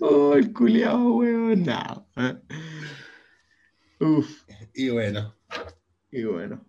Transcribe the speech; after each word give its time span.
Oh, 0.00 0.34
el 0.34 0.52
culiao, 0.52 1.16
weón. 1.16 1.64
No. 1.64 2.06
Uf. 4.00 4.42
Y 4.74 4.90
bueno. 4.90 5.34
Y 6.10 6.24
bueno. 6.24 6.64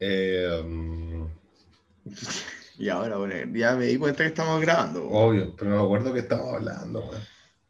Eh, 0.00 0.60
um, 0.64 1.28
y 2.78 2.88
ahora, 2.88 3.16
bueno, 3.16 3.34
ya 3.54 3.74
me 3.74 3.86
di 3.86 3.96
cuenta 3.96 4.22
que 4.22 4.28
estamos 4.28 4.60
grabando. 4.60 5.06
weón. 5.06 5.12
obvio, 5.14 5.56
pero 5.56 5.70
no 5.70 5.76
me 5.78 5.84
acuerdo 5.84 6.12
que 6.12 6.20
estamos 6.20 6.54
hablando, 6.54 7.00
weón. 7.00 7.22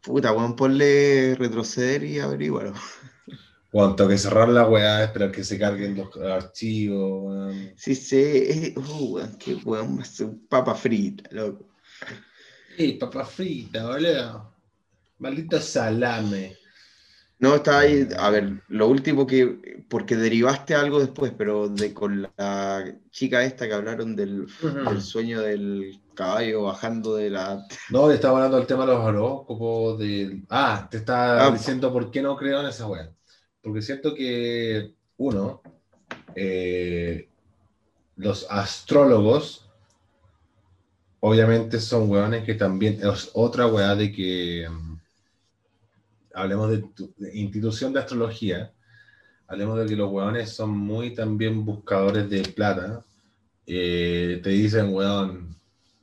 Puta, 0.02 0.32
weón, 0.32 0.56
ponle 0.56 1.34
retroceder 1.36 2.04
y 2.04 2.18
averiguarlo. 2.20 2.74
Bueno, 3.70 3.94
tengo 3.94 4.08
que 4.08 4.16
cerrar 4.16 4.48
la 4.48 4.66
weá, 4.66 5.04
esperar 5.04 5.30
que 5.30 5.44
se 5.44 5.58
carguen 5.58 5.94
los 5.94 6.16
archivos, 6.16 7.22
weón. 7.22 7.72
Sí, 7.76 7.94
sí, 7.94 8.72
uh, 8.74 9.12
weón, 9.12 9.36
qué 9.36 9.56
weón, 9.56 10.02
ser 10.06 10.30
papa 10.48 10.74
frita, 10.74 11.28
loco. 11.32 11.68
¡Ey, 12.78 12.92
papa 12.98 13.24
frita, 13.24 13.86
boludo! 13.88 14.52
Maldito 15.18 15.60
salame. 15.60 16.56
No, 17.40 17.56
estaba 17.56 17.80
ahí, 17.80 18.08
a 18.16 18.30
ver, 18.30 18.62
lo 18.68 18.88
último 18.88 19.26
que, 19.26 19.84
porque 19.88 20.16
derivaste 20.16 20.74
algo 20.74 20.98
después, 20.98 21.32
pero 21.36 21.68
de 21.68 21.94
con 21.94 22.22
la 22.36 22.84
chica 23.10 23.44
esta 23.44 23.66
que 23.68 23.74
hablaron 23.74 24.16
del, 24.16 24.46
del 24.62 25.02
sueño 25.02 25.40
del 25.40 26.00
caballo 26.14 26.62
bajando 26.64 27.14
de 27.16 27.30
la... 27.30 27.64
No, 27.90 28.10
estaba 28.10 28.38
hablando 28.38 28.56
del 28.58 28.66
tema 28.66 28.86
de 28.86 28.92
los 28.92 29.04
horóscopos, 29.04 29.98
de... 30.00 30.42
Ah, 30.48 30.88
te 30.90 30.96
estaba 30.98 31.46
Ah. 31.46 31.50
diciendo 31.52 31.92
por 31.92 32.10
qué 32.10 32.22
no 32.22 32.36
creo 32.36 32.60
en 32.60 32.66
esa 32.66 32.86
weá. 32.88 33.08
Porque 33.62 33.82
siento 33.82 34.14
que, 34.14 34.94
uno, 35.16 35.62
eh, 36.34 37.28
los 38.16 38.46
astrólogos, 38.50 39.67
obviamente 41.20 41.80
son 41.80 42.10
weones 42.10 42.44
que 42.44 42.54
también, 42.54 43.00
es 43.02 43.30
otra 43.34 43.66
weá 43.66 43.94
de 43.94 44.12
que, 44.12 44.68
mm, 44.68 44.98
hablemos 46.34 46.70
de, 46.70 46.78
tu- 46.78 47.12
de 47.16 47.36
institución 47.36 47.92
de 47.92 48.00
astrología, 48.00 48.72
hablemos 49.46 49.78
de 49.78 49.86
que 49.86 49.96
los 49.96 50.10
weones 50.10 50.50
son 50.50 50.70
muy 50.76 51.14
también 51.14 51.64
buscadores 51.64 52.28
de 52.30 52.42
plata. 52.42 53.02
Eh, 53.66 54.40
te 54.42 54.50
dicen, 54.50 54.94
weón, 54.94 55.54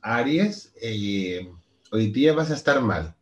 Aries, 0.02 0.72
eh, 0.80 1.50
hoy 1.90 2.08
día 2.12 2.32
vas 2.32 2.50
a 2.50 2.54
estar 2.54 2.80
mal. 2.80 3.14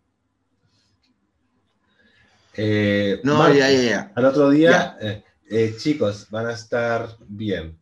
Eh, 2.56 3.20
No, 3.24 3.52
ya, 3.52 3.70
ya, 3.70 3.82
ya. 3.82 4.12
Al 4.14 4.24
otro 4.26 4.50
día, 4.50 4.96
chicos, 5.78 6.28
van 6.30 6.46
a 6.46 6.52
estar 6.52 7.08
bien. 7.26 7.76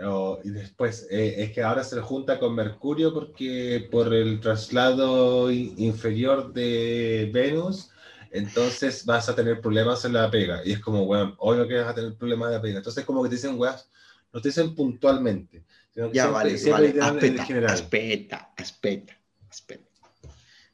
O- 0.00 0.38
y 0.44 0.50
después, 0.50 1.08
eh, 1.10 1.34
es 1.38 1.52
que 1.52 1.62
ahora 1.62 1.82
se 1.82 2.00
junta 2.00 2.38
con 2.38 2.54
Mercurio 2.54 3.12
porque 3.12 3.88
por 3.90 4.14
el 4.14 4.38
traslado 4.40 5.50
inferior 5.50 6.52
de 6.52 7.28
Venus, 7.32 7.90
entonces 8.30 9.04
vas 9.04 9.28
a 9.28 9.34
tener 9.34 9.60
problemas 9.60 10.04
en 10.04 10.12
la 10.12 10.30
pega. 10.30 10.60
Y 10.64 10.72
es 10.72 10.78
como, 10.80 11.04
bueno, 11.06 11.34
obvio 11.38 11.66
que 11.66 11.78
vas 11.80 11.88
a 11.88 11.94
tener 11.94 12.14
problemas 12.14 12.48
en 12.48 12.54
la 12.54 12.62
pega. 12.62 12.76
Entonces, 12.78 13.04
como 13.04 13.22
que 13.22 13.28
te 13.30 13.34
dicen, 13.36 13.58
weas, 13.58 13.88
no 14.32 14.40
te 14.40 14.48
dicen 14.50 14.74
puntualmente. 14.74 15.64
Sino 15.92 16.10
que 16.10 16.14
Ya, 16.16 16.22
siempre- 16.24 16.44
vale, 16.44 16.58
siempre 16.58 16.92
vale, 16.92 16.98
dan 16.98 17.24
en 17.24 17.38
general. 17.44 17.74
espeta, 17.74 18.50
espeta, 18.56 19.18
espeta. 19.50 19.90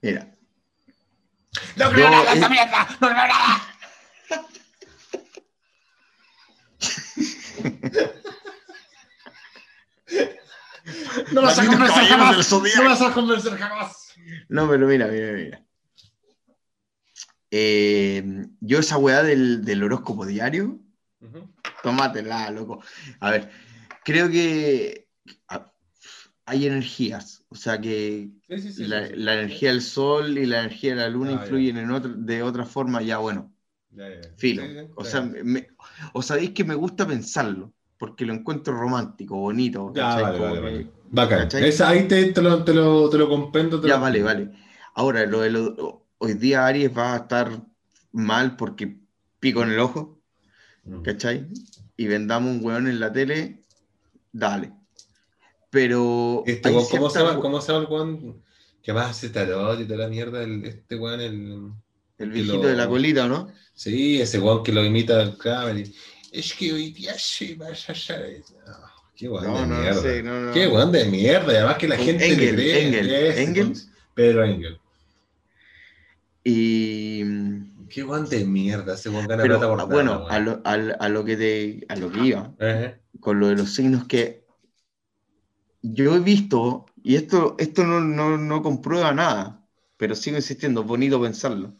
Mira, 0.03 0.31
¡No 1.77 1.91
creo 1.91 2.11
nada 2.11 2.25
de 2.31 2.35
esta 2.35 2.49
mierda! 2.49 2.89
¡No 3.01 3.09
creo 3.09 3.11
nada! 3.15 3.63
No 11.33 11.43
vas 11.43 11.59
a 11.59 11.67
convencer 11.67 12.05
jamás. 12.05 12.53
No 12.77 12.85
vas 12.85 13.01
a 13.03 13.13
convencer 13.13 13.57
jamás. 13.57 14.15
no, 14.49 14.69
pero 14.69 14.87
mira, 14.87 15.07
mira, 15.09 15.33
mira. 15.33 15.65
Eh, 17.51 18.25
yo 18.61 18.79
esa 18.81 18.99
weá 18.99 19.23
del, 19.23 19.65
del 19.65 19.83
horóscopo 19.85 20.27
diario, 20.27 20.81
tómatela, 21.83 22.51
loco. 22.51 22.83
A 23.21 23.31
ver, 23.31 23.51
creo 24.05 24.29
que 24.31 25.09
a- 25.49 25.73
hay 26.47 26.67
energías, 26.67 27.45
o 27.49 27.55
sea 27.55 27.81
que 27.81 28.31
Sí, 28.49 28.59
sí, 28.61 28.73
sí, 28.73 28.85
la, 28.87 29.07
sí, 29.07 29.15
sí. 29.15 29.21
la 29.21 29.35
energía 29.35 29.71
del 29.71 29.83
sol 29.83 30.37
y 30.39 30.47
la 30.47 30.61
energía 30.61 30.91
de 30.91 30.97
la 31.03 31.09
luna 31.09 31.31
Ah, 31.31 31.35
influyen 31.35 31.77
en 31.79 31.91
otra, 31.91 32.13
de 32.17 32.43
otra 32.43 32.65
forma, 32.67 33.03
ya 33.03 33.19
bueno, 33.19 33.53
Ya, 33.91 34.09
ya, 34.09 34.21
ya. 34.21 34.29
filo. 34.37 34.63
Sí, 34.65 34.75
sí, 34.75 34.87
O 34.97 35.05
sea, 35.05 35.21
me- 35.23 35.69
o 36.13 36.23
sabéis 36.23 36.51
que 36.51 36.65
me 36.65 36.75
gusta 36.75 37.07
pensarlo, 37.07 37.73
porque 38.05 38.27
lo 38.27 38.35
encuentro 38.35 38.75
romántico, 38.79 39.37
bonito. 39.37 39.93
Ya, 39.95 40.17
vale, 40.21 40.39
vale, 40.39 40.61
vale. 40.61 40.87
Bacán. 41.11 41.49
Esa, 41.65 41.89
ahí 41.89 42.07
te, 42.07 42.33
te, 42.33 42.43
lo, 42.43 42.63
te, 42.65 42.75
lo, 42.75 43.09
te 43.09 43.17
lo 43.17 43.29
comprendo. 43.31 43.81
te 43.81 43.89
Ya, 43.89 43.95
lo- 43.95 44.01
vale, 44.03 44.23
vale. 44.23 44.51
Ahora, 44.95 45.25
lo 45.25 45.41
de 45.41 45.51
lo- 45.51 46.07
hoy 46.19 46.35
día 46.35 46.67
Aries 46.67 46.91
va 46.97 47.15
a 47.15 47.17
estar 47.19 47.63
mal 48.13 48.57
porque 48.57 48.99
pico 49.41 49.63
en 49.63 49.71
el 49.71 49.79
ojo, 49.81 50.21
Mm. 50.85 51.01
¿cachai? 51.03 51.49
Y 51.97 52.07
vendamos 52.09 52.51
un 52.57 52.63
weón 52.65 52.89
en 52.89 53.01
la 53.01 53.11
tele, 53.11 53.63
dale. 54.33 54.73
Pero 55.71 56.43
Este, 56.47 56.69
¿cómo, 56.71 56.81
se 56.83 56.91
ciertas 56.91 57.15
llama, 57.15 57.33
we- 57.37 57.41
¿Cómo 57.41 57.61
se 57.61 57.73
llama 57.73 57.85
el 57.87 57.91
weón 57.93 58.43
que 58.83 58.93
más 58.93 59.11
hace 59.11 59.31
tarot 59.31 59.81
y 59.81 59.85
toda 59.87 60.01
la 60.01 60.09
mierda? 60.09 60.43
El, 60.43 60.65
este 60.67 60.97
weón, 60.97 61.21
el... 61.21 61.71
el 62.19 62.31
viejito 62.31 62.63
lo- 62.65 62.69
de 62.69 62.77
la 62.77 62.87
colita, 62.89 63.27
¿no? 63.27 63.49
Sí, 63.75 64.21
ese 64.21 64.39
weón 64.41 64.63
que 64.63 64.73
lo 64.73 64.85
imita 64.85 65.19
al 65.21 65.37
Kramer. 65.39 65.79
y, 65.79 65.95
Es 66.35 66.53
que 66.53 66.73
hoy 66.73 66.91
día 66.91 67.15
sí 67.17 67.55
vas 67.55 67.89
a 67.89 67.93
hacer... 67.93 68.43
Ah, 68.67 68.93
qué 69.15 69.29
No, 69.29 69.41
de 69.41 69.47
no, 69.49 69.67
no 69.67 69.81
mierda. 69.81 70.23
no. 70.23 70.53
Qué 70.53 70.67
weón 70.67 70.91
de 70.91 71.05
mierda. 71.05 71.53
Además 71.53 71.79
que 71.79 71.89
la 71.89 71.97
gente 71.97 72.29
le 72.29 72.35
Engel, 72.35 72.55
cree. 72.57 72.87
Engel, 72.89 73.39
Engel. 73.39 73.73
Pedro 74.15 74.45
Engel. 74.45 74.81
Y 76.43 77.23
Qué 77.89 78.03
weón 78.03 78.29
de 78.29 78.45
mierda. 78.45 78.95
Ese 78.95 79.11
weón 79.11 79.29
gana 79.29 79.45
pero 79.45 79.61
plata 79.61 79.77
por 79.77 79.93
bueno, 79.93 80.27
a 80.29 80.41
lo, 80.41 80.61
a 80.65 81.09
lo 81.09 81.25
que 81.25 81.37
te, 81.37 81.87
a 81.89 81.95
lo 81.95 82.11
que 82.11 82.21
iba, 82.27 82.53
con 83.21 83.39
lo 83.39 83.47
de 83.47 83.55
los 83.55 83.73
signos 83.73 84.07
que 84.07 84.45
yo 85.83 86.17
he 86.17 86.19
visto, 86.21 86.87
y 87.05 87.15
esto, 87.15 87.55
esto 87.59 87.85
no, 87.85 88.01
no, 88.01 88.37
no 88.39 88.63
comprueba 88.63 89.13
nada, 89.13 89.65
pero 89.97 90.17
sigo 90.17 90.37
insistiendo, 90.37 90.83
bonito 90.83 91.21
pensarlo. 91.23 91.77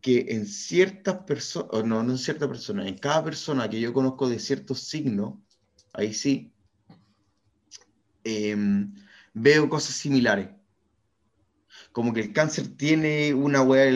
Que 0.00 0.26
en 0.30 0.46
ciertas 0.46 1.18
personas, 1.24 1.84
no, 1.84 2.02
no 2.02 2.12
en 2.12 2.18
ciertas 2.18 2.48
personas, 2.48 2.86
en 2.86 2.98
cada 2.98 3.24
persona 3.24 3.68
que 3.68 3.80
yo 3.80 3.92
conozco 3.92 4.28
de 4.28 4.38
ciertos 4.38 4.80
signos, 4.80 5.34
ahí 5.92 6.14
sí, 6.14 6.52
em, 8.24 8.94
veo 9.34 9.68
cosas 9.68 9.94
similares. 9.96 10.48
Como 11.92 12.12
que 12.12 12.20
el 12.20 12.32
cáncer 12.32 12.76
tiene 12.76 13.34
una 13.34 13.62
weá, 13.62 13.90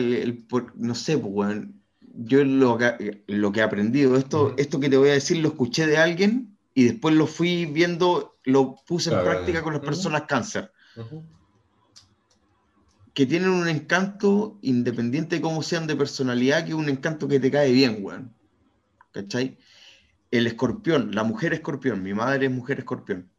no 0.75 0.95
sé, 0.95 1.17
pues, 1.17 1.57
yo 1.99 2.43
lo 2.43 2.77
que, 2.77 3.23
lo 3.27 3.51
que 3.51 3.59
he 3.59 3.63
aprendido, 3.63 4.17
esto, 4.17 4.55
esto 4.57 4.79
que 4.79 4.89
te 4.89 4.97
voy 4.97 5.09
a 5.09 5.13
decir 5.13 5.37
lo 5.37 5.49
escuché 5.49 5.87
de 5.87 5.97
alguien 5.97 6.57
y 6.73 6.85
después 6.85 7.15
lo 7.15 7.27
fui 7.27 7.65
viendo, 7.65 8.33
lo 8.43 8.75
puse 8.87 9.09
en 9.09 9.15
Claro, 9.15 9.29
práctica 9.29 9.61
con 9.61 9.73
las 9.73 9.83
personas 9.83 10.23
cáncer 10.27 10.71
Ujú. 10.95 11.23
Que 13.13 13.25
tienen 13.25 13.49
un 13.49 13.67
encanto, 13.67 14.57
independiente 14.61 15.35
de 15.35 15.41
cómo 15.41 15.61
sean 15.63 15.87
de 15.87 15.95
personalidad, 15.95 16.63
que 16.63 16.69
es 16.69 16.75
un 16.75 16.89
encanto 16.89 17.27
que 17.27 17.39
te 17.39 17.51
cae 17.51 17.71
bien, 17.71 17.97
weón. 18.01 18.33
¿Cachai? 19.11 19.57
El 20.29 20.47
escorpión, 20.47 21.13
la 21.13 21.23
mujer 21.23 21.53
escorpión, 21.53 22.01
mi 22.01 22.13
madre 22.13 22.45
es 22.45 22.51
mujer 22.51 22.79
escorpión, 22.79 23.29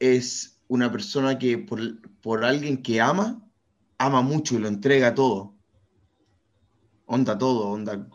es 0.00 0.60
una 0.66 0.90
persona 0.90 1.38
que 1.38 1.58
por, 1.58 1.80
por 2.20 2.44
alguien 2.44 2.82
que 2.82 3.00
ama, 3.00 3.48
ama 3.98 4.22
mucho 4.22 4.56
y 4.56 4.58
lo 4.58 4.66
entrega 4.66 5.14
todo. 5.14 5.54
Onda 7.06 7.38
todo, 7.38 7.68
onda, 7.68 8.08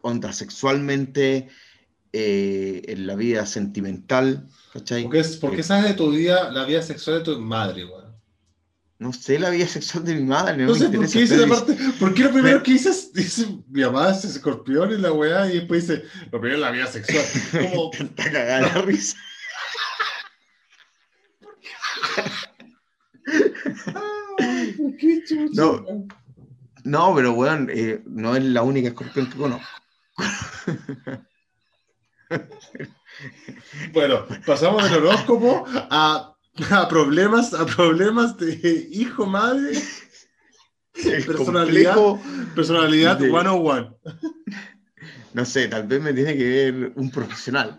onda 0.00 0.32
sexualmente, 0.32 1.48
eh, 2.12 2.82
en 2.88 3.06
la 3.06 3.14
vida 3.14 3.44
sentimental, 3.44 4.48
¿cachai? 4.72 5.02
¿Por 5.02 5.12
qué, 5.12 5.24
por 5.40 5.56
qué 5.56 5.62
sabes 5.62 5.90
de 5.90 5.94
tu 5.94 6.10
vida, 6.10 6.50
la 6.50 6.64
vida 6.64 6.80
sexual 6.80 7.18
de 7.18 7.24
tu 7.24 7.38
madre, 7.38 7.84
weón? 7.84 7.99
No 9.00 9.14
sé 9.14 9.38
la 9.38 9.48
vida 9.48 9.66
sexual 9.66 10.04
de 10.04 10.14
mi 10.14 10.24
madre, 10.24 10.58
no, 10.58 10.66
No 10.66 10.74
sé 10.74 10.90
por 10.90 11.08
qué 11.08 11.20
dice 11.20 11.34
pero 11.34 11.46
la 11.46 11.54
parte. 11.56 11.74
¿Por 11.98 12.12
qué 12.12 12.22
lo 12.22 12.32
primero 12.32 12.62
que 12.62 12.72
dices? 12.72 13.10
Dice 13.14 13.46
mi 13.68 13.80
mamá 13.80 14.10
es 14.10 14.26
escorpión 14.26 14.92
y 14.92 14.98
la 14.98 15.10
weá, 15.10 15.50
y 15.50 15.54
después 15.56 15.88
dice 15.88 16.04
lo 16.30 16.38
primero 16.38 16.56
es 16.56 16.60
la 16.60 16.70
vida 16.70 16.86
sexual. 16.86 17.24
Como, 17.72 17.90
cagada 18.14 18.60
la 18.60 18.82
risa. 18.82 19.16
ay, 24.38 24.72
¿por 24.72 24.96
qué? 24.98 25.22
No. 25.54 25.82
No, 26.84 27.14
pero 27.14 27.32
weón, 27.32 27.70
eh, 27.72 28.02
no 28.04 28.36
es 28.36 28.44
la 28.44 28.60
única 28.60 28.88
escorpión 28.88 29.30
que 29.30 29.38
conozco. 29.38 29.66
Bueno, 33.92 34.26
pasamos 34.46 34.84
del 34.84 35.04
horóscopo 35.04 35.64
a, 35.68 36.29
a 36.70 36.88
problemas, 36.88 37.54
a 37.54 37.64
problemas 37.66 38.36
de 38.36 38.88
hijo, 38.90 39.26
madre, 39.26 39.72
El 40.94 41.24
Personalidad. 41.24 41.96
personalidad 42.54 43.16
De- 43.18 43.28
101. 43.30 43.98
no 45.34 45.44
sé, 45.44 45.68
tal 45.68 45.86
vez 45.86 46.02
me 46.02 46.12
tiene 46.12 46.36
que 46.36 46.44
ver 46.44 46.92
un 46.96 47.10
profesional. 47.10 47.78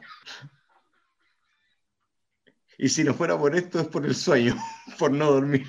Y 2.77 2.89
si 2.89 3.03
no 3.03 3.13
fuera 3.13 3.37
por 3.37 3.55
esto, 3.55 3.79
es 3.79 3.87
por 3.87 4.05
el 4.05 4.15
sueño, 4.15 4.55
por 4.97 5.11
no 5.11 5.31
dormir. 5.31 5.67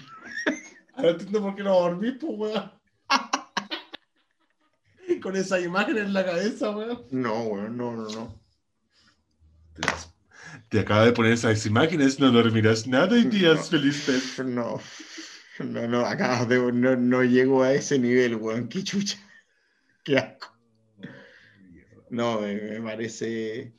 Ahora 0.94 1.10
entiendo 1.10 1.42
por 1.42 1.54
qué 1.54 1.62
no 1.62 1.74
dormís, 1.80 2.14
pues, 2.20 2.32
weón. 2.38 2.72
Con 5.20 5.36
esa 5.36 5.60
imagen 5.60 5.98
en 5.98 6.12
la 6.14 6.24
cabeza, 6.24 6.70
weón. 6.70 7.02
No, 7.10 7.42
weón, 7.42 7.76
no, 7.76 7.92
no, 7.96 8.08
no. 8.08 8.40
Te, 10.72 10.80
acaba 10.80 11.04
de 11.04 11.12
poner 11.12 11.32
esas 11.32 11.66
imágenes, 11.66 12.18
no 12.18 12.30
dormirás 12.30 12.86
nada 12.86 13.18
y 13.18 13.24
días 13.24 13.68
feliz 13.68 14.04
pez. 14.06 14.38
No, 14.42 14.80
no, 15.58 15.86
no, 15.86 16.06
acá 16.06 16.46
de- 16.46 16.72
no, 16.72 16.96
no 16.96 17.22
llego 17.22 17.62
a 17.62 17.74
ese 17.74 17.98
nivel, 17.98 18.36
weón. 18.36 18.68
Qué 18.68 18.82
chucha. 18.82 19.18
Qué 20.02 20.16
asco. 20.16 20.56
No, 22.08 22.40
me, 22.40 22.54
me 22.54 22.80
parece 22.80 23.74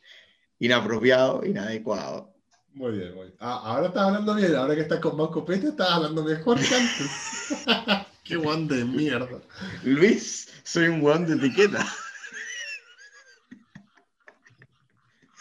inapropiado, 0.59 1.43
inadecuado. 1.43 2.31
Muy 2.75 2.91
bien, 2.91 3.15
muy 3.15 3.25
bien. 3.25 3.37
Ah, 3.39 3.61
ahora 3.65 3.87
estás 3.87 4.03
hablando 4.03 4.35
bien, 4.35 4.55
ahora 4.55 4.75
que 4.75 4.81
estás 4.81 4.99
con 4.99 5.17
más 5.17 5.29
copete, 5.29 5.69
estás 5.69 5.89
hablando 5.89 6.23
mejor 6.23 6.59
que 6.59 6.75
antes. 6.75 7.65
Qué 8.23 8.35
guan 8.35 8.67
de 8.67 8.85
mierda. 8.85 9.41
Luis, 9.83 10.47
soy 10.63 10.89
un 10.89 11.01
weón 11.01 11.25
de 11.25 11.33
etiqueta. 11.33 11.83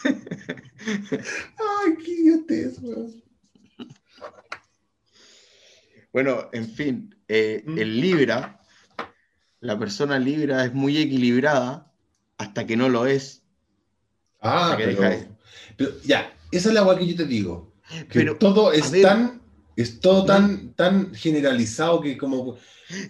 Ay, 1.11 1.93
qué 2.03 2.11
idiotez. 2.11 2.79
Bueno, 6.11 6.49
en 6.53 6.69
fin, 6.69 7.15
eh, 7.27 7.63
Mm. 7.65 7.77
el 7.79 8.01
Libra, 8.01 8.61
la 9.61 9.79
persona 9.79 10.19
Libra 10.19 10.65
es 10.65 10.73
muy 10.73 10.97
equilibrada 10.97 11.91
hasta 12.37 12.65
que 12.67 12.77
no 12.77 12.89
lo 12.89 13.05
es. 13.07 13.41
Ah, 14.41 14.75
pero, 14.77 14.89
deja 14.91 15.09
de- 15.09 15.27
pero 15.77 15.91
ya, 16.03 16.33
esa 16.51 16.69
es 16.69 16.73
la 16.75 16.81
agua 16.81 16.97
que 16.99 17.07
yo 17.07 17.15
te 17.15 17.25
digo. 17.25 17.73
Que 17.89 18.05
Pero, 18.19 18.37
todo 18.37 18.71
es 18.71 18.91
ver. 18.91 19.01
tan, 19.01 19.41
es 19.75 19.99
todo 19.99 20.25
tan, 20.25 20.73
tan 20.73 21.13
generalizado 21.15 22.01
que 22.01 22.17
como 22.17 22.57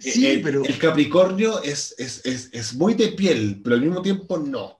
Sí, 0.00 0.26
el, 0.26 0.40
pero 0.42 0.64
el 0.64 0.78
Capricornio 0.78 1.62
es, 1.62 1.94
es, 1.98 2.24
es, 2.24 2.48
es 2.52 2.74
muy 2.74 2.94
de 2.94 3.08
piel, 3.08 3.60
pero 3.62 3.76
al 3.76 3.82
mismo 3.82 4.00
tiempo 4.00 4.38
no. 4.38 4.78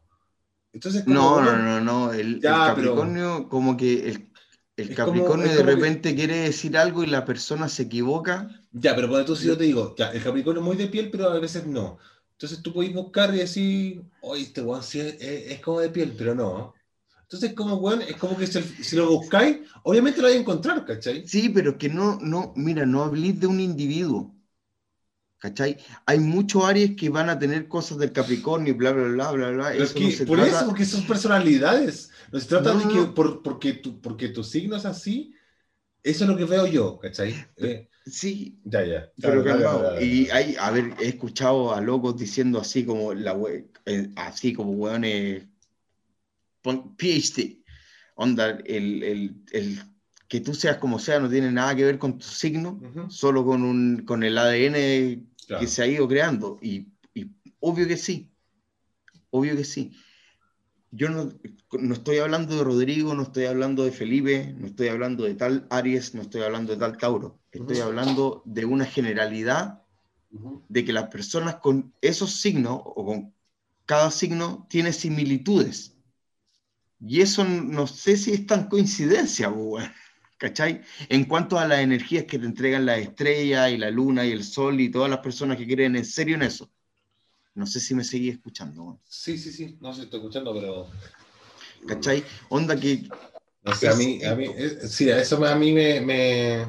Entonces, 0.75 1.05
como, 1.05 1.15
no, 1.15 1.41
no, 1.41 1.56
no, 1.59 1.81
no. 1.81 2.12
El, 2.12 2.21
el 2.35 2.41
Ya, 2.41 2.75
pero- 2.75 2.94
Capricornio, 2.94 3.49
como 3.49 3.76
que 3.76 4.09
el, 4.11 4.29
el 4.76 4.94
como- 4.94 5.06
Capricornio 5.06 5.47
es 5.47 5.53
de 5.53 5.59
como 5.59 5.69
que- 5.69 5.75
repente 5.76 6.15
quiere 6.15 6.37
decir 6.41 6.76
algo 6.76 7.03
y 7.03 7.06
la 7.06 7.25
persona 7.25 7.69
se 7.69 7.85
equivoca. 7.85 8.49
Ya, 8.73 8.94
pero 8.94 9.09
cuando 9.09 9.25
tú 9.26 9.37
si 9.37 9.47
yo 9.47 9.56
te 9.56 9.65
digo, 9.65 9.94
ya, 9.97 10.11
el 10.11 10.23
Capricornio 10.23 10.61
es 10.61 10.67
muy 10.67 10.76
de 10.76 10.88
piel, 10.88 11.11
pero 11.11 11.31
a 11.31 11.38
veces 11.38 11.65
no. 11.67 11.99
Entonces 12.32 12.61
tú 12.62 12.73
podés 12.75 12.93
buscar 12.93 13.32
y 13.32 13.38
decir, 13.38 14.03
oye, 14.21 14.43
este 14.43 14.61
weón 14.62 14.82
sí 14.82 14.99
es, 15.00 15.15
es- 15.21 15.53
es 15.53 15.61
como 15.61 15.79
de 15.81 15.91
piel, 15.91 16.12
pero 16.19 16.35
no. 16.35 16.75
Entonces, 17.23 17.55
como 17.55 17.77
weón, 17.77 18.03
es 18.03 18.17
como 18.17 18.37
que 18.37 18.47
si, 18.47 18.61
si 18.62 18.97
lo 18.97 19.09
buscáis, 19.09 19.59
obviamente 19.85 20.19
lo 20.20 20.25
vais 20.27 20.37
a 20.37 20.41
encontrar, 20.41 20.85
¿cachai? 20.85 21.27
Sí, 21.27 21.49
pero 21.49 21.79
que 21.79 21.88
no, 21.88 22.19
no, 22.20 22.53
mira, 22.56 22.85
no 22.85 23.03
hablís 23.05 23.38
de 23.41 23.47
un 23.47 23.61
individuo. 23.61 24.35
¿Cachai? 25.38 25.76
Hay 26.06 26.20
muchos 26.20 26.64
Aries 26.64 26.96
que 26.96 27.10
van 27.10 27.28
a 27.28 27.38
tener 27.38 27.69
cosas 27.69 27.98
del 27.98 28.12
Capricornio 28.12 28.72
y 28.72 28.76
bla, 28.76 28.92
bla, 28.92 29.04
bla, 29.08 29.31
bla, 29.32 29.50
bla. 29.50 29.69
Pero 29.72 29.84
es 29.84 29.90
Eso 29.90 29.98
que 29.98 30.04
no 30.04 30.10
se 30.10 30.26
por 30.26 30.38
trata- 30.38 30.56
eso, 30.58 30.66
porque 30.66 30.84
son 30.86 31.06
personalidades. 31.06 32.10
No 32.32 32.40
se 32.40 32.48
trata 32.48 32.72
No, 32.72 32.81
de 32.81 32.88
que 32.88 32.94
no. 32.94 33.14
por, 33.14 33.42
porque, 33.42 33.75
tu, 33.75 34.00
porque 34.00 34.28
tu 34.31 34.42
signo 34.42 34.76
es 34.76 34.86
así, 34.86 35.34
eso 36.02 36.25
es 36.25 36.31
lo 36.31 36.36
que 36.36 36.44
veo 36.46 36.66
yo, 36.66 36.98
¿cachai? 36.98 37.34
Eh, 37.58 37.88
Sí, 38.06 38.58
ya, 38.64 38.84
ya. 38.84 39.10
pero 39.20 39.42
calmado. 39.42 39.82
dale. 39.82 40.04
Y 40.04 40.28
hay, 40.31 40.56
a 40.60 40.70
ver, 40.70 40.94
he 41.00 41.08
escuchado 41.08 41.75
a 41.75 41.81
locos 41.81 42.19
diciendo 42.19 42.60
así 42.60 42.84
como 42.84 43.14
la 43.14 43.32
we- 43.34 43.66
eh, 43.86 44.10
así 44.16 44.52
como 44.52 44.72
weones 44.72 45.44
PhD. 46.62 47.62
Onda, 48.16 48.50
el, 48.64 49.02
el- 49.02 49.36
el 49.52 49.78
que 50.29 50.41
tú 50.41 50.55
seas 50.55 50.79
como 50.79 50.99
sea 50.99 51.21
no 51.21 51.29
tiene 51.29 51.50
nada 51.53 51.75
que 51.75 51.85
ver 51.85 51.99
con 51.99 52.19
tu 52.19 52.26
signo, 52.26 52.81
Ujú, 52.82 53.11
solo 53.11 53.44
con 53.44 53.62
un 53.62 54.05
con 54.05 54.23
el 54.23 54.38
ADN 54.38 55.26
claro. 55.47 55.61
que 55.61 55.67
se 55.67 55.82
ha 55.82 55.87
ido 55.87 56.09
creando. 56.09 56.59
Y, 56.62 56.88
y 57.15 57.31
obvio 57.61 57.87
que 57.87 57.97
sí. 57.97 58.31
Obvio 59.31 59.56
que 59.56 59.65
sí. 59.65 59.93
Yo 60.91 61.09
no, 61.09 61.32
no 61.73 61.94
estoy 61.94 62.19
hablando 62.19 62.56
de 62.56 62.62
Rodrigo, 62.62 63.15
no 63.15 63.25
estoy 63.25 63.47
hablando 63.47 63.85
de 63.85 63.91
Felipe, 63.91 64.55
no 64.56 64.69
estoy 64.69 64.88
hablando 64.88 65.25
de 65.25 65.35
tal 65.35 65.67
Aries, 65.71 66.15
no 66.15 66.23
estoy 66.23 66.43
hablando 66.43 66.73
de 66.73 66.79
tal 66.79 66.97
Tauro. 66.97 67.41
Estoy 67.50 67.79
hablando 67.79 68.43
de 68.44 68.65
una 68.65 68.85
generalidad 68.85 69.82
de 70.69 70.85
que 70.85 70.93
las 70.93 71.09
personas 71.09 71.56
con 71.56 71.93
esos 72.00 72.41
signos 72.41 72.81
o 72.85 73.05
con 73.05 73.35
cada 73.87 74.11
signo 74.11 74.67
tiene 74.70 74.93
similitudes. 74.93 75.97
Y 77.00 77.20
eso 77.20 77.44
no 77.44 77.87
sé 77.87 78.17
si 78.17 78.32
es 78.32 78.47
tan 78.47 78.69
coincidencia, 78.69 79.50
po, 79.50 79.56
weón. 79.56 79.91
¿Cachai? 80.44 80.82
En 81.08 81.25
cuanto 81.25 81.58
a 81.58 81.67
las 81.67 81.79
energías 81.79 82.25
que 82.25 82.38
te 82.38 82.44
entregan 82.44 82.85
las 82.85 82.99
estrellas 82.99 83.70
y 83.73 83.79
la 83.79 83.91
luna 83.91 84.26
y 84.26 84.32
el 84.32 84.44
sol 84.44 84.79
y 84.79 84.91
todas 84.91 85.08
las 85.08 85.20
personas 85.20 85.56
que 85.56 85.67
creen 85.67 85.96
en 85.96 86.05
serio 86.05 86.35
en 86.35 86.43
eso. 86.43 86.70
No 87.55 87.67
sé 87.67 87.81
si 87.81 87.94
me 87.94 88.05
seguí 88.05 88.29
escuchando. 88.29 89.00
Sí, 89.08 89.38
sí, 89.38 89.50
sí, 89.50 89.79
no 89.81 89.94
sé, 89.94 90.02
estoy 90.02 90.20
escuchando, 90.20 90.52
pero... 90.52 90.87
¿cachai? 91.88 92.23
Onda 92.50 92.79
que 92.79 93.08
No 93.62 93.75
sé, 93.75 93.88
a 93.88 93.94
mí, 93.94 94.23
a 94.23 94.35
mí 94.35 94.44
eh, 94.55 94.81
sí, 94.87 95.08
eso 95.08 95.43
a 95.46 95.55
mí 95.55 95.73
me, 95.73 96.02
me, 96.02 96.67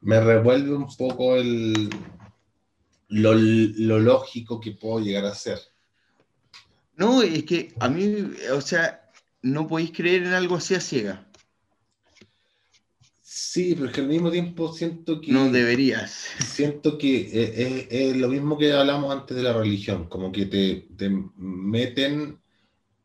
me 0.00 0.20
revuelve 0.20 0.74
un 0.74 0.88
poco 0.96 1.36
el, 1.36 1.90
lo, 3.08 3.34
lo 3.34 3.98
lógico 3.98 4.58
que 4.62 4.72
puedo 4.72 5.00
llegar 5.00 5.26
a 5.26 5.34
ser. 5.34 5.58
No, 6.96 7.20
es 7.20 7.44
que 7.44 7.74
a 7.80 7.90
mí, 7.90 8.32
o 8.50 8.60
sea, 8.62 9.10
no 9.42 9.66
podéis 9.66 9.92
creer 9.92 10.22
en 10.22 10.32
algo 10.32 10.56
así 10.56 10.74
a 10.74 10.80
ciega. 10.80 11.29
Sí, 13.32 13.76
pero 13.76 13.86
es 13.86 13.92
que 13.92 14.00
al 14.00 14.08
mismo 14.08 14.28
tiempo 14.28 14.72
siento 14.72 15.20
que... 15.20 15.30
No 15.30 15.50
deberías. 15.50 16.26
Siento 16.44 16.98
que 16.98 17.20
eh, 17.20 17.86
es, 17.88 18.10
es 18.10 18.16
lo 18.16 18.26
mismo 18.26 18.58
que 18.58 18.72
hablamos 18.72 19.12
antes 19.12 19.36
de 19.36 19.44
la 19.44 19.52
religión, 19.52 20.08
como 20.08 20.32
que 20.32 20.46
te, 20.46 20.88
te 20.96 21.08
meten, 21.36 22.40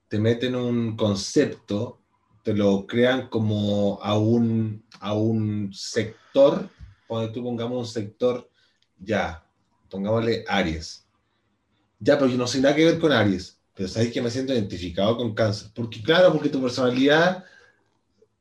te 0.08 0.18
meten 0.18 0.56
un 0.56 0.98
concepto, 0.98 2.02
te 2.42 2.56
lo 2.56 2.88
crean 2.88 3.30
como 3.30 4.00
a 4.02 4.18
un, 4.18 4.84
a 5.00 5.14
un 5.14 5.72
sector, 5.72 6.72
cuando 7.06 7.32
tú 7.32 7.44
pongamos 7.44 7.78
un 7.78 7.94
sector, 7.94 8.50
ya, 8.98 9.48
pongámosle 9.92 10.44
Aries. 10.48 11.08
Ya, 12.00 12.18
pero 12.18 12.32
yo 12.32 12.38
no 12.38 12.48
sé 12.48 12.62
nada 12.62 12.76
que 12.76 12.86
ver 12.86 12.98
con 12.98 13.12
Aries, 13.12 13.60
pero 13.76 13.88
sabéis 13.88 14.12
que 14.12 14.24
me 14.24 14.32
siento 14.32 14.54
identificado 14.54 15.18
con 15.18 15.36
cáncer, 15.36 15.70
porque 15.76 16.02
claro, 16.02 16.34
porque 16.34 16.50
tu 16.50 16.60
personalidad, 16.60 17.46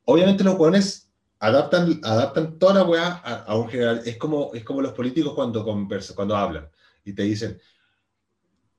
obviamente 0.03 0.43
los 0.43 0.55
jóvenes 0.55 1.04
adaptan, 1.39 1.99
adaptan 2.03 2.57
toda 2.59 2.75
la 2.75 2.83
weá 2.83 3.21
a, 3.23 3.43
a 3.43 3.55
un 3.57 3.69
general. 3.69 4.01
Es 4.05 4.17
como, 4.17 4.51
es 4.53 4.63
como 4.63 4.81
los 4.81 4.93
políticos 4.93 5.33
cuando 5.33 5.63
conversan, 5.63 6.15
cuando 6.15 6.35
hablan 6.35 6.69
y 7.03 7.13
te 7.13 7.23
dicen, 7.23 7.59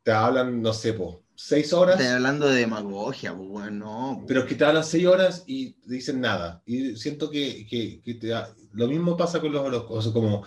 te 0.03 0.13
hablan, 0.13 0.63
no 0.63 0.73
sé, 0.73 0.93
po, 0.93 1.25
seis 1.35 1.73
horas, 1.73 2.01
Estoy 2.01 2.15
hablando 2.15 2.49
de 2.49 2.61
demagogia, 2.61 3.35
pues, 3.35 3.71
no. 3.73 4.25
pero 4.27 4.41
es 4.41 4.47
que 4.47 4.55
te 4.55 4.65
hablan 4.65 4.85
seis 4.85 5.07
horas 5.07 5.45
y 5.47 5.77
dicen 5.85 6.21
nada. 6.21 6.63
Y 6.67 6.97
siento 6.97 7.31
que, 7.31 7.67
que, 7.67 8.01
que 8.03 8.15
te 8.15 8.33
lo 8.73 8.89
mismo 8.89 9.17
pasa 9.17 9.41
con 9.41 9.53
los 9.53 9.63
horóscopos, 9.63 10.09
como, 10.09 10.45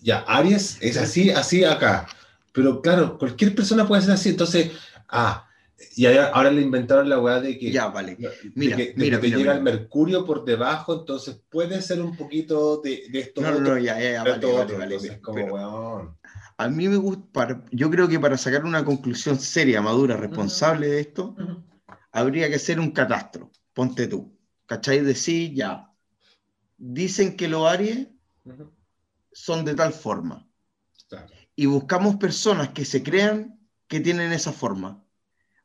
ya, 0.00 0.20
Aries 0.20 0.78
es 0.80 0.96
así, 0.96 1.30
así 1.30 1.64
acá. 1.64 2.06
Pero 2.52 2.80
claro, 2.80 3.18
cualquier 3.18 3.54
persona 3.54 3.86
puede 3.86 4.02
ser 4.02 4.12
así. 4.12 4.28
Entonces, 4.28 4.70
ah, 5.08 5.48
y 5.96 6.06
ahora 6.06 6.50
le 6.50 6.62
inventaron 6.62 7.08
la 7.08 7.18
weá 7.18 7.40
de 7.40 7.58
que 7.58 7.70
Ya, 7.70 7.88
vale. 7.88 8.16
de 8.16 8.30
Mira, 8.54 8.76
que, 8.76 8.86
de 8.86 8.94
mira, 8.96 9.16
que 9.16 9.22
te 9.22 9.26
mira, 9.28 9.38
llega 9.38 9.38
mira. 9.38 9.54
el 9.54 9.62
mercurio 9.62 10.24
por 10.24 10.44
debajo, 10.44 11.00
entonces 11.00 11.40
puede 11.48 11.80
ser 11.82 12.00
un 12.02 12.16
poquito 12.16 12.78
de, 12.82 13.04
de 13.10 13.18
esto. 13.20 13.40
No, 13.40 13.50
no, 13.52 13.60
no, 13.60 13.78
ya, 13.78 13.98
ya, 13.98 14.12
ya, 14.12 14.24
de 14.24 14.30
vale, 14.30 14.46
otro. 14.46 14.78
vale, 14.78 14.94
Entonces, 14.94 15.18
como, 15.20 15.34
pero 15.36 15.54
weón. 15.54 16.18
a 16.56 16.68
mí 16.68 16.88
me 16.88 16.96
gusta, 16.96 17.24
para- 17.32 17.64
yo 17.72 17.90
creo 17.90 18.08
que 18.08 18.18
para 18.20 18.36
sacar 18.38 18.64
una 18.64 18.84
conclusión 18.84 19.38
seria, 19.38 19.80
madura, 19.82 20.16
responsable 20.16 20.88
de 20.88 21.00
esto, 21.00 21.36
habría 22.12 22.48
que 22.48 22.56
hacer 22.56 22.78
un 22.80 22.90
catastro. 22.90 23.50
Ponte 23.72 24.06
tú. 24.06 24.32
¿Cachai? 24.66 25.00
Decir, 25.00 25.52
ya. 25.54 25.90
Dicen 26.76 27.36
que 27.36 27.48
los 27.48 27.66
Aries 27.66 28.08
son 29.32 29.64
de 29.64 29.74
tal 29.74 29.92
forma. 29.92 30.46
claro. 31.08 31.26
Y 31.56 31.66
buscamos 31.66 32.16
personas 32.16 32.70
que 32.70 32.84
se 32.84 33.02
crean 33.02 33.60
que 33.86 34.00
tienen 34.00 34.32
esa 34.32 34.52
forma. 34.52 35.03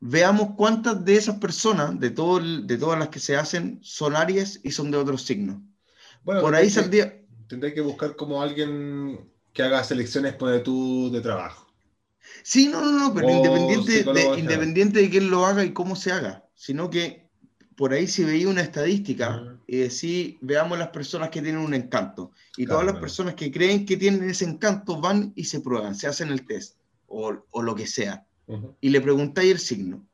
Veamos 0.00 0.54
cuántas 0.56 1.04
de 1.04 1.16
esas 1.16 1.36
personas, 1.38 1.98
de, 2.00 2.10
todo 2.10 2.38
el- 2.38 2.66
de 2.66 2.78
todas 2.78 2.98
las 2.98 3.08
que 3.10 3.18
se 3.20 3.36
hacen, 3.36 3.78
son 3.82 4.16
Aries 4.16 4.60
y 4.64 4.70
son 4.70 4.90
de 4.90 4.96
otros 4.96 5.22
signos. 5.22 5.58
Bueno, 6.24 6.40
Por 6.40 6.54
ahí 6.54 6.64
que- 6.66 6.70
saldría. 6.70 7.16
Tendré 7.48 7.74
que 7.74 7.80
buscar 7.80 8.16
como 8.16 8.40
alguien 8.42 9.28
que 9.52 9.62
haga 9.62 9.82
selecciones 9.84 10.34
pone 10.34 10.60
tú 10.60 11.10
de 11.12 11.20
trabajo. 11.20 11.66
Sí, 12.42 12.68
no, 12.68 12.80
no, 12.80 12.92
no, 12.92 13.12
pero 13.14 13.26
O 13.26 13.30
independiente 13.30 14.04
de, 14.04 14.38
independiente 14.38 15.00
de 15.00 15.10
quién 15.10 15.30
lo 15.30 15.44
haga 15.44 15.64
y 15.64 15.72
cómo 15.72 15.96
se 15.96 16.12
haga, 16.12 16.44
sino 16.54 16.88
que 16.88 17.28
por 17.76 17.92
ahí 17.92 18.06
si 18.06 18.24
veía 18.24 18.48
una 18.48 18.60
estadística 18.60 19.58
y 19.66 19.78
decir, 19.78 20.38
veamos 20.40 20.78
las 20.78 20.88
personas 20.88 21.30
que 21.30 21.42
tienen 21.42 21.60
un 21.60 21.74
encanto. 21.74 22.30
Y 22.56 22.64
Claro, 22.66 22.68
todas 22.76 22.84
las 22.86 22.92
claro. 22.94 23.00
personas 23.00 23.34
que 23.34 23.50
creen 23.50 23.84
que 23.84 23.96
tienen 23.96 24.28
ese 24.30 24.44
encanto 24.44 25.00
van 25.00 25.32
y 25.34 25.44
se 25.44 25.60
prueban, 25.60 25.94
se 25.94 26.06
hacen 26.06 26.28
el 26.30 26.46
test 26.46 26.76
o, 27.08 27.34
o 27.50 27.62
lo 27.62 27.74
que 27.74 27.86
sea. 27.86 28.24
Y 28.80 28.88
le 28.90 29.00
preguntáis 29.00 29.52
el 29.52 29.58
signo. 29.58 30.06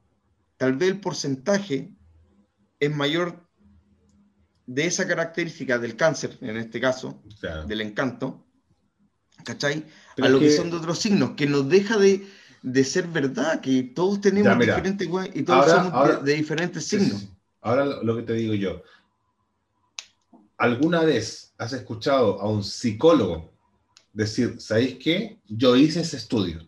Tal 0.56 0.74
vez 0.76 0.90
el 0.90 1.00
porcentaje 1.00 1.92
es 2.80 2.94
mayor 2.94 3.46
de 4.66 4.86
esa 4.86 5.06
característica 5.06 5.78
del 5.78 5.96
cáncer, 5.96 6.36
en 6.40 6.56
este 6.56 6.80
caso, 6.80 7.22
claro. 7.40 7.64
del 7.66 7.80
encanto, 7.82 8.44
¿cachai? 9.44 9.84
Pero 10.16 10.26
a 10.26 10.30
lo 10.30 10.38
que, 10.40 10.46
que- 10.46 10.56
son 10.56 10.70
de 10.70 10.76
otros 10.76 10.98
signos, 10.98 11.30
que 11.32 11.46
nos 11.46 11.68
deja 11.68 11.96
de, 11.98 12.26
de 12.62 12.84
ser 12.84 13.06
verdad, 13.06 13.60
que 13.60 13.82
todos 13.84 14.20
tenemos 14.20 14.52
Ya, 14.52 14.56
mira. 14.58 14.74
diferentes 14.76 15.08
y 15.34 15.42
todos 15.42 15.60
Ahora- 15.60 15.72
somos 15.76 15.92
de- 15.92 15.98
ahora- 15.98 16.18
de, 16.20 16.34
diferentes 16.34 16.84
signos. 16.84 17.28
Ahora 17.60 17.84
lo 18.02 18.16
que 18.16 18.22
te 18.22 18.32
digo 18.34 18.54
yo. 18.54 18.82
¿Alguna 20.58 21.02
vez 21.02 21.52
has 21.58 21.72
escuchado 21.72 22.40
a 22.40 22.48
un 22.48 22.64
psicólogo 22.64 23.52
decir, 24.12 24.56
¿sabéis 24.60 24.96
qué? 25.02 25.38
Yo 25.48 25.76
hice 25.76 26.00
ese 26.00 26.16
estudio. 26.16 26.65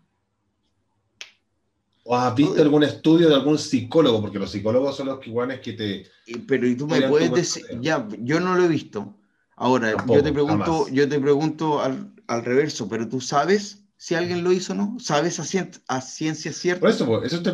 ¿O 2.11 2.17
has 2.17 2.35
visto 2.35 2.61
algún 2.63 2.85
estudio 2.85 3.29
de 3.29 3.35
algún 3.35 3.59
psicólogo? 3.59 4.21
Porque 4.23 4.39
los 4.39 4.51
psicólogos 4.51 4.97
son 4.97 5.07
los 5.09 5.19
que, 5.21 5.29
iguales 5.31 5.61
que 5.61 5.73
te... 5.75 6.07
Pero 6.47 6.67
y 6.67 6.77
tú 6.77 6.87
me 6.87 7.03
puedes 7.03 7.33
decir, 7.33 7.65
ya, 7.81 8.07
yo 8.19 8.41
no 8.41 8.55
lo 8.55 8.65
he 8.65 8.69
visto. 8.69 9.15
Ahora, 9.57 9.91
Tampoco, 9.93 10.15
yo 10.17 10.23
te 10.23 10.33
pregunto, 10.33 10.73
jamás. 10.73 10.93
yo 10.93 11.09
te 11.09 11.21
pregunto 11.21 11.81
al, 11.81 12.13
al 12.27 12.45
reverso, 12.45 12.89
pero 12.89 13.09
tú 13.09 13.21
sabes 13.21 13.85
si 13.97 14.15
alguien 14.15 14.45
lo 14.45 14.53
hizo 14.53 14.73
o 14.73 14.77
no? 14.77 14.97
¿Sabes 15.01 15.41
a, 15.41 15.43
cien- 15.45 15.83
a 15.89 16.01
ciencia 16.01 16.53
cierta? 16.53 16.81
Por 16.81 16.91
eso, 16.91 17.07
pues, 17.07 17.33
eso 17.33 17.43
te, 17.43 17.53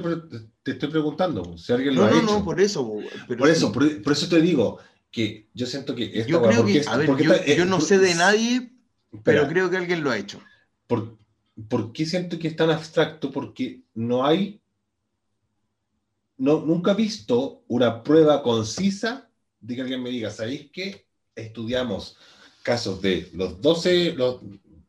te 0.62 0.70
estoy 0.72 0.88
preguntando, 0.90 1.56
si 1.56 1.72
alguien 1.72 1.94
lo 1.94 2.02
no, 2.02 2.06
ha 2.06 2.10
no, 2.10 2.16
hecho. 2.22 2.38
no, 2.38 2.44
por 2.44 2.60
eso. 2.60 3.00
pero 3.26 3.38
Por 3.38 3.48
eso, 3.48 3.72
por, 3.72 4.02
por 4.02 4.12
eso 4.12 4.28
te 4.28 4.40
digo 4.40 4.78
que 5.10 5.48
yo 5.54 5.66
siento 5.66 5.94
que 5.94 6.04
esta 6.14 6.28
Yo 6.28 6.42
creo 6.42 6.62
porque 6.62 6.78
que, 6.80 6.88
a 6.88 6.96
ver, 6.96 7.16
yo, 7.16 7.32
esta- 7.32 7.44
eh, 7.46 7.56
yo 7.56 7.64
no 7.64 7.76
por- 7.76 7.88
sé 7.88 7.98
de 7.98 8.14
nadie, 8.14 8.72
pero 9.22 9.40
espera, 9.40 9.48
creo 9.48 9.70
que 9.70 9.76
alguien 9.78 10.02
lo 10.04 10.10
ha 10.10 10.18
hecho. 10.18 10.40
¿por, 10.86 11.18
por 11.68 11.92
qué 11.92 12.06
siento 12.06 12.38
que 12.38 12.48
es 12.48 12.56
tan 12.56 12.70
abstracto? 12.70 13.30
Porque 13.30 13.82
no 13.94 14.24
hay, 14.24 14.60
no, 16.36 16.60
nunca 16.60 16.92
he 16.92 16.94
visto 16.94 17.62
una 17.68 18.02
prueba 18.02 18.42
concisa 18.42 19.28
de 19.60 19.74
que 19.74 19.80
alguien 19.82 20.02
me 20.02 20.10
diga, 20.10 20.30
¿sabéis 20.30 20.70
qué? 20.72 21.06
Estudiamos 21.34 22.16
casos 22.62 23.00
de 23.00 23.28
los 23.34 23.60
12, 23.60 24.12
los, 24.14 24.40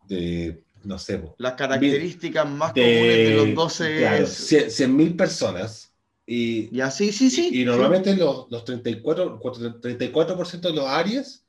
de, 0.08 0.64
no 0.84 0.98
sé, 0.98 1.22
Las 1.38 1.54
características 1.54 2.50
más 2.50 2.74
de, 2.74 2.82
comunes 2.82 3.18
de 3.18 3.36
los 3.36 3.56
12 3.56 3.98
claro, 3.98 4.24
es- 4.26 4.76
100.000 4.76 5.16
personas 5.16 5.92
y, 6.26 6.76
Ya, 6.76 6.90
sí, 6.90 7.12
sí, 7.12 7.30
sí. 7.30 7.50
y, 7.52 7.62
y 7.62 7.66
normalmente 7.66 8.16
los, 8.16 8.48
los 8.50 8.66
34, 8.66 9.40
34% 9.40 10.70
de 10.70 10.76
los 10.76 10.86
Aries 10.88 11.46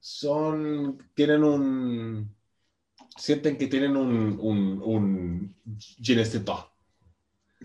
son, 0.00 0.98
tienen 1.14 1.44
un, 1.44 2.34
sienten 3.16 3.56
que 3.56 3.66
tienen 3.66 3.96
un, 3.96 4.38
un, 4.40 5.54
pas. 6.44 6.66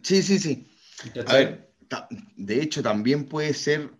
Sí, 0.03 0.21
sí, 0.21 0.39
sí. 0.39 0.67
A 1.25 1.33
ver, 1.33 1.73
de 2.35 2.61
hecho 2.61 2.83
también 2.83 3.25
puede 3.25 3.53
ser 3.53 3.91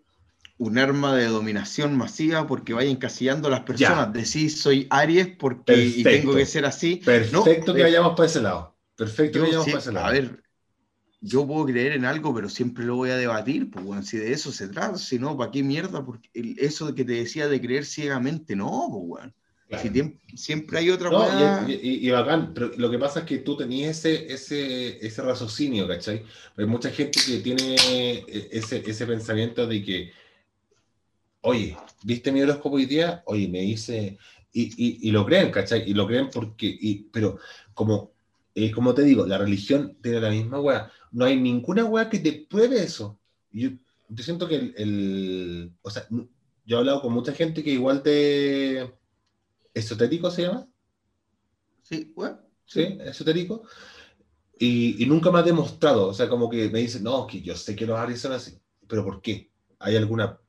un 0.57 0.77
arma 0.77 1.15
de 1.15 1.25
dominación 1.27 1.95
masiva 1.95 2.47
porque 2.47 2.73
vaya 2.73 2.89
encasillando 2.89 3.47
a 3.47 3.51
las 3.51 3.61
personas. 3.61 4.11
Decir 4.13 4.51
soy 4.51 4.87
Aries 4.89 5.27
porque 5.37 5.75
y 5.75 6.03
tengo 6.03 6.35
que 6.35 6.45
ser 6.45 6.65
así. 6.65 7.01
Perfecto 7.05 7.67
No, 7.71 7.75
que 7.75 7.81
eh, 7.81 7.83
vayamos 7.83 8.11
para 8.15 8.25
ese 8.27 8.41
lado. 8.41 8.75
Perfecto 8.95 9.39
Yo 9.39 9.45
que 9.45 9.47
vayamos 9.51 9.65
sí- 9.65 9.71
para 9.71 9.81
ese 9.81 9.91
lado. 9.91 10.07
a 10.07 10.11
ver, 10.11 10.43
yo 11.21 11.47
puedo 11.47 11.65
creer 11.65 11.93
en 11.93 12.05
algo, 12.05 12.33
pero 12.33 12.49
siempre 12.49 12.85
lo 12.85 12.95
voy 12.95 13.09
a 13.09 13.17
debatir, 13.17 13.69
pues 13.71 13.83
bueno, 13.85 14.03
si 14.03 14.17
de 14.17 14.31
eso 14.31 14.51
se 14.51 14.67
trata, 14.67 14.97
si 14.97 15.19
no, 15.19 15.35
¿para 15.37 15.51
qué 15.51 15.63
mierda? 15.63 16.05
Porque 16.05 16.29
eso 16.57 16.93
que 16.93 17.03
te 17.05 17.13
decía 17.13 17.47
de 17.47 17.59
creer 17.61 17.85
ciegamente, 17.85 18.55
no, 18.55 18.87
pues 18.91 19.03
bueno. 19.07 19.33
Claro. 19.67 19.83
Si 19.83 19.89
siempre 20.37 20.79
hay 20.79 20.89
otra 20.89 21.09
No, 21.09 21.69
y, 21.69 21.73
y- 21.73 22.07
y 22.07 22.09
bacán, 22.09 22.53
pero 22.53 22.71
lo 22.77 22.89
que 22.89 22.97
pasa 22.97 23.19
es 23.19 23.25
que 23.25 23.39
tú 23.39 23.57
tenías 23.57 23.97
ese, 23.97 24.31
ese, 24.33 25.05
ese 25.05 25.21
raciocinio, 25.21 25.85
¿cachai? 25.87 26.23
Hay 26.55 26.65
mucha 26.65 26.89
gente 26.89 27.19
que 27.25 27.39
tiene 27.39 27.75
eh, 27.75 28.25
ese, 28.51 28.81
ese 28.89 29.05
pensamiento 29.05 29.67
de 29.67 29.83
que, 29.83 30.11
oye, 31.41 31.75
¿viste 32.03 32.31
mi 32.31 32.41
horóscopo 32.41 32.77
hoy 32.77 32.85
día? 32.85 33.23
Oye, 33.25 33.47
me 33.47 33.63
hice... 33.63 34.17
Y, 34.53 35.07
y, 35.07 35.11
lo 35.11 35.23
creen, 35.25 35.51
¿cachai? 35.51 35.83
Y 35.87 35.93
lo 35.93 36.07
creen 36.07 36.29
porque... 36.33 37.03
pero 37.11 37.37
como, 37.75 38.11
eh, 38.55 38.71
como 38.71 38.93
te 38.95 39.03
digo, 39.03 39.25
la 39.27 39.37
religión 39.37 39.97
tiene 40.01 40.19
la 40.21 40.29
misma 40.31 40.59
weá. 40.59 40.89
No 41.11 41.25
hay 41.25 41.35
ninguna 41.39 41.85
weá 41.85 42.09
que 42.09 42.17
te 42.19 42.47
pruebe 42.49 42.81
eso. 42.81 43.19
Yo, 43.51 43.69
yo 44.09 44.23
siento 44.23 44.47
que 44.47 44.55
el, 44.55 44.73
el- 44.77 45.71
O 45.83 45.91
sea, 45.91 46.07
yo 46.09 46.75
he 46.75 46.79
hablado 46.79 47.01
con 47.01 47.13
mucha 47.13 47.33
gente 47.33 47.63
que 47.63 47.71
igual 47.71 48.01
de... 48.01 48.91
¿Esotérico 49.77 50.31
se 50.31 50.43
llama? 50.43 50.67
Sí, 51.81 52.13
bueno, 52.15 52.39
¿sí? 52.65 52.97
Esotérico. 53.01 53.63
Y, 54.59 55.03
y 55.03 55.07
nunca 55.07 55.31
me 55.31 55.39
ha 55.39 55.43
demostrado, 55.43 56.07
o 56.09 56.13
sea, 56.13 56.29
como 56.29 56.49
que 56.49 56.69
me 56.69 56.79
dicen, 56.79 57.03
no, 57.03 57.27
que 57.27 57.41
yo 57.41 57.55
sé 57.55 57.75
que 57.75 57.85
los 57.85 57.99
Aries 57.99 58.21
son 58.21 58.33
así, 58.33 58.59
pero 58.87 59.03
¿por 59.05 59.21
qué? 59.21 59.51
¿Hay 59.79 59.95
alguna... 59.95 60.39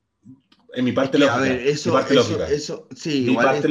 En 0.75 0.85
mi 0.85 0.92
parte 0.92 1.18
lógica. 1.18 1.38
a 1.38 1.40
ver, 1.42 1.66
mi 1.85 1.90
eso, 1.90 1.92
parte 1.92 2.14
eso, 2.14 2.14
lógica. 2.14 2.47
eso, 2.47 2.88
sí, 2.97 3.25
Mi 3.25 3.32
igual 3.32 3.47
parte 3.47 3.68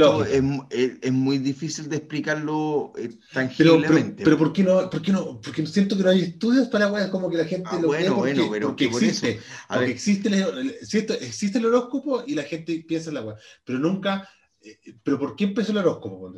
es, 0.70 0.94
es- 1.04 1.12
muy 1.14 1.38
difícil 1.40 1.90
de 1.90 1.98
explicarlo 1.98 2.94
eh, 2.98 3.10
Pero, 3.56 3.86
pero, 3.86 3.94
tangiblemente. 3.94 4.24
pero 4.24 4.38
¿por 4.38 4.54
qué 4.54 4.64
no? 4.64 4.90
¿Por 4.90 5.02
qué 5.02 5.12
no? 5.12 5.42
Porque 5.42 5.66
siento 5.66 5.98
que 5.98 6.04
no 6.04 6.10
hay 6.12 6.22
estudios 6.22 6.68
para 6.70 6.92
weas, 6.92 7.10
como 7.10 7.30
que 7.30 7.38
la 7.38 7.46
gente 7.46 7.70
Ah, 7.70 7.80
lo 7.80 7.88
bueno, 7.88 8.16
porque, 8.16 8.42
bueno, 8.42 8.50
pero 8.50 8.70
porque 8.70 8.86
que 8.86 8.90
por 8.90 9.04
eso, 9.04 9.26
existe. 9.26 9.40
a 9.68 9.78
porque 9.78 9.80
ver. 9.80 9.92
existe, 9.92 10.30
el, 10.30 10.36
el- 10.36 10.76
existe 11.22 11.58
el 11.58 11.66
horóscopo 11.66 12.24
y 12.26 12.36
la 12.36 12.44
gente 12.44 12.84
piensa 12.88 13.10
en 13.10 13.16
la 13.16 13.22
wea. 13.22 13.36
Pero 13.66 13.80
nunca... 13.80 14.30
eh, 14.70 14.96
¿Pero 15.04 15.20
por 15.20 15.36
qué 15.36 15.46
empezó 15.46 15.72
el 15.72 15.80
horóscopo? 15.80 16.32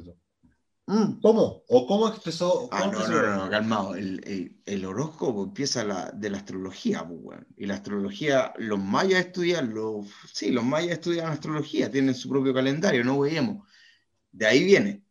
Mm. 0.87 1.19
¿Cómo? 1.21 1.63
¿O 1.67 1.85
cómo 1.85 2.07
expresó? 2.07 2.67
Ah, 2.71 2.79
no, 2.79 2.85
empezó 2.85 3.11
no, 3.11 3.21
no, 3.21 3.45
no, 3.45 3.49
calmado. 3.51 3.95
El, 3.95 4.21
el- 4.25 4.57
el 4.65 4.85
horóscopo 4.85 5.43
empieza 5.43 5.83
la, 5.83 6.11
de 6.11 6.29
la 6.29 6.37
astrología, 6.37 7.07
pues. 7.07 7.39
Y 7.57 7.65
la 7.67 7.75
astrología, 7.75 8.53
los 8.57 8.79
mayas 8.79 9.25
estudian, 9.25 9.73
los, 9.73 10.07
sí, 10.33 10.51
los 10.51 10.63
mayas 10.63 10.93
estudian 10.93 11.27
astrología, 11.31 11.91
tienen 11.91 12.15
su 12.15 12.29
propio 12.29 12.53
calendario, 12.53 13.03
no 13.03 13.19
veíamos. 13.19 13.67
De 14.31 14.45
ahí 14.47 14.63
viene, 14.63 15.03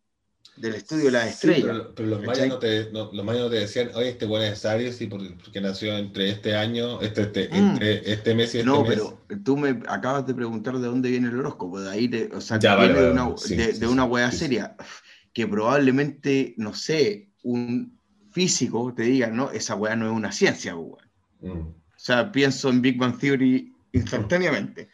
del 0.60 0.74
estudio 0.74 1.06
de 1.06 1.10
las 1.12 1.38
Sí, 1.38 1.48
pero, 1.62 1.94
pero 1.94 2.08
los, 2.08 2.22
mayas 2.24 2.48
no 2.48 2.58
te, 2.58 2.90
no- 2.92 3.10
los 3.12 3.24
mayas 3.24 3.42
no 3.42 3.50
te 3.50 3.56
decían, 3.56 3.90
oye, 3.94 4.10
este 4.10 4.26
bueno 4.26 4.44
es 4.46 4.64
Aries, 4.64 4.96
sí, 4.96 5.06
porque, 5.06 5.30
porque 5.42 5.60
nació 5.60 5.96
entre 5.96 6.30
este 6.30 6.54
año, 6.56 7.00
este, 7.00 7.22
este, 7.22 7.48
Mm. 7.50 7.54
entre 7.54 8.12
este 8.12 8.34
mes 8.34 8.54
y 8.54 8.58
este 8.58 8.70
No, 8.70 8.82
mes. 8.84 8.90
pero 8.94 9.20
tú 9.44 9.56
me 9.56 9.70
acabas 9.88 10.26
de 10.26 10.34
preguntar 10.34 10.78
de 10.78 10.86
dónde 10.86 11.10
viene 11.10 11.28
el 11.28 11.38
horóscopo. 11.38 11.80
De 11.80 11.90
ahí, 11.90 12.08
te- 12.08 12.30
o 12.34 12.40
sea, 12.40 12.58
Ya, 12.58 12.76
viene 12.76 12.94
vale, 12.94 13.06
de 13.06 13.12
una. 13.12 13.36
Sí, 13.36 13.56
de, 13.56 13.86
una 13.86 14.30
sí. 14.30 14.36
seria 14.38 14.76
que 15.32 15.46
probablemente, 15.46 16.54
no 16.56 16.74
sé, 16.74 17.28
un 17.42 17.96
físico 18.30 18.92
te 18.94 19.04
diga, 19.04 19.28
no, 19.28 19.50
esa 19.50 19.74
weá 19.74 19.96
no 19.96 20.06
es 20.06 20.12
una 20.12 20.32
ciencia. 20.32 20.74
Mm. 20.74 21.48
O 21.50 21.74
sea, 21.96 22.30
pienso 22.30 22.68
en 22.70 22.82
Big 22.82 22.96
Bang 22.98 23.18
Theory 23.18 23.72
instantáneamente. 23.92 24.88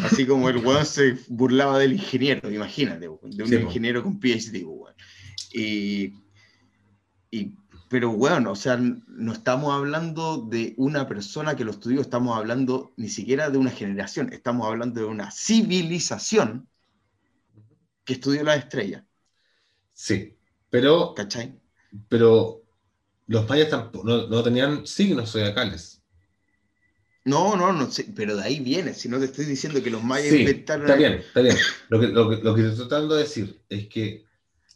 Así 0.00 0.26
como 0.26 0.48
el 0.48 0.58
weón 0.58 0.86
se 0.86 1.24
burlaba 1.28 1.78
del 1.78 1.92
ingeniero, 1.94 2.50
imagínate, 2.50 3.08
weón, 3.08 3.36
de 3.36 3.44
un 3.44 3.52
Sí, 3.52 3.56
ingeniero 3.56 4.02
con 4.02 4.20
PhD, 4.20 4.64
weón. 4.64 4.94
Y, 5.50 6.14
y, 7.30 7.54
pero 7.88 8.10
bueno, 8.12 8.52
o 8.52 8.56
sea, 8.56 8.76
no 8.78 9.32
estamos 9.32 9.74
hablando 9.74 10.38
de 10.38 10.74
una 10.76 11.06
persona 11.08 11.56
que 11.56 11.64
lo 11.64 11.70
estudió, 11.72 12.00
estamos 12.00 12.36
hablando 12.36 12.92
ni 12.96 13.08
siquiera 13.08 13.50
de 13.50 13.58
una 13.58 13.70
generación, 13.70 14.32
estamos 14.32 14.66
hablando 14.66 15.00
de 15.00 15.06
una 15.06 15.30
civilización 15.30 16.68
que 18.04 18.14
estudió 18.14 18.42
las 18.42 18.58
estrellas, 18.58 19.04
Sí, 19.92 20.38
pero, 20.70 21.14
¿cachai? 21.14 21.60
pero 22.08 22.64
los 23.26 23.48
mayas 23.48 23.70
tampoco, 23.70 24.06
no, 24.08 24.28
no 24.28 24.42
tenían 24.42 24.86
signos 24.86 25.32
zodiacales. 25.32 25.97
No, 27.28 27.56
no, 27.56 27.72
no 27.72 27.90
sé, 27.90 28.06
pero 28.16 28.36
de 28.36 28.42
ahí 28.42 28.60
viene, 28.60 28.94
si 28.94 29.08
no 29.08 29.18
te 29.18 29.26
estoy 29.26 29.44
diciendo 29.44 29.82
que 29.82 29.90
los 29.90 30.02
mayas 30.02 30.30
Sí, 30.30 30.40
inventaron... 30.40 30.86
está 30.86 30.96
bien, 30.96 31.12
está 31.14 31.40
bien. 31.40 31.56
Lo 31.88 32.00
que, 32.00 32.08
lo, 32.08 32.30
que, 32.30 32.36
lo 32.36 32.54
que 32.54 32.62
estoy 32.68 32.88
tratando 32.88 33.14
de 33.16 33.22
decir 33.24 33.60
es 33.68 33.86
que... 33.88 34.24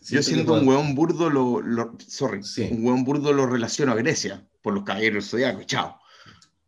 Yo 0.09 0.23
siento 0.23 0.55
un 0.55 0.67
hueón 0.67 0.95
burdo 0.95 1.31
lo, 1.31 1.61
lo- 1.63 1.97
sorry, 2.07 2.43
Sí. 2.43 2.69
un 2.71 2.85
hueón 2.85 3.05
burdo 3.05 3.33
lo 3.33 3.47
relaciono 3.47 3.93
a 3.93 3.95
Grecia, 3.95 4.45
por 4.61 4.75
los 4.75 4.83
caballeros 4.85 5.31
zodiacos, 5.31 5.67
chao. 5.67 5.99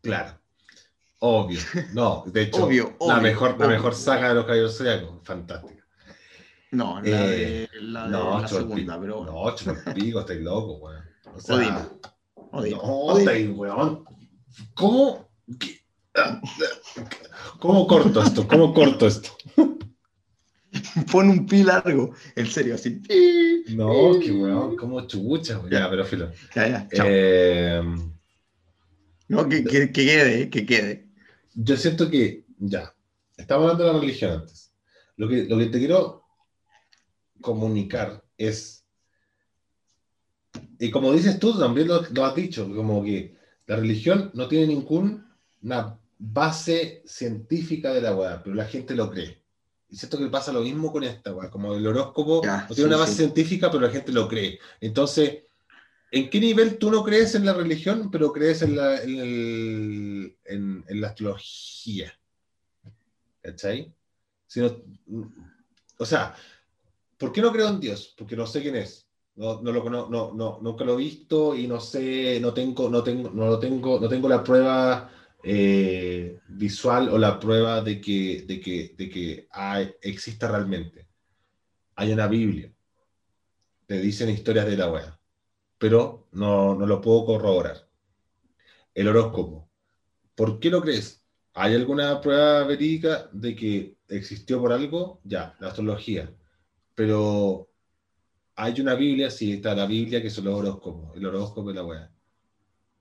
Claro. 0.02 0.38
Obvio. 1.18 1.58
No, 1.94 2.22
de 2.26 2.42
hecho, 2.42 2.64
Obvio, 2.64 2.96
la, 3.00 3.06
obvio, 3.14 3.22
mejor, 3.22 3.50
la 3.50 3.56
obvio. 3.56 3.68
mejor 3.68 3.94
saga 3.94 4.28
de 4.28 4.34
los 4.34 4.44
caballeros 4.44 4.76
zodiacos. 4.76 5.10
Fantástica. 5.24 5.84
No, 6.70 7.00
la 7.00 7.08
Eh, 7.08 7.68
de 7.72 7.80
la, 7.82 8.04
de 8.04 8.10
No, 8.10 8.40
la 8.40 8.48
segunda, 8.48 9.00
pero 9.00 9.16
bueno. 9.24 9.32
No, 9.32 10.20
estáis 10.20 10.40
loco, 10.40 10.74
weón. 10.78 11.02
O 11.34 11.40
sea. 11.40 11.88
No, 12.52 13.18
estáis, 13.18 13.48
weón. 13.50 14.04
¿Cómo? 14.74 15.28
¿Cómo 17.58 17.86
corto 17.86 18.22
esto? 18.22 18.46
¿Cómo 18.46 18.72
corto 18.72 19.06
esto? 19.06 19.30
Pon 21.10 21.28
un 21.30 21.46
pi 21.46 21.62
largo, 21.62 22.14
en 22.36 22.46
serio, 22.46 22.74
así. 22.74 23.00
No, 23.74 24.18
qué 24.20 24.30
weón, 24.32 24.76
como 24.76 25.06
chucha, 25.06 25.58
weón. 25.58 25.70
Ya, 25.70 25.88
pero 25.88 26.04
filo. 26.04 26.30
Ya, 26.54 26.68
ya, 26.68 26.88
chao. 26.92 27.06
Eh, 27.08 27.82
no, 29.28 29.48
que, 29.48 29.64
que, 29.64 29.92
que 29.92 30.04
quede, 30.04 30.50
que 30.50 30.66
quede. 30.66 31.08
yo 31.54 31.76
siento 31.76 32.10
que, 32.10 32.44
ya, 32.58 32.94
estamos 33.36 33.64
hablando 33.64 33.84
de 33.84 33.92
la 33.92 34.00
religión 34.00 34.32
antes. 34.32 34.72
Lo 35.16 35.28
que, 35.28 35.44
lo 35.44 35.58
que 35.58 35.66
te 35.66 35.78
quiero 35.78 36.24
comunicar 37.40 38.22
es, 38.36 38.84
y 40.78 40.90
como 40.90 41.12
dices 41.12 41.38
tú, 41.38 41.58
también 41.58 41.88
lo, 41.88 42.02
lo 42.10 42.24
has 42.24 42.34
dicho, 42.34 42.68
como 42.74 43.02
que 43.02 43.36
la 43.66 43.76
religión 43.76 44.30
no 44.34 44.48
tiene 44.48 44.66
ninguna 45.64 45.98
base 46.18 47.02
científica 47.06 47.92
de 47.92 48.00
la 48.00 48.14
weá, 48.14 48.42
pero 48.42 48.54
la 48.54 48.66
gente 48.66 48.94
lo 48.94 49.10
cree. 49.10 49.42
Y 49.88 49.96
siento 49.96 50.18
que 50.18 50.26
pasa 50.28 50.52
lo 50.52 50.60
mismo 50.60 50.92
con 50.92 51.04
esta, 51.04 51.34
weá. 51.34 51.50
Como 51.50 51.74
el 51.74 51.86
horóscopo 51.86 52.42
Ya, 52.44 52.66
no 52.68 52.74
tiene 52.74 52.82
sí, 52.90 52.94
una 52.94 52.96
base 52.96 53.12
sí. 53.12 53.18
científica, 53.18 53.70
pero 53.70 53.82
la 53.86 53.92
gente 53.92 54.12
lo 54.12 54.28
cree. 54.28 54.58
Entonces, 54.80 55.42
¿en 56.10 56.30
qué 56.30 56.40
nivel 56.40 56.78
tú 56.78 56.90
no 56.90 57.02
crees 57.02 57.34
en 57.34 57.44
la 57.46 57.52
religión, 57.54 58.10
pero 58.10 58.32
crees 58.32 58.62
en 58.62 58.76
la, 58.76 59.02
en 59.02 59.18
el- 59.18 60.36
en- 60.44 60.84
en 60.88 61.00
la 61.00 61.08
astrología? 61.08 62.12
¿Cachai? 63.42 63.92
Si 64.46 64.60
no- 64.60 64.82
o 65.98 66.04
sea, 66.06 66.34
¿por 67.18 67.32
qué 67.32 67.40
no 67.40 67.52
creo 67.52 67.68
en 67.68 67.80
Dios? 67.80 68.14
Porque 68.16 68.36
no 68.36 68.46
sé 68.46 68.62
quién 68.62 68.76
es. 68.76 69.06
No, 69.36 69.60
no 69.62 69.72
lo 69.72 69.82
no, 69.90 70.32
no, 70.32 70.58
nunca 70.62 70.84
lo 70.84 70.94
he 70.94 70.96
visto 70.96 71.56
y 71.56 71.66
no 71.66 71.80
sé, 71.80 72.38
no 72.40 72.54
tengo, 72.54 72.88
no 72.88 73.02
tengo, 73.02 73.30
no 73.30 73.46
lo 73.46 73.58
tengo, 73.58 73.98
no 73.98 74.08
tengo 74.08 74.28
la 74.28 74.44
prueba 74.44 75.10
eh, 75.44 76.40
visual 76.48 77.08
o 77.10 77.18
la 77.18 77.38
prueba 77.40 77.82
de 77.82 78.00
que, 78.00 78.44
de 78.46 78.60
que, 78.60 78.94
de 78.96 79.10
que 79.10 79.48
hay- 79.50 79.94
exista 80.02 80.48
realmente. 80.48 81.08
Hay 81.96 82.12
una 82.12 82.28
Biblia. 82.28 82.72
Te 83.86 83.98
dicen 83.98 84.28
historias 84.28 84.66
de 84.66 84.76
la 84.76 84.90
wea. 84.92 85.18
Pero 85.78 86.28
no, 86.32 86.74
no 86.74 86.86
lo 86.86 87.00
puedo 87.00 87.24
corroborar. 87.26 87.88
El 88.94 89.08
horóscopo. 89.08 89.70
¿Por 90.34 90.60
qué 90.60 90.70
lo 90.70 90.82
crees? 90.82 91.24
¿Hay 91.54 91.74
alguna 91.74 92.20
prueba 92.20 92.64
verídica 92.64 93.28
de 93.32 93.56
que 93.56 93.98
existió 94.08 94.60
por 94.60 94.72
algo? 94.72 95.20
Ya, 95.24 95.56
la 95.60 95.68
astrología. 95.68 96.34
Pero 96.94 97.70
hay 98.56 98.80
una 98.80 98.94
Biblia, 98.96 99.30
sí, 99.30 99.54
está 99.54 99.74
la 99.76 99.86
Biblia, 99.86 100.22
que 100.22 100.30
son 100.30 100.46
los 100.46 100.54
horóscopos. 100.56 101.16
El 101.16 101.26
horóscopo 101.26 101.70
es 101.70 101.76
la 101.76 101.84
wea. 101.84 102.13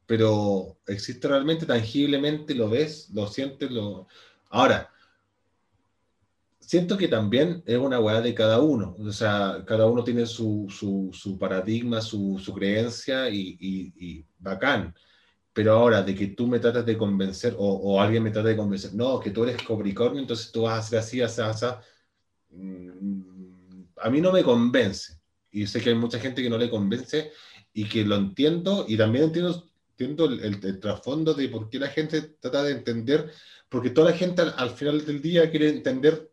Pero 0.05 0.77
existe 0.87 1.27
realmente, 1.27 1.65
tangiblemente, 1.65 2.55
lo 2.55 2.69
ves, 2.69 3.09
lo 3.13 3.27
sientes, 3.27 3.71
lo. 3.71 4.07
Ahora, 4.49 4.89
siento 6.59 6.97
que 6.97 7.07
también 7.07 7.63
es 7.65 7.77
una 7.77 7.99
weá 7.99 8.21
de 8.21 8.33
cada 8.33 8.61
uno. 8.61 8.95
O 8.99 9.11
sea, 9.11 9.63
cada 9.65 9.85
uno 9.87 10.03
tiene 10.03 10.25
su, 10.25 10.67
su, 10.69 11.09
su 11.13 11.37
paradigma, 11.37 12.01
su, 12.01 12.39
su 12.43 12.53
creencia 12.53 13.29
y, 13.29 13.57
y- 13.59 13.93
y 13.97 14.25
bacán. 14.39 14.93
Pero 15.53 15.73
ahora, 15.73 16.03
de 16.03 16.15
que 16.15 16.27
tú 16.29 16.47
me 16.47 16.59
tratas 16.59 16.85
de 16.85 16.97
convencer, 16.97 17.55
o, 17.57 17.65
o 17.67 18.01
alguien 18.01 18.23
me 18.23 18.31
trata 18.31 18.49
de 18.49 18.57
convencer, 18.57 18.93
no, 18.95 19.19
que 19.19 19.31
tú 19.31 19.43
eres 19.45 19.57
Capricornio, 19.63 20.21
entonces 20.21 20.51
tú 20.51 20.63
vas 20.63 20.75
a 20.75 20.79
hacer 20.79 20.99
así, 20.99 21.21
así, 21.21 21.41
así. 21.41 21.65
mm, 22.51 23.83
A 23.97 24.09
mí 24.09 24.21
no 24.21 24.31
me 24.31 24.43
convence. 24.43 25.13
Y 25.51 25.67
sé 25.67 25.81
que 25.81 25.89
hay 25.89 25.95
mucha 25.95 26.19
gente 26.19 26.41
que 26.41 26.49
no 26.49 26.57
le 26.57 26.69
convence 26.69 27.31
y 27.73 27.87
que 27.87 28.03
lo 28.05 28.15
entiendo, 28.15 28.85
y 28.87 28.97
también 28.97 29.25
entiendo, 29.25 29.69
entiendo 29.97 30.25
el, 30.25 30.39
el- 30.43 30.65
el 30.65 30.79
trasfondo 30.79 31.33
de 31.33 31.49
por 31.49 31.69
qué 31.69 31.79
la 31.79 31.87
gente 31.87 32.21
trata 32.21 32.63
de 32.63 32.71
entender, 32.71 33.31
porque 33.69 33.89
toda 33.91 34.11
la 34.11 34.17
gente 34.17 34.41
al, 34.41 34.53
al 34.57 34.71
final 34.71 35.05
del 35.05 35.21
día 35.21 35.49
quiere 35.49 35.69
entender 35.69 36.31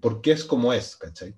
por 0.00 0.20
qué 0.20 0.32
es 0.32 0.44
como 0.44 0.72
es, 0.72 0.96
¿cachai? 0.96 1.34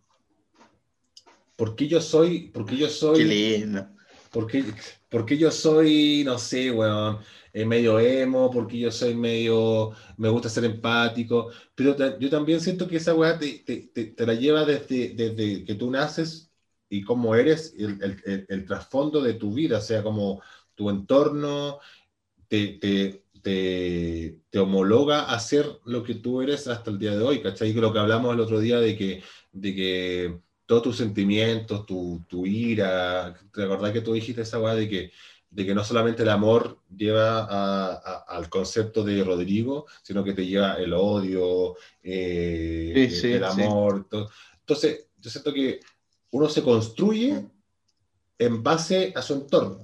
¿Por 1.57 1.75
qué 1.75 1.89
yo 1.89 2.01
soy, 2.01 2.49
por 2.51 2.65
qué 2.67 2.77
yo 2.77 2.87
Qué 2.87 2.93
soy, 2.93 3.25
lindo. 3.25 3.89
por 4.31 4.47
qué, 4.47 4.65
por 5.09 5.25
qué 5.25 5.39
yo 5.39 5.51
soy, 5.51 6.23
no 6.25 6.39
sé, 6.39 6.71
weón, 6.71 7.19
eh, 7.53 7.65
medio 7.65 7.99
emo, 7.99 8.51
porque 8.51 8.79
yo 8.79 8.91
soy 8.91 9.15
medio, 9.15 9.93
me 10.19 10.29
gusta 10.29 10.49
ser 10.51 10.65
empático, 10.65 11.51
pero 11.75 11.97
yo 12.19 12.29
también 12.31 12.61
siento 12.61 12.87
que 12.87 12.97
esa 12.97 13.15
weá 13.15 13.39
te, 13.39 13.61
te- 13.61 13.91
te- 13.93 14.05
te 14.07 14.27
la 14.27 14.35
lleva 14.35 14.65
desde, 14.65 15.11
desde 15.15 15.65
que 15.65 15.75
tú 15.75 15.91
naces 15.91 16.51
y 16.91 17.03
cómo 17.03 17.35
eres, 17.35 17.75
el, 17.79 18.03
el- 18.03 18.23
el- 18.27 18.47
el 18.49 18.65
trasfondo 18.67 19.23
de 19.23 19.35
tu 19.35 19.55
vida, 19.55 19.79
o 19.79 19.81
sea, 19.81 20.03
como 20.03 20.43
tu 20.77 20.91
entorno 20.91 21.81
te, 22.49 22.69
te, 22.79 23.25
te, 23.43 24.39
te 24.51 24.59
homologa 24.59 25.25
a 25.33 25.41
ser 25.41 25.67
lo 25.85 26.03
que 26.05 26.15
tú 26.15 26.43
eres 26.43 26.69
hasta 26.69 26.91
el 26.91 26.99
día 26.99 27.17
de 27.17 27.23
hoy, 27.25 27.43
¿cachai? 27.43 27.73
Lo 27.73 27.93
que 27.93 27.99
hablamos 27.99 28.33
el 28.35 28.41
otro 28.41 28.61
día 28.61 28.79
de 28.79 28.97
que, 28.97 29.23
de 29.53 29.75
que 29.75 30.39
todos 30.67 30.83
tus 30.83 30.97
sentimientos, 30.97 31.87
tu, 31.87 32.25
tu 32.29 32.47
ira, 32.47 33.35
¿te 33.53 33.63
acordás 33.65 33.93
que 33.93 34.01
tú 34.01 34.13
dijiste 34.13 34.43
esa 34.43 34.61
weá 34.61 34.75
de 34.75 34.89
que, 34.89 35.13
de 35.51 35.65
que 35.65 35.75
no 35.75 35.85
solamente 35.85 36.23
el 36.23 36.29
amor 36.29 36.81
lleva 36.95 37.41
a- 37.45 37.93
a- 37.95 38.25
al 38.37 38.49
concepto 38.49 39.05
de 39.05 39.23
Rodrigo, 39.25 39.87
sino 40.03 40.23
que 40.25 40.33
te 40.35 40.45
lleva 40.47 40.75
el 40.75 40.93
odio, 40.93 41.77
eh, 42.03 42.93
Sí, 42.95 43.17
sí, 43.17 43.33
el 43.33 43.45
sí. 43.45 43.63
amor. 43.63 44.07
todo. 44.09 44.29
Entonces, 44.61 45.07
yo 45.19 45.31
siento 45.31 45.53
que 45.55 45.81
uno 46.33 46.49
se 46.49 46.63
construye 46.63 47.47
en 48.39 48.63
base 48.63 49.13
a 49.17 49.23
su 49.23 49.35
entorno 49.35 49.79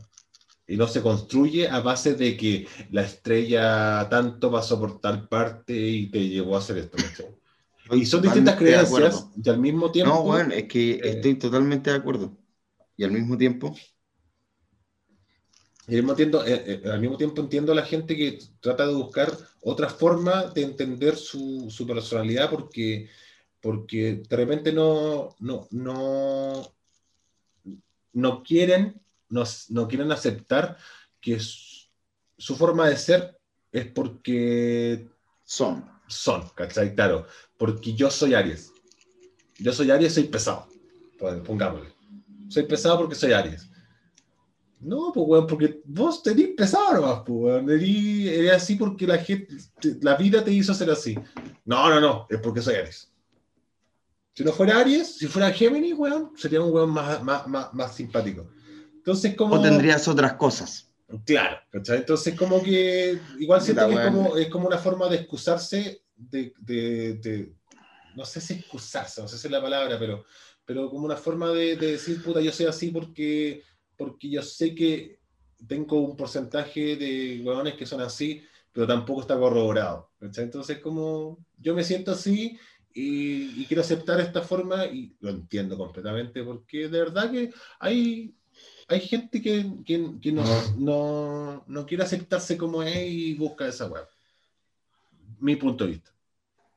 y 0.67 0.77
no 0.77 0.87
se 0.87 1.03
construye 1.03 1.69
a 1.69 1.81
base 1.81 2.15
de 2.15 2.37
que 2.37 2.67
la 2.91 3.03
estrella 3.03 4.09
tanto 4.09 4.51
pasó 4.51 4.79
por 4.79 5.01
tal 5.01 5.29
parte 5.29 5.75
y 5.75 6.11
te 6.11 6.29
llevó 6.29 6.57
a 6.57 6.61
hacer 6.61 6.79
esto. 6.79 6.97
¿cachai? 6.97 7.43
Y 7.91 8.07
son 8.07 8.23
distintas 8.23 8.57
creencias 8.57 9.27
y 9.43 9.49
al 9.51 9.59
mismo 9.59 9.91
tiempo... 9.91 10.15
No, 10.15 10.23
bueno, 10.23 10.55
es 10.55 10.65
que 10.65 10.93
eh, 10.93 11.01
estoy 11.03 11.35
totalmente 11.35 11.91
de 11.91 11.97
acuerdo. 11.97 12.37
Y 12.97 13.05
al 13.05 13.11
mismo 13.11 13.37
tiempo, 13.37 13.75
Y 15.89 15.97
al 15.97 16.03
mismo, 16.03 16.15
tiempo, 16.15 16.45
eh, 16.45 16.81
eh, 16.85 16.91
al 16.91 17.01
mismo 17.01 17.17
tiempo 17.17 17.43
entiendo 17.43 17.73
a 17.73 17.75
la 17.75 17.85
gente 17.85 18.17
que 18.17 18.39
trata 18.61 18.87
de 18.87 18.95
buscar 18.95 19.37
otra 19.61 19.89
forma 19.89 20.45
de 20.47 20.63
entender 20.63 21.17
su, 21.17 21.67
su 21.71 21.87
personalidad 21.87 22.49
porque, 22.51 23.09
porque 23.61 24.23
de 24.29 24.37
repente 24.37 24.73
no, 24.73 25.35
no, 25.41 25.67
no, 25.71 26.73
no 28.13 28.43
quieren, 28.43 29.02
no, 29.33 29.45
no 29.71 29.89
quieren 29.89 30.13
aceptar 30.13 30.77
que 31.21 31.41
su, 31.41 31.89
su 32.37 32.57
forma 32.57 32.89
de 32.89 32.97
ser 32.97 33.39
es 33.73 33.87
porque 33.87 35.09
son. 35.45 35.85
son, 36.07 36.49
¿cachai? 36.55 36.95
Claro, 36.95 37.27
porque 37.57 37.95
yo 37.95 38.11
soy 38.11 38.35
Aries. 38.35 38.73
Yo 39.59 39.73
soy 39.73 39.91
Aries, 39.91 40.15
soy 40.15 40.25
pesado. 40.25 40.69
Pongámosle. 41.47 41.93
Soy 42.49 42.65
pesado 42.65 42.99
porque 42.99 43.15
soy 43.15 43.33
Aries. 43.33 43.69
No, 44.81 45.13
pues, 45.15 45.25
weón, 45.29 45.47
porque 45.47 45.81
vos 45.85 46.23
tenés 46.23 46.49
pesado 46.57 46.95
nomás, 46.95 47.23
pues, 47.25 47.39
weón. 47.39 47.71
Eres 47.71 48.53
así 48.53 48.75
porque 48.75 49.07
la 49.07 49.19
gente, 49.19 49.57
la 50.01 50.17
vida 50.17 50.43
te 50.43 50.53
hizo 50.53 50.75
ser 50.75 50.91
así. 50.91 51.17
No, 51.65 51.89
no, 51.89 52.01
no, 52.01 52.27
es 52.29 52.39
porque 52.41 52.61
soy 52.61 52.75
Aries. 52.75 53.09
Si 54.35 54.43
no 54.43 54.53
fuera 54.53 54.81
Aries, 54.81 55.19
si 55.19 55.27
fuera 55.29 55.53
Géminis, 55.53 55.95
weón, 55.95 56.33
sería 56.37 56.61
un 56.61 56.73
weón 56.73 56.91
más, 56.91 57.23
más, 57.23 57.47
más, 57.47 57.73
más 57.73 57.95
simpático. 57.95 58.51
Entonces, 59.03 59.35
como... 59.35 59.57
O 59.57 59.61
tendrías 59.61 60.07
otras 60.07 60.35
cosas. 60.35 60.89
Claro, 61.27 61.59
¿cachai? 61.71 61.99
Entonces, 61.99 62.35
como 62.39 62.63
que 62.63 63.19
igual 63.39 63.61
siento 63.61 63.87
que 63.89 63.95
es 63.95 64.01
como, 64.01 64.37
es 64.37 64.49
como 64.49 64.67
una 64.69 64.79
forma 64.79 65.09
de 65.09 65.17
excusarse, 65.17 66.05
de, 66.17 66.53
de- 66.61 67.15
de- 67.15 67.53
no 68.17 68.25
sé 68.25 68.41
si 68.41 68.55
excusarse, 68.55 69.21
no 69.21 69.29
sé 69.29 69.39
si 69.39 69.47
es 69.49 69.51
la 69.53 69.61
palabra, 69.61 69.99
pero, 69.99 70.25
pero 70.65 70.89
como 70.89 71.05
una 71.07 71.17
forma 71.17 71.51
de, 71.51 71.77
de 71.77 71.93
decir, 71.93 72.23
puta, 72.23 72.41
yo 72.41 72.53
soy 72.53 72.67
así 72.67 72.91
porque, 72.91 73.63
porque 73.97 74.31
yo 74.31 74.43
sé 74.43 74.75
que 74.75 75.19
tengo 75.67 76.01
un 76.01 76.17
porcentaje 76.17 76.97
de 76.97 77.43
huevones 77.45 77.75
que 77.75 77.87
son 77.87 78.01
así, 78.01 78.43
pero 78.73 78.87
tampoco 78.87 79.23
está 79.23 79.39
corroborado. 79.39 80.11
¿cachai? 80.19 80.45
Entonces, 80.45 80.79
como 80.79 81.45
yo 81.59 81.75
me 81.75 81.85
siento 81.85 82.13
así 82.13 82.59
y, 82.95 83.61
y 83.63 83.67
quiero 83.67 83.83
aceptar 83.83 84.21
esta 84.21 84.43
forma 84.43 84.87
y 84.87 85.17
lo 85.21 85.31
entiendo 85.31 85.77
completamente, 85.77 86.43
porque 86.43 86.89
de 86.89 86.99
verdad 86.99 87.31
que 87.31 87.51
hay, 87.81 88.35
hay 88.93 89.01
gente 89.01 89.41
que, 89.43 89.67
que, 89.85 90.13
que 90.21 90.33
no, 90.33 90.45
no, 90.79 91.65
no 91.67 91.87
quiere 91.87 92.05
aceptarse 92.05 92.57
como 92.57 92.83
es 92.83 92.97
y 93.11 93.35
busca 93.35 93.67
esa 93.67 93.87
web. 93.87 94.07
Mi 95.41 95.57
punto 95.57 95.85
de 95.85 95.91
vista. 95.91 96.11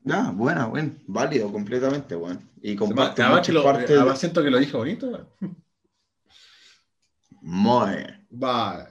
Ah, 0.10 0.32
buena, 0.36 0.66
bueno, 0.68 0.94
válido 1.08 1.52
completamente, 1.52 2.16
bueno. 2.16 2.42
Y 2.62 2.76
comparto 2.76 3.24
Además, 3.24 3.46
que 3.46 3.54
lo- 3.54 3.64
de- 3.64 3.86
además 3.86 4.20
siento 4.20 4.44
que 4.44 4.50
lo 4.52 4.60
dijo 4.60 4.78
bonito. 4.80 5.08
weón. 5.08 5.28
Muy 7.42 7.90
bien, 7.96 8.28
Va. 8.44 8.90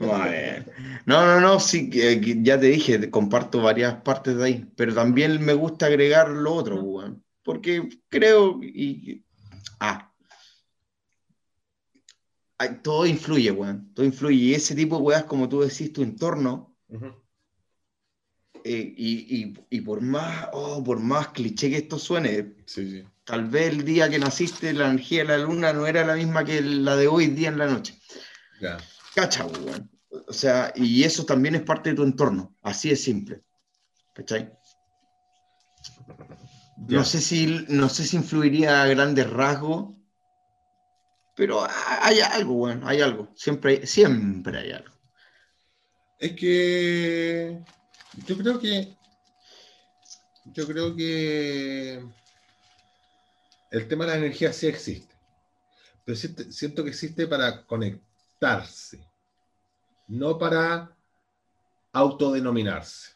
muy 0.00 0.30
bien. 0.30 0.66
No, 1.06 1.24
no, 1.26 1.40
no, 1.40 1.58
sí, 1.60 1.90
que- 1.90 2.20
ya 2.42 2.58
te 2.58 2.66
dije, 2.66 3.10
comparto 3.10 3.62
varias 3.62 3.94
partes 4.02 4.36
de 4.36 4.44
ahí, 4.44 4.66
pero 4.76 4.94
también 4.94 5.44
me 5.44 5.54
gusta 5.54 5.86
agregar 5.86 6.28
lo 6.30 6.54
otro, 6.54 6.80
weón, 6.82 7.22
porque 7.42 7.88
creo 8.08 8.60
y... 8.62 9.24
Ah. 9.80 10.12
Ay, 12.58 12.80
todo 12.82 13.06
influye, 13.06 13.50
weón, 13.50 13.92
todo 13.94 14.06
influye. 14.06 14.36
Y 14.36 14.54
ese 14.54 14.74
tipo 14.74 14.96
de 14.96 15.02
weas, 15.02 15.24
como 15.24 15.48
tú 15.48 15.60
decís, 15.60 15.92
tu 15.92 16.02
entorno, 16.02 16.74
Ujú. 16.88 17.12
eh, 18.64 18.94
y, 18.96 19.42
y- 19.44 19.54
y 19.70 19.80
por 19.82 20.00
más, 20.00 20.48
oh, 20.52 20.82
por 20.82 20.98
más 20.98 21.28
cliché 21.28 21.70
que 21.70 21.76
esto 21.78 21.98
suene, 21.98 22.54
Sí, 22.66 22.90
sí. 22.90 23.04
Tal 23.24 23.44
vez 23.48 23.72
el 23.72 23.84
día 23.84 24.08
que 24.08 24.18
naciste 24.20 24.72
la 24.72 24.86
energía 24.86 25.22
de 25.22 25.28
la 25.28 25.38
luna 25.38 25.72
no 25.72 25.86
era 25.86 26.06
la 26.06 26.14
misma 26.14 26.44
que 26.44 26.60
la 26.60 26.94
de 26.96 27.08
hoy 27.08 27.26
día 27.26 27.48
en 27.48 27.58
la 27.58 27.66
noche. 27.66 27.98
Ya. 28.60 28.78
Cacha, 29.14 29.44
weón. 29.46 29.90
O 30.28 30.32
sea, 30.32 30.72
y 30.76 31.02
eso 31.02 31.24
también 31.24 31.56
es 31.56 31.62
parte 31.62 31.90
de 31.90 31.96
tu 31.96 32.04
entorno. 32.04 32.54
Así 32.62 32.90
es 32.90 33.02
simple. 33.02 33.40
¿Cachai? 34.14 34.52
Ya. 36.88 36.98
No 36.98 37.04
sé 37.04 37.20
si, 37.20 37.66
no 37.68 37.88
sé 37.88 38.04
si 38.04 38.16
influiría 38.16 38.82
a 38.82 38.86
grandes 38.86 39.28
rasgos, 39.28 39.95
pero 41.36 41.66
hay 42.00 42.20
algo, 42.20 42.54
weón, 42.54 42.82
hay 42.84 43.02
algo. 43.02 43.28
Siempre 43.36 43.72
hay, 43.72 43.86
siempre 43.86 44.58
hay 44.58 44.72
algo. 44.72 44.94
Es 46.18 46.32
que 46.32 47.62
yo 48.26 48.38
creo 48.38 48.58
que 48.58 48.96
yo 50.46 50.66
creo 50.66 50.96
que 50.96 52.02
el 53.70 53.88
tema 53.88 54.06
de 54.06 54.10
la 54.12 54.16
energía 54.16 54.52
sí 54.52 54.66
existe, 54.66 55.14
pero 56.04 56.16
siento 56.16 56.82
que 56.82 56.90
existe 56.90 57.26
para 57.26 57.66
conectarse, 57.66 59.06
no 60.08 60.38
para 60.38 60.96
autodenominarse. 61.92 63.15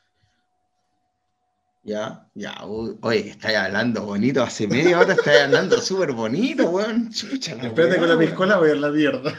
Ya, 1.83 2.29
ya, 2.35 2.65
uy, 2.67 2.99
oye, 3.01 3.31
estáis 3.31 3.57
hablando 3.57 4.03
bonito, 4.05 4.43
hace 4.43 4.69
media 4.69 4.99
hora 5.01 5.15
estáis 5.15 5.41
hablando 5.45 5.81
súper 5.81 6.13
bonito, 6.13 6.69
weón. 6.69 7.11
Chucha, 7.11 7.55
la 7.57 7.69
Espérate 7.69 7.97
con 7.99 8.09
la 8.09 8.17
weón. 8.17 8.29
piscola 8.29 8.59
voy 8.59 8.71
a 8.71 8.75
la 8.75 8.91
mierda. 8.91 9.33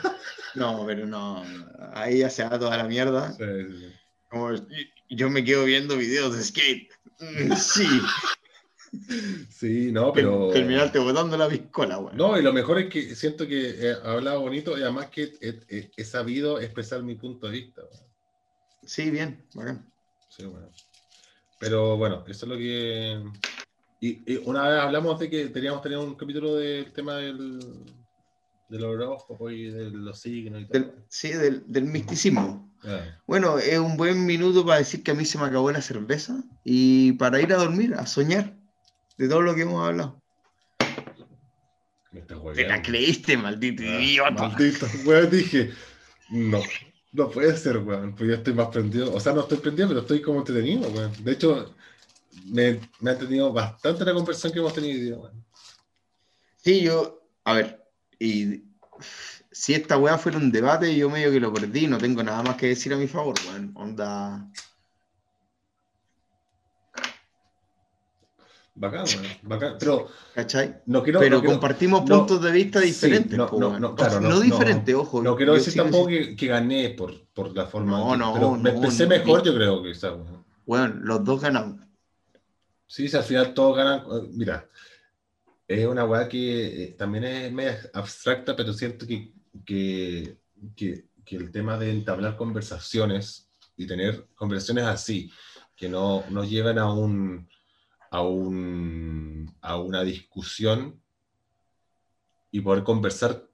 No, 0.56 0.84
pero 0.86 1.06
no, 1.06 1.44
ahí 1.94 2.20
ya 2.20 2.30
se 2.30 2.44
va 2.44 2.58
toda 2.60 2.76
la 2.78 2.84
mierda. 2.86 3.32
Sí, 3.34 3.44
sí. 3.80 3.94
Como, 4.28 4.50
yo 5.10 5.30
me 5.30 5.44
quedo 5.44 5.66
viendo 5.66 5.96
videos 5.98 6.36
de 6.36 6.44
skate. 6.44 6.90
Mm, 7.20 7.54
Sí, 7.56 7.88
Sí, 9.50 9.92
no, 9.92 10.12
pero. 10.12 10.50
terminaste 10.52 11.00
botando 11.00 11.38
la 11.38 11.48
piscola, 11.48 12.00
weón. 12.00 12.18
No, 12.18 12.38
y 12.38 12.42
lo 12.42 12.52
mejor 12.52 12.80
es 12.80 12.90
que 12.90 13.16
siento 13.16 13.48
que 13.48 13.70
he 13.88 13.94
hablado 14.04 14.42
bonito 14.42 14.78
y 14.78 14.82
además 14.82 15.08
que 15.08 15.32
he, 15.40 15.62
he- 15.70 15.92
he 15.96 16.04
sabido 16.04 16.60
expresar 16.60 17.02
mi 17.04 17.16
punto 17.16 17.46
de 17.48 17.54
vista. 17.54 17.82
weón. 17.84 18.04
Sí, 18.84 19.10
bien, 19.12 19.46
bacán. 19.54 19.90
Sí, 20.28 20.44
bueno. 20.44 20.68
Pero 21.62 21.96
bueno, 21.96 22.24
eso 22.28 22.46
es 22.46 22.50
lo 22.52 22.58
que. 22.58 23.24
Y, 24.00 24.34
y 24.34 24.38
una 24.46 24.68
vez 24.68 24.80
hablamos 24.82 25.20
de 25.20 25.30
que 25.30 25.46
teníamos 25.50 25.84
tener 25.84 26.00
un 26.00 26.16
capítulo 26.16 26.56
del 26.56 26.92
tema 26.92 27.18
del, 27.18 27.60
del 28.68 28.84
horóscopo 28.84 29.52
y 29.52 29.70
de 29.70 29.92
los 29.92 30.20
signos 30.20 30.64
y 30.64 30.66
tal. 30.66 30.82
Del- 30.82 30.94
sí, 31.08 31.30
del, 31.30 31.64
del 31.68 31.84
misticismo. 31.84 32.74
Ah, 32.84 33.16
Bueno, 33.28 33.60
es 33.60 33.78
un 33.78 33.96
buen 33.96 34.26
minuto 34.26 34.66
para 34.66 34.80
decir 34.80 35.04
que 35.04 35.12
a 35.12 35.14
mí 35.14 35.24
se 35.24 35.38
me 35.38 35.46
acabó 35.46 35.72
la 35.72 35.84
cerveza 35.84 36.44
y 36.64 37.12
para 37.14 37.40
ir 37.40 37.54
a 37.54 37.58
dormir, 37.58 37.94
a 37.94 38.08
soñar 38.08 38.58
de 39.18 39.30
todo 39.30 39.42
lo 39.44 39.54
que 39.54 39.62
hemos 39.62 39.88
hablado. 39.88 40.20
me 42.12 42.22
Te 42.22 42.68
la 42.68 42.82
creíste, 42.82 43.38
maldito 43.38 43.84
Ah, 43.86 44.02
idiota. 44.02 44.48
Maldito, 44.50 44.88
weón, 45.06 45.30
dije. 45.30 45.70
No, 46.32 46.60
no 47.12 47.30
puede 47.30 47.56
ser, 47.58 47.78
weón. 47.78 48.16
Pues 48.16 48.30
yo 48.30 48.36
estoy 48.36 48.54
más 48.54 48.68
prendido. 48.70 49.14
O 49.14 49.20
sea, 49.20 49.34
no 49.34 49.42
estoy 49.42 49.58
prendido, 49.58 49.88
pero 49.90 50.02
estoy 50.02 50.22
como 50.22 50.40
entretenido, 50.40 50.90
weón. 50.90 51.12
De 51.24 51.32
hecho, 51.32 51.76
me, 52.46 52.80
me 53.00 53.12
ha 53.12 53.18
tenido 53.18 53.52
bastante 53.52 54.06
la 54.06 54.14
conversación 54.14 54.54
que 54.54 54.60
hemos 54.60 54.74
tenido 54.74 55.20
weón. 55.22 55.46
Sí, 56.58 56.82
yo, 56.82 57.22
a 57.44 57.54
ver, 57.54 57.84
y 58.20 58.64
si 59.52 59.74
esta 59.74 59.98
weá 59.98 60.18
fuera 60.18 60.38
un 60.38 60.52
debate, 60.52 60.96
yo 60.96 61.10
medio 61.10 61.32
que 61.32 61.40
lo 61.40 61.54
perdí, 61.54 61.88
no 61.88 61.98
tengo 61.98 62.24
nada 62.24 62.44
más 62.44 62.56
que 62.56 62.68
decir 62.68 62.94
a 62.94 62.98
mi 62.98 63.08
favor, 63.08 63.36
weón. 63.48 63.72
Onda. 63.76 64.48
Bacán. 68.82 69.06
Bacán. 69.44 69.76
Pero 69.80 70.08
¿Cachai? 70.34 70.82
no 70.88 71.04
quiero. 71.04 71.20
Pero 71.20 71.36
no 71.36 71.42
quiero- 71.42 71.54
compartimos 71.60 72.04
no, 72.10 72.18
puntos 72.18 72.42
de 72.42 72.52
vista 72.52 72.80
sí, 72.82 72.88
diferentes. 72.88 73.38
no, 73.38 73.48
po, 73.48 73.60
no, 73.60 73.70
weón. 73.70 73.82
no, 73.82 73.96
claro, 73.96 74.14
Ojo, 74.14 74.22
no, 74.22 74.30
no 74.30 74.36
no. 74.36 74.42
diferentes, 74.42 74.96
ojo. 74.96 75.22
No 75.22 75.36
quiero 75.36 75.54
decir 75.54 75.74
sigo 75.74 75.84
tampoco 75.86 76.08
que, 76.08 76.36
que 76.36 76.48
gané 76.48 76.90
por, 76.90 77.28
por 77.28 77.56
la 77.56 77.68
forma. 77.68 77.92
No, 77.92 78.18
no, 78.18 78.34
pero 78.34 78.52
me 78.56 78.72
no, 78.72 78.76
empecé 78.78 79.04
no, 79.04 79.10
mejor, 79.10 79.44
yo 79.44 79.54
creo, 79.54 79.84
quizás. 79.84 80.14
weón. 80.14 80.44
Weón, 80.66 81.02
los 81.04 81.24
dos 81.24 81.40
ganamos. 81.42 81.80
Sí, 82.88 83.08
si 83.08 83.16
al 83.16 83.24
final 83.24 83.54
todos 83.54 83.78
ganan. 83.78 84.00
eh, 84.00 84.28
Mira, 84.34 84.68
es 85.68 85.86
una 85.86 86.04
weá 86.04 86.28
que 86.28 86.84
eh, 86.84 86.96
también 86.98 87.24
es 87.24 87.52
media 87.54 87.80
abstracta, 87.94 88.56
pero 88.56 88.74
siento 88.74 89.06
que, 89.06 89.32
que, 89.64 90.38
que, 90.76 91.06
que 91.24 91.36
el 91.36 91.52
tema 91.52 91.78
de 91.78 91.92
entablar 91.92 92.36
conversaciones 92.36 93.48
y 93.78 93.86
tener 93.86 94.28
conversaciones 94.36 94.86
así, 94.86 95.32
que 95.76 95.88
no, 95.88 96.24
no 96.30 96.44
llevan 96.44 96.78
a 96.80 96.92
un, 96.92 97.48
a 98.12 98.22
un 98.22 99.52
a 99.62 99.78
una 99.78 100.04
discusión 100.04 101.02
y 102.52 102.62
poder 102.62 102.84
conversar 102.84 103.48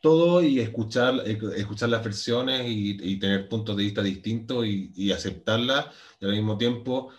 todo 0.00 0.42
y 0.42 0.60
escuchar, 0.60 1.14
eh, 1.26 1.38
escuchar 1.56 1.88
las 1.90 2.04
versiones 2.04 2.62
y, 2.66 2.96
y 3.00 3.18
tener 3.18 3.48
puntos 3.48 3.76
de 3.76 3.82
vista 3.84 4.02
distintos 4.02 4.64
y, 4.64 4.90
y 4.94 5.12
aceptarlas 5.12 5.86
y 6.20 6.24
al 6.26 6.32
mismo 6.32 6.56
tiempo 6.56 7.10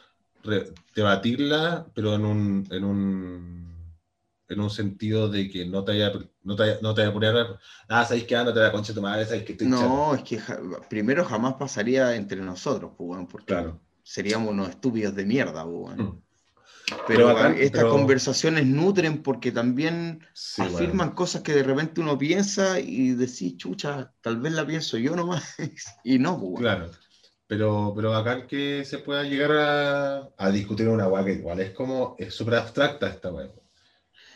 re- 0.44 0.72
debatirla, 0.96 1.86
pero 1.94 2.16
en 2.16 2.26
un, 2.26 2.68
en 2.72 2.84
un 2.84 3.70
en 4.48 4.60
un 4.60 4.70
sentido 4.72 5.30
de 5.30 5.48
que 5.48 5.66
no 5.68 5.84
te 5.84 5.92
vaya, 5.92 6.12
no 6.44 6.56
te 6.56 6.82
no 6.82 6.94
te 6.96 7.04
a 7.04 7.14
poner 7.14 7.36
ah, 7.88 8.04
sabéis 8.04 8.24
que 8.26 8.36
ando 8.36 8.52
te 8.52 8.60
la 8.60 8.72
concha 8.72 8.94
de 8.94 8.96
tu 8.96 9.02
madre, 9.04 9.26
sabéis 9.26 9.44
que 9.44 9.52
estoy 9.52 9.68
chato". 9.70 9.80
No, 9.82 10.16
es 10.16 10.24
que 10.24 10.40
ja- 10.40 10.60
primero 10.90 11.24
jamás 11.24 11.54
pasaría 11.54 12.16
entre 12.16 12.42
nosotros, 12.42 12.94
pues, 12.98 13.28
porque 13.30 13.54
Claro. 13.54 13.80
seríamos 14.02 14.50
unos 14.50 14.70
estúpidos 14.70 15.14
de 15.14 15.26
mierda, 15.26 15.64
pues, 15.66 15.76
weón. 15.76 15.98
Mm. 16.00 16.22
Pero, 16.88 17.04
Pero 17.08 17.26
bacán, 17.28 17.56
estas 17.58 17.82
pero- 17.84 17.92
conversaciones 17.92 18.66
nutren 18.66 19.22
porque 19.22 19.52
también 19.52 20.26
Sí, 20.34 20.62
bueno. 20.64 20.78
afirman 20.78 21.12
cosas 21.12 21.42
que 21.44 21.54
de 21.54 21.64
repente 21.64 22.02
uno 22.02 22.18
piensa 22.18 22.80
y 22.80 23.12
decís, 23.12 23.58
chucha, 23.58 24.12
tal 24.22 24.40
vez 24.40 24.54
la 24.54 24.66
pienso 24.66 24.98
yo 24.98 25.16
nomás. 25.16 25.44
y 26.04 26.18
no, 26.20 26.34
pues, 26.40 26.44
weón. 26.50 26.62
Claro. 26.62 26.92
Pero, 27.48 27.94
pero 27.96 28.12
bacán 28.12 28.46
que 28.48 28.84
se 28.86 29.00
pueda 29.00 29.24
llegar 29.24 29.52
a, 29.54 30.30
a 30.38 30.52
discutir 30.52 30.88
una 30.88 31.08
weá 31.08 31.26
que 31.26 31.34
igual 31.34 31.60
es 31.60 31.72
como, 31.72 32.16
es 32.20 32.34
súper 32.34 32.56
abstracta 32.56 33.08
esta 33.10 33.32
weá. 33.32 33.50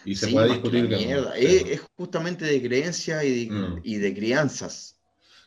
Y 0.06 0.16
se 0.16 0.28
Sí, 0.28 0.34
puede 0.34 0.50
discutir. 0.50 0.90
que- 0.90 0.98
mierda. 0.98 1.34
sí, 1.36 1.46
Es, 1.46 1.66
es 1.70 1.82
justamente 1.96 2.46
de 2.46 2.62
creencia 2.62 3.24
y 3.24 3.46
de, 3.48 3.52
Mm. 3.52 3.80
y 3.84 3.98
de 3.98 4.14
crianzas. 4.16 4.98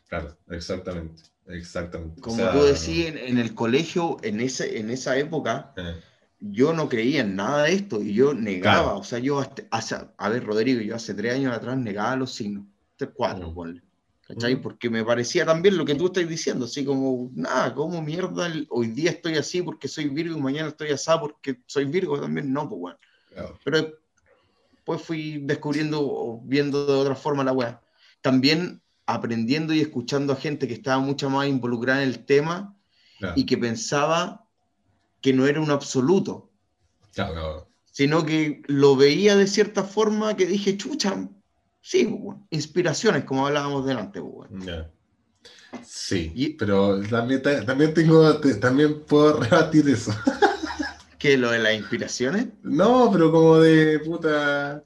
Claro, 0.09 0.37
exactamente. 0.51 1.23
Exactamente. 1.49 2.21
O 2.21 2.23
Como 2.23 2.37
sea, 2.37 2.53
tú 2.53 2.63
decías, 2.65 3.09
en, 3.09 3.19
en 3.19 3.39
el 3.39 3.55
colegio, 3.55 4.17
en, 4.23 4.41
ese, 4.41 4.79
en 4.79 4.91
esa 4.91 5.17
época, 5.19 5.73
eh, 5.77 6.01
yo 6.41 6.73
no 6.73 6.89
creía 6.89 7.23
en 7.23 7.35
nada 7.37 7.65
de 7.65 7.73
esto 7.75 8.03
y 8.03 8.13
yo 8.15 8.35
negaba. 8.35 8.83
Claro. 8.85 8.99
O 8.99 9.05
sea, 9.05 9.19
yo, 9.19 9.41
hasta- 9.41 10.13
a 10.19 10.29
ver, 10.29 10.45
Rodrigo, 10.45 10.81
yo 10.81 10.95
hace 10.95 11.15
tres 11.15 11.35
años 11.35 11.55
atrás 11.55 11.77
negaba 11.79 12.17
los 12.17 12.33
signos. 12.33 12.65
Cuatro, 13.15 13.51
Mm. 13.51 13.55
ponle. 13.55 13.83
¿Cachai? 14.27 14.57
Mm. 14.57 14.61
Porque 14.63 14.91
me 14.91 15.05
parecía 15.05 15.45
también 15.47 15.77
lo 15.77 15.85
que 15.85 15.95
tú 15.95 16.07
estás 16.07 16.29
diciendo, 16.29 16.65
así 16.65 16.85
como, 16.85 17.31
nada, 17.35 17.75
como 17.75 18.03
mierda, 18.03 18.51
hoy 18.71 18.89
día 18.89 19.11
estoy 19.11 19.35
así 19.37 19.63
porque 19.63 19.87
soy 19.87 20.09
Virgo 20.09 20.37
y 20.37 20.41
mañana 20.41 20.69
estoy 20.69 20.91
así 20.91 21.11
porque 21.21 21.61
soy 21.67 21.85
Virgo 21.85 22.19
también, 22.21 22.53
no, 22.53 22.69
pues 22.69 22.81
bueno. 22.81 22.99
claro. 23.33 23.59
Pero 23.65 23.93
después 24.73 25.03
fui 25.03 25.39
descubriendo 25.45 26.01
o 26.03 26.41
viendo 26.45 26.87
de 26.87 26.93
otra 26.95 27.15
forma 27.15 27.45
la 27.45 27.53
weá. 27.53 27.81
También 28.23 28.81
aprendiendo 29.05 29.73
y 29.73 29.81
escuchando 29.81 30.33
a 30.33 30.37
gente 30.37 30.67
que 30.67 30.75
estaba 30.75 30.99
mucho 31.01 31.31
más 31.31 31.47
involucrada 31.47 32.03
en 32.03 32.09
el 32.09 32.25
tema 32.25 32.75
Claro, 33.19 33.35
y 33.37 33.47
que 33.47 33.57
pensaba 33.59 34.46
que 35.27 35.33
no 35.33 35.45
era 35.49 35.61
un 35.61 35.73
absoluto, 35.73 36.53
claro, 37.13 37.33
claro. 37.35 37.69
sino 37.91 38.25
que 38.25 38.63
lo 38.69 38.95
veía 38.95 39.35
de 39.35 39.49
cierta 39.49 39.83
forma 39.83 40.37
que 40.37 40.47
dije, 40.47 40.77
chucha, 40.77 41.29
sí, 41.81 42.05
pues, 42.07 42.39
inspiraciones, 42.51 43.25
como 43.25 43.45
hablábamos 43.45 43.85
delante. 43.85 44.21
pues. 44.23 44.49
Ya. 44.65 44.89
Sí, 45.85 46.31
Y- 46.37 46.51
pero 46.51 47.03
también, 47.11 47.43
también 47.43 47.93
tengo, 47.93 48.39
te- 48.39 48.55
también 48.55 49.01
puedo 49.03 49.41
rebatir 49.43 49.89
eso. 49.89 50.13
¿Qué, 51.19 51.37
lo 51.37 51.51
de 51.51 51.59
las 51.59 51.75
inspiraciones? 51.75 52.47
No, 52.63 53.11
pero 53.13 53.33
como 53.33 53.59
de 53.59 53.99
puta. 53.99 54.85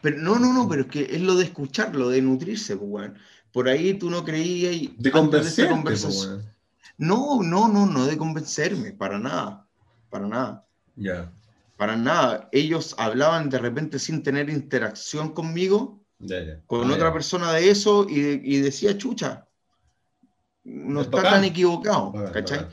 Pero 0.00 0.18
no, 0.18 0.38
no, 0.38 0.52
no, 0.52 0.68
pero 0.68 0.82
es 0.82 0.88
que 0.88 1.08
es 1.10 1.20
lo 1.22 1.34
de 1.34 1.44
escucharlo, 1.44 2.08
de 2.08 2.22
nutrirse, 2.22 2.76
pues. 2.76 3.10
Por 3.52 3.68
ahí 3.68 3.94
tú 3.94 4.10
no 4.10 4.24
creías 4.24 4.74
y 4.74 4.94
De 4.96 5.08
esta 5.08 5.18
conversar. 5.18 5.68
conversación- 5.70 6.51
No, 7.10 7.42
no, 7.42 7.68
no, 7.68 7.86
no 7.86 8.06
de 8.06 8.16
convencerme, 8.16 8.92
para 8.92 9.18
nada, 9.18 9.68
para 10.10 10.26
nada, 10.28 10.66
Ya, 10.96 11.32
para 11.76 11.96
nada. 11.96 12.48
Ellos 12.52 12.94
hablaban 12.98 13.50
de 13.50 13.58
repente 13.58 13.98
sin 13.98 14.22
tener 14.22 14.50
interacción 14.50 15.32
conmigo, 15.34 16.04
ya, 16.20 16.40
ya. 16.40 16.62
con 16.66 16.90
Ah, 16.90 16.94
otra 16.94 17.12
persona 17.12 17.52
de 17.52 17.70
eso 17.70 18.06
y, 18.08 18.40
y 18.44 18.60
decía, 18.60 18.96
chucha, 18.96 19.48
no 20.64 21.00
Es 21.00 21.06
está 21.06 21.16
bacán. 21.18 21.32
tan 21.34 21.44
equivocado, 21.44 22.12
¿cachai? 22.32 22.66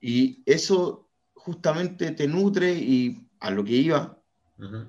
Y 0.00 0.42
eso 0.46 1.08
justamente 1.34 2.10
te 2.12 2.26
nutre 2.26 2.72
y 2.74 3.28
a 3.40 3.50
lo 3.50 3.64
que 3.64 3.72
iba, 3.72 4.18
Ujú. 4.58 4.86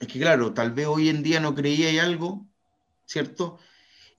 es 0.00 0.08
que 0.08 0.18
claro, 0.18 0.54
tal 0.54 0.72
vez 0.72 0.86
hoy 0.86 1.08
en 1.08 1.22
día 1.22 1.40
no 1.40 1.54
creía 1.54 1.90
en 1.90 2.00
algo, 2.00 2.46
¿cierto? 3.06 3.58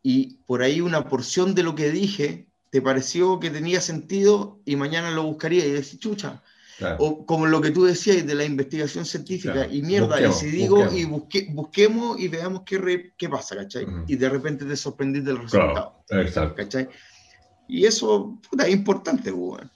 Y 0.04 0.38
por 0.48 0.64
ahí 0.64 0.82
una 0.82 1.10
porción 1.10 1.56
de 1.56 1.64
lo 1.64 1.76
que 1.76 1.92
dije 1.92 2.51
te 2.72 2.82
pareció 2.82 3.40
que 3.40 3.50
tenía 3.52 3.80
sentido 3.82 4.60
y 4.66 4.76
mañana 4.78 5.12
lo 5.12 5.24
buscaría 5.24 5.66
y 5.66 5.72
decís, 5.72 6.00
chucha, 6.00 6.42
Claro. 6.78 6.96
o 7.00 7.26
como 7.28 7.46
lo 7.46 7.62
que 7.62 7.70
tú 7.70 7.84
decías 7.84 8.26
de 8.26 8.34
la 8.34 8.44
investigación 8.46 9.06
científica, 9.06 9.54
Claro. 9.54 9.72
y 9.74 9.82
mierda, 9.84 10.08
Busquemos, 10.08 10.38
y 10.38 10.40
si 10.40 10.52
digo, 10.52 10.76
busquemos. 10.78 11.00
y 11.00 11.06
busque- 11.06 11.48
busquemos 11.54 12.20
y 12.20 12.28
veamos 12.30 12.64
qué, 12.66 12.78
re- 12.80 13.14
qué 13.18 13.30
pasa, 13.30 13.56
¿cachai? 13.56 13.86
Y 14.08 14.16
de 14.16 14.30
repente 14.30 14.66
te 14.66 14.76
sorprendís 14.76 15.24
del 15.26 15.38
resultado, 15.38 16.02
Claro, 16.08 16.24
exacto. 16.24 16.56
¿cachai? 16.56 16.90
Y 17.68 17.86
eso, 17.86 18.40
puta, 18.50 18.66
es 18.66 18.74
importante, 18.74 19.32
weón. 19.32 19.70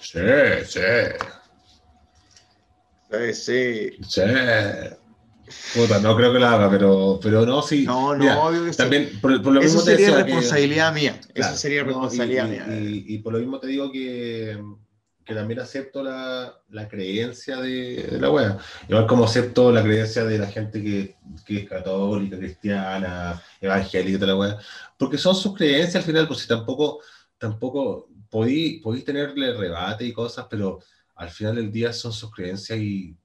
Sí, 0.00 0.20
sí, 0.68 0.80
Eh, 3.10 3.32
Sí. 3.32 3.90
sí. 4.08 4.20
Puta, 5.74 5.98
no 6.00 6.16
creo 6.16 6.32
que 6.32 6.38
lo 6.38 6.46
haga, 6.46 6.70
pero, 6.70 7.18
pero 7.22 7.44
no, 7.46 7.62
sí. 7.62 7.84
No, 7.84 8.12
no, 8.14 8.18
Mira, 8.18 8.38
obvio 8.40 8.64
que 8.64 8.72
sí. 8.72 8.76
También, 8.78 9.10
por, 9.20 9.42
por 9.42 9.52
lo 9.52 9.60
Eso 9.60 9.78
te 9.84 9.92
sería 9.96 10.08
que- 10.16 10.22
responsabilidad 10.24 10.92
mía. 10.94 11.20
Claro, 11.34 11.52
Eso 11.52 11.60
sería 11.60 11.82
no, 11.82 11.90
y- 11.90 11.92
responsabilidad 11.92 12.48
mía. 12.48 12.66
y- 12.68 13.04
y 13.14 13.18
por 13.18 13.32
lo 13.32 13.38
mismo 13.38 13.58
te 13.60 13.66
digo 13.68 13.90
que, 13.92 14.58
que 15.24 15.34
también 15.34 15.60
acepto 15.60 16.02
la, 16.02 16.54
la 16.70 16.88
creencia 16.88 17.56
de, 17.58 18.08
de 18.10 18.18
la 18.20 18.30
wea. 18.30 18.58
Igual 18.88 19.06
como 19.06 19.24
acepto 19.24 19.72
la 19.72 19.82
creencia 19.82 20.24
de 20.24 20.38
la 20.38 20.46
gente 20.46 20.82
que, 20.82 21.16
que 21.44 21.58
es 21.58 21.68
católica, 21.68 22.38
cristiana, 22.38 23.42
evangélica, 23.60 24.18
toda 24.18 24.32
la 24.32 24.38
wea. 24.38 24.58
Porque 24.98 25.18
son 25.18 25.34
sus 25.34 25.54
creencias 25.54 25.96
al 25.96 26.02
final, 26.02 26.26
pues 26.28 26.40
si 26.40 26.48
tampoco, 26.48 27.00
tampoco 27.38 28.08
podéis, 28.30 28.80
podéis 28.82 29.04
tenerle 29.04 29.52
rebate 29.52 30.04
y 30.04 30.12
cosas, 30.12 30.46
pero 30.50 30.78
al 31.16 31.30
final 31.30 31.56
del 31.56 31.72
día 31.72 31.92
son 31.92 32.12
sus 32.12 32.30
creencias 32.30 32.78
y, 32.78 33.16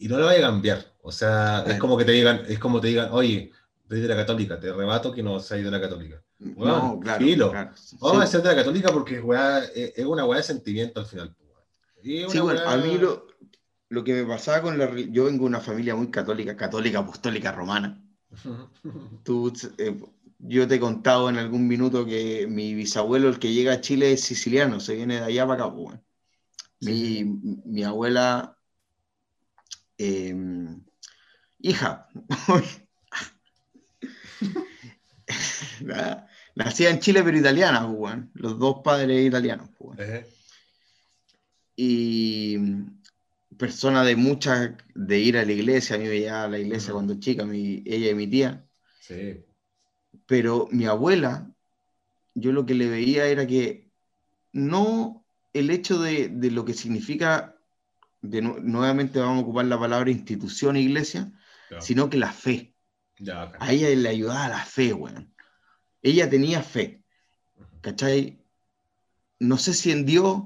y 0.00 0.08
no 0.08 0.18
lo 0.18 0.26
vaya 0.26 0.40
a 0.40 0.50
cambiar. 0.50 0.84
O 1.02 1.12
sea, 1.12 1.58
es 1.60 1.64
Claro. 1.64 1.78
como 1.80 1.96
que 1.96 2.04
te 2.04 2.12
digan, 2.12 2.42
es 2.48 2.58
como 2.58 2.80
te 2.80 2.88
digan, 2.88 3.08
oye, 3.12 3.52
soy 3.88 4.00
de 4.00 4.08
la 4.08 4.16
católica, 4.16 4.58
te 4.58 4.72
rebato 4.72 5.12
que 5.12 5.22
no 5.22 5.38
seas 5.40 5.62
de 5.64 5.70
la 5.70 5.80
católica. 5.80 6.20
No, 6.38 6.98
claro. 7.00 7.24
filo. 7.24 7.50
claro. 7.50 7.70
Sí, 7.76 7.96
Vamos 8.00 8.22
a 8.22 8.26
ser 8.26 8.42
de 8.42 8.48
la 8.48 8.54
católica 8.56 8.90
porque 8.92 9.20
weá, 9.20 9.58
es, 9.64 9.92
es 9.96 10.04
una 10.06 10.24
weá 10.24 10.38
de 10.38 10.42
sentimiento 10.44 11.00
al 11.00 11.06
final. 11.06 11.34
es 12.02 12.32
Sí, 12.32 12.38
bueno, 12.40 12.60
weá- 12.60 12.72
a 12.72 12.76
mí 12.78 12.96
lo, 12.98 13.26
lo 13.90 14.04
que 14.04 14.14
me 14.14 14.24
pasaba 14.24 14.62
con 14.62 14.78
la... 14.78 14.90
Yo 15.10 15.24
vengo 15.24 15.40
de 15.44 15.46
una 15.48 15.60
familia 15.60 15.94
muy 15.96 16.10
católica, 16.10 16.56
católica 16.56 17.00
apostólica 17.00 17.52
romana. 17.52 18.02
Tú, 19.24 19.52
eh, 19.78 19.96
yo 20.38 20.66
te 20.66 20.76
he 20.76 20.80
contado 20.80 21.28
en 21.28 21.36
algún 21.36 21.66
minuto 21.68 22.06
que 22.06 22.46
mi 22.48 22.74
bisabuelo, 22.74 23.28
el 23.28 23.38
que 23.38 23.52
llega 23.52 23.74
a 23.74 23.80
Chile, 23.80 24.12
es 24.12 24.22
siciliano, 24.22 24.80
se 24.80 24.94
viene 24.94 25.16
de 25.16 25.24
allá 25.24 25.46
para 25.46 25.64
acá. 25.64 25.72
pues, 25.74 25.82
bueno. 25.84 26.02
Mi, 26.80 27.24
mi 27.66 27.82
abuela, 27.84 28.56
eh, 30.02 30.34
hija, 31.58 32.08
na- 35.82 36.26
nacida 36.54 36.90
en 36.90 37.00
Chile 37.00 37.22
pero 37.22 37.36
italiana, 37.36 37.86
pues, 37.86 37.98
bueno. 37.98 38.30
los 38.34 38.58
dos 38.58 38.76
padres 38.82 39.26
italianos. 39.26 39.68
pues. 39.78 39.98
Ejé. 39.98 40.26
Y 41.76 42.58
persona 43.56 44.04
de 44.04 44.16
mucha, 44.16 44.76
de 44.94 45.18
ir 45.18 45.36
a 45.36 45.44
la 45.44 45.52
iglesia, 45.52 45.96
a 45.96 45.98
mí 45.98 46.06
me 46.06 46.20
llevaba 46.20 46.44
a 46.44 46.48
la 46.48 46.58
iglesia 46.58 46.92
cuando 46.92 47.20
chica, 47.20 47.44
mi, 47.44 47.82
ella 47.84 48.10
y 48.10 48.14
mi 48.14 48.26
tía. 48.26 48.66
Sí. 49.00 49.44
Pero 50.26 50.68
mi 50.70 50.86
abuela, 50.86 51.50
yo 52.34 52.52
lo 52.52 52.64
que 52.64 52.74
le 52.74 52.88
veía 52.88 53.26
era 53.26 53.46
que 53.46 53.90
no 54.52 55.24
el 55.52 55.70
hecho 55.70 56.00
de, 56.00 56.28
de 56.28 56.50
lo 56.50 56.64
que 56.64 56.74
significa, 56.74 57.56
de 58.22 58.42
nu- 58.42 58.60
nuevamente 58.60 59.18
vamos 59.18 59.38
a 59.38 59.42
ocupar 59.42 59.64
la 59.66 59.78
palabra 59.78 60.10
institución 60.10 60.76
e 60.76 60.80
iglesia, 60.82 61.32
sino 61.80 62.08
que 62.10 62.18
la 62.18 62.32
fe. 62.32 62.74
ya. 63.18 63.52
A 63.60 63.72
ella 63.72 63.88
le 63.90 64.08
ayudaba 64.08 64.48
la 64.48 64.64
fe, 64.64 64.92
weón. 64.94 65.34
Ella 66.02 66.28
tenía 66.30 66.62
fe, 66.62 67.04
¿cachai? 67.82 68.42
No 69.38 69.56
sé 69.58 69.74
si 69.74 69.90
en 69.90 70.06
Dios 70.06 70.42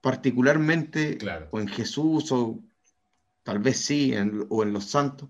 particularmente, 0.00 1.18
Claro. 1.18 1.48
o 1.50 1.60
en 1.60 1.68
Jesús, 1.68 2.32
o 2.32 2.62
tal 3.42 3.58
vez 3.58 3.78
sí, 3.78 4.12
en- 4.14 4.46
o 4.48 4.62
en 4.62 4.72
los 4.72 4.84
santos. 4.84 5.28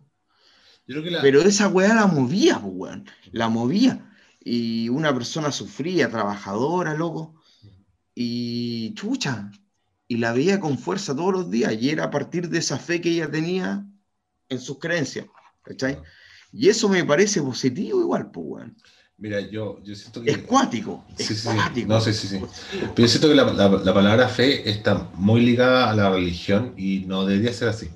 Yo 0.86 0.94
creo 0.94 1.02
que 1.02 1.10
la, 1.10 1.22
Pero 1.22 1.40
esa 1.42 1.66
weá 1.68 1.94
la 1.94 2.06
movía, 2.06 2.58
weón. 2.58 3.04
La 3.32 3.48
movía. 3.48 4.12
Y 4.40 4.88
una 4.88 5.12
persona 5.12 5.50
sufría, 5.50 6.08
trabajadora, 6.08 6.94
loco. 6.94 7.34
Y 8.14 8.94
chucha. 8.94 9.50
Y 10.08 10.18
la 10.18 10.32
veía 10.32 10.60
con 10.60 10.78
fuerza 10.78 11.14
todos 11.16 11.32
los 11.32 11.50
días. 11.50 11.74
Y 11.80 11.90
era 11.90 12.04
a 12.04 12.10
partir 12.10 12.48
de 12.48 12.58
esa 12.58 12.78
fe 12.78 13.00
que 13.00 13.10
ella 13.10 13.30
tenía 13.30 13.84
en 14.48 14.60
sus 14.60 14.78
creencias. 14.78 15.26
¿Cachai? 15.62 15.98
Y 16.52 16.68
eso 16.68 16.88
me 16.88 17.04
parece 17.04 17.42
positivo 17.42 18.00
igual, 18.00 18.30
pues, 18.30 18.46
weón. 18.48 18.76
Mira, 19.18 19.40
yo, 19.40 19.82
yo 19.82 19.94
siento 19.94 20.22
que... 20.22 20.30
Es 20.30 20.38
cuático. 20.38 21.04
Es 21.18 21.26
Sí, 21.26 21.34
sí, 21.34 21.48
sí. 21.48 21.54
cuático. 21.54 21.88
No, 21.88 22.00
sí, 22.00 22.12
sí, 22.12 22.28
sí. 22.28 22.40
Pero 22.70 22.94
yo 22.96 23.08
siento 23.08 23.28
que 23.28 23.34
la, 23.34 23.44
la- 23.52 23.68
la 23.68 23.94
palabra 23.94 24.28
fe 24.28 24.68
está 24.70 25.10
muy 25.14 25.40
ligada 25.40 25.90
a 25.90 25.96
la 25.96 26.10
religión 26.10 26.74
y 26.76 27.00
no 27.06 27.24
debería 27.26 27.52
ser 27.52 27.68
así. 27.70 27.88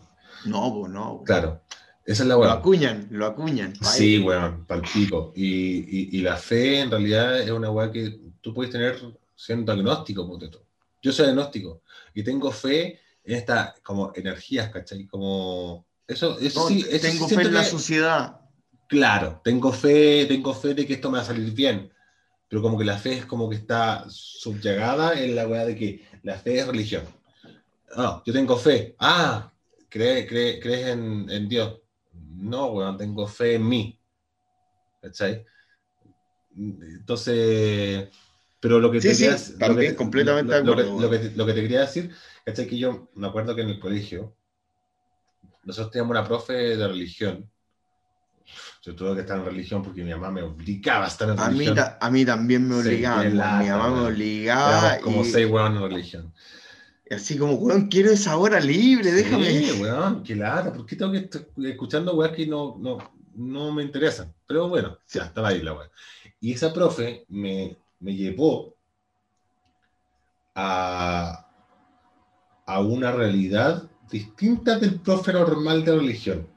No, 0.46 0.74
pues 0.74 0.90
no. 0.92 1.12
weón. 1.12 1.24
Claro, 1.24 1.62
esa 2.06 2.22
es 2.22 2.28
la 2.28 2.34
Lo 2.34 2.40
weá. 2.40 2.52
acuñan, 2.54 3.06
lo 3.10 3.26
acuñan. 3.26 3.74
Sí, 3.82 4.18
weón, 4.18 4.64
palpico. 4.66 5.32
Y, 5.36 5.46
y, 5.46 6.08
y 6.18 6.22
la 6.22 6.36
fe 6.36 6.80
en 6.80 6.90
realidad 6.90 7.38
es 7.40 7.50
una 7.50 7.70
weá 7.70 7.92
que 7.92 8.18
tú 8.40 8.52
puedes 8.54 8.72
tener 8.72 8.98
siendo 9.36 9.72
agnóstico, 9.72 10.26
ponte 10.26 10.48
tú. 10.48 10.58
Yo 11.02 11.12
soy 11.12 11.28
agnóstico 11.28 11.82
y 12.14 12.22
tengo 12.22 12.50
fe 12.52 13.00
en 13.24 13.36
estas 13.36 13.80
como 13.80 14.12
energías, 14.14 14.70
¿cachai? 14.70 15.06
Como... 15.06 15.86
Eso, 16.06 16.38
eso 16.40 16.60
No, 16.60 16.68
sí, 16.68 16.80
eso 16.88 16.90
sí 16.90 16.98
tengo 17.00 17.28
fe 17.28 17.34
siento 17.34 17.48
en 17.48 17.54
la 17.54 17.60
que- 17.64 17.70
sociedad. 17.70 18.40
Claro, 18.88 19.40
tengo 19.44 19.72
fe, 19.72 20.26
tengo 20.26 20.52
fe 20.52 20.74
de 20.74 20.84
que 20.86 20.94
esto 20.94 21.10
me 21.10 21.18
va 21.18 21.22
a 21.22 21.26
salir 21.26 21.52
bien, 21.52 21.92
pero 22.48 22.60
como 22.60 22.76
que 22.76 22.84
la 22.84 22.98
fe 22.98 23.18
es 23.18 23.24
como 23.26 23.48
que 23.48 23.54
está 23.56 24.04
subyugada 24.08 25.20
en 25.22 25.36
la 25.36 25.46
weá 25.46 25.64
de 25.64 25.76
que 25.76 26.04
la 26.24 26.36
fe 26.36 26.58
es 26.58 26.66
religión. 26.66 27.04
No, 27.96 28.22
yo 28.26 28.32
tengo 28.32 28.56
fe. 28.56 28.96
Ah, 28.98 29.52
¿cree, 29.88 30.26
cree- 30.26 30.60
crees 30.60 30.88
en, 30.88 31.30
en 31.30 31.48
Dios? 31.48 31.80
No, 32.36 32.66
weón, 32.72 32.96
tengo 32.98 33.28
fe 33.28 33.54
en 33.54 33.68
mí. 33.68 33.96
¿Cachai? 35.00 35.44
Entonces, 36.56 38.08
pero 38.60 38.78
lo 38.78 38.90
que 38.90 39.00
Sí, 39.00 39.08
te 39.08 39.14
sí, 39.38 39.54
lo 39.58 39.76
que- 39.76 39.94
completamente 39.96 40.62
lo- 40.62 40.74
lo 40.74 40.76
que- 40.76 40.82
lo 41.02 41.10
que 41.10 41.32
lo 41.34 41.46
que 41.46 41.52
te 41.54 41.62
quería 41.62 41.80
decir, 41.80 42.14
¿cachai? 42.44 42.66
Que 42.66 42.78
yo 42.78 43.08
me 43.14 43.26
acuerdo 43.26 43.54
que 43.56 43.62
en 43.62 43.70
el 43.70 43.80
colegio 43.80 44.34
nosotros 45.64 45.90
teníamos 45.90 46.12
una 46.12 46.24
profe 46.26 46.52
de 46.76 46.88
religión. 46.88 47.48
Yo 48.82 48.94
tuve 48.96 49.14
que 49.14 49.20
estar 49.20 49.38
en 49.38 49.44
religión 49.44 49.82
porque 49.82 50.02
mi 50.02 50.10
mamá 50.10 50.30
me 50.30 50.42
obligaba 50.42 51.04
a 51.04 51.08
estar 51.08 51.28
en 51.28 51.38
A 51.38 51.44
mí, 51.48 51.52
religión. 51.66 51.76
ta- 51.76 51.98
a 52.00 52.10
mí 52.10 52.24
también 52.24 52.66
me 52.66 52.82
Sí, 52.82 52.88
obligaban. 52.88 53.30
qué 53.30 53.36
weón. 53.38 53.58
mi 53.58 53.68
mamá 53.68 53.88
me 53.88 53.94
weón. 53.94 54.06
obligaba. 54.12 54.98
Como 55.00 55.22
y- 55.22 55.30
seis 55.30 55.50
weón 55.50 55.76
en 55.76 55.82
religión. 55.82 56.34
Así 57.10 57.36
como, 57.36 57.54
weón, 57.54 57.88
quiero 57.88 58.10
esa 58.10 58.36
hora 58.36 58.60
libre, 58.60 59.10
déjame. 59.12 59.46
Sí, 59.50 59.80
weón, 59.82 60.22
qué 60.22 60.34
lata. 60.36 60.72
¿Por 60.72 60.86
qué 60.86 60.96
tengo 60.96 61.12
que 61.12 61.18
estar 61.18 61.42
escuchando 61.64 62.14
weas 62.14 62.32
que 62.32 62.46
no, 62.46 62.76
no, 62.80 62.98
no 63.34 63.72
me 63.72 63.82
interesan? 63.82 64.32
Pero 64.46 64.68
bueno, 64.68 64.98
ya 65.12 65.24
estaba 65.24 65.48
ahí 65.48 65.60
la 65.62 65.72
wea. 65.74 65.90
Y 66.40 66.52
esa 66.52 66.72
profe 66.72 67.24
me, 67.28 67.76
me 68.00 68.14
llevó 68.14 68.74
a, 70.54 71.46
a 72.66 72.80
una 72.80 73.12
realidad 73.12 73.88
distinta 74.10 74.78
del 74.78 75.00
profe 75.00 75.32
normal 75.32 75.84
de 75.84 75.94
religión. 75.96 76.48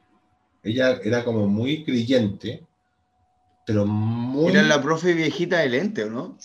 Ella 0.64 1.00
era 1.04 1.24
como 1.24 1.46
muy 1.48 1.84
creyente, 1.84 2.66
pero 3.66 3.86
muy... 3.86 4.52
Era 4.52 4.64
la 4.64 4.82
profe 4.82 5.14
viejita 5.14 5.60
de 5.60 5.70
lente, 5.70 6.06
¿o 6.06 6.10
no? 6.10 6.38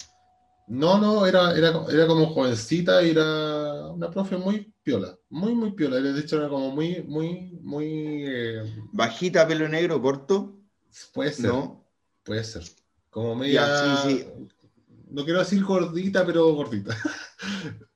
No, 0.67 0.99
no, 0.99 1.25
era, 1.27 1.57
era, 1.57 1.73
era 1.91 2.07
como 2.07 2.27
jovencita 2.27 3.01
era 3.01 3.87
una 3.87 4.11
profe 4.11 4.37
muy 4.37 4.71
piola, 4.83 5.17
muy, 5.31 5.55
muy 5.55 5.73
piola. 5.73 5.97
De 5.97 6.21
hecho, 6.21 6.37
era 6.37 6.49
como 6.49 6.71
muy, 6.73 7.03
muy, 7.05 7.59
muy... 7.63 8.25
eh, 8.27 8.75
Bajita, 8.93 9.47
pelo 9.49 9.67
negro, 9.69 10.03
corto. 10.03 10.59
puede 11.15 11.33
ser, 11.33 11.47
No. 11.47 11.85
puede 12.23 12.45
ser. 12.45 12.65
Como 13.09 13.35
media... 13.35 13.67
Ya, 13.67 13.97
sí, 14.03 14.27
No 15.11 15.25
quiero 15.25 15.40
decir 15.40 15.64
gordita, 15.64 16.25
pero 16.27 16.53
gordita. 16.53 16.97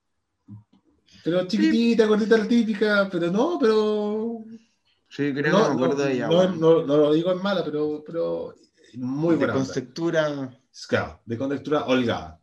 pero 1.25 1.47
chiquitita, 1.47 2.07
gordita 2.07 2.39
la 2.39 2.49
típica, 2.49 3.09
pero 3.11 3.31
no, 3.31 3.59
pero... 3.61 4.45
Sí, 5.09 5.33
creo 5.35 5.53
no, 5.53 5.63
que 5.63 5.69
me 5.69 5.75
acuerdo 5.75 5.97
no, 5.99 6.05
de 6.05 6.13
ella. 6.15 6.27
no, 6.27 6.39
weón. 6.39 6.61
no- 6.61 6.87
no 6.87 6.97
lo 6.97 7.13
digo 7.13 7.33
en 7.33 7.43
mala, 7.43 7.63
pero, 7.65 8.03
pero 8.07 8.55
muy 8.95 9.33
de 9.33 9.37
buena. 9.39 9.53
onda. 9.55 9.65
conceptura. 9.67 10.59
Claro, 10.89 11.21
de 11.27 11.39
contextura 11.39 11.85
holgada. 11.85 12.41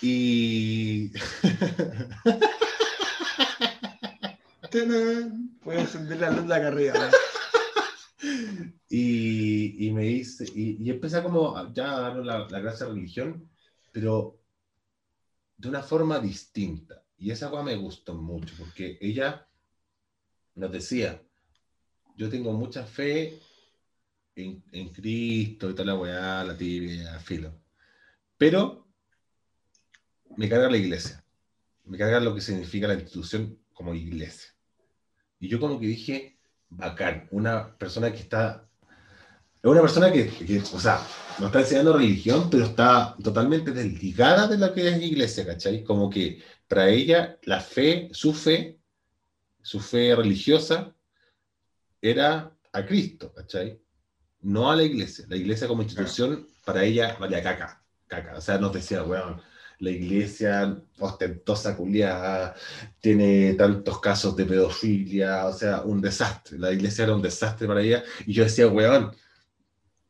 Y... 0.00 1.10
Puedo 5.62 5.80
encender 5.80 6.20
la 6.20 6.30
luz 6.30 6.46
de 6.46 6.54
acá 6.54 6.68
arriba. 6.68 7.10
Y, 8.88 9.86
y 9.86 9.92
me 9.92 10.02
dice, 10.04 10.44
y, 10.54 10.82
y 10.84 10.90
empecé 10.90 11.22
como 11.22 11.56
a- 11.56 11.72
ya 11.72 11.96
a 11.96 12.00
dar 12.00 12.16
la, 12.16 12.40
la 12.48 12.60
clase 12.60 12.84
de 12.84 12.90
religión, 12.90 13.48
pero 13.92 14.38
de 15.58 15.68
una 15.68 15.80
forma 15.82 16.18
distinta. 16.18 17.04
Y 17.16 17.30
esa 17.30 17.50
cosa 17.50 17.62
me 17.62 17.76
gustó 17.76 18.14
mucho, 18.14 18.54
porque 18.58 18.98
ella 19.00 19.46
nos 20.54 20.70
decía, 20.72 21.22
yo 22.16 22.28
tengo 22.30 22.52
mucha 22.52 22.84
fe 22.84 23.40
en, 24.36 24.62
en 24.72 24.88
Cristo 24.90 25.70
y 25.70 25.74
toda 25.74 25.84
la 25.86 25.94
weá, 25.98 26.44
la 26.44 26.56
tibia, 26.56 27.18
filo. 27.20 27.52
Pero 28.38 28.88
me 30.36 30.48
carga 30.48 30.70
la 30.70 30.76
iglesia. 30.76 31.24
Me 31.84 31.98
carga 31.98 32.20
lo 32.20 32.34
que 32.34 32.40
significa 32.42 32.88
la 32.88 32.94
institución 32.94 33.58
como 33.74 33.94
iglesia. 33.94 34.50
Y 35.40 35.48
yo 35.48 35.60
como 35.60 35.80
que 35.80 35.88
dije, 35.88 36.39
bacán, 36.70 37.28
una 37.30 37.76
persona 37.76 38.10
que 38.10 38.18
está... 38.18 38.66
Es 39.62 39.70
una 39.70 39.82
persona 39.82 40.10
que, 40.10 40.28
que, 40.28 40.58
o 40.58 40.80
sea, 40.80 41.06
no 41.38 41.46
está 41.46 41.60
enseñando 41.60 41.96
religión, 41.96 42.48
pero 42.50 42.64
está 42.64 43.14
totalmente 43.22 43.72
desligada 43.72 44.46
de 44.46 44.56
lo 44.56 44.72
que 44.72 44.88
es 44.88 45.02
iglesia, 45.02 45.46
¿cachai? 45.46 45.84
Como 45.84 46.08
que 46.08 46.42
para 46.66 46.88
ella 46.88 47.38
la 47.42 47.60
fe, 47.60 48.08
su 48.12 48.32
fe, 48.32 48.78
su 49.60 49.80
fe 49.80 50.14
religiosa, 50.16 50.94
era 52.00 52.56
a 52.72 52.86
Cristo, 52.86 53.32
¿cachai? 53.34 53.80
No 54.40 54.70
a 54.70 54.76
la 54.76 54.84
iglesia. 54.84 55.26
La 55.28 55.36
iglesia 55.36 55.68
como 55.68 55.82
institución, 55.82 56.48
para 56.64 56.84
ella, 56.84 57.16
valía 57.20 57.42
caca, 57.42 57.82
caca. 58.06 58.36
O 58.36 58.40
sea, 58.40 58.56
nos 58.56 58.72
decía, 58.72 59.02
weón, 59.02 59.42
la 59.80 59.90
iglesia 59.90 60.78
ostentosa, 60.98 61.76
culiada, 61.76 62.54
tiene 63.00 63.54
tantos 63.54 63.98
casos 63.98 64.36
de 64.36 64.44
pedofilia, 64.44 65.46
o 65.46 65.52
sea, 65.52 65.82
un 65.82 66.00
desastre. 66.00 66.58
La 66.58 66.70
iglesia 66.70 67.04
era 67.04 67.14
un 67.14 67.22
desastre 67.22 67.66
para 67.66 67.82
ella. 67.82 68.04
Y 68.26 68.34
yo 68.34 68.44
decía, 68.44 68.68
weón, 68.68 69.10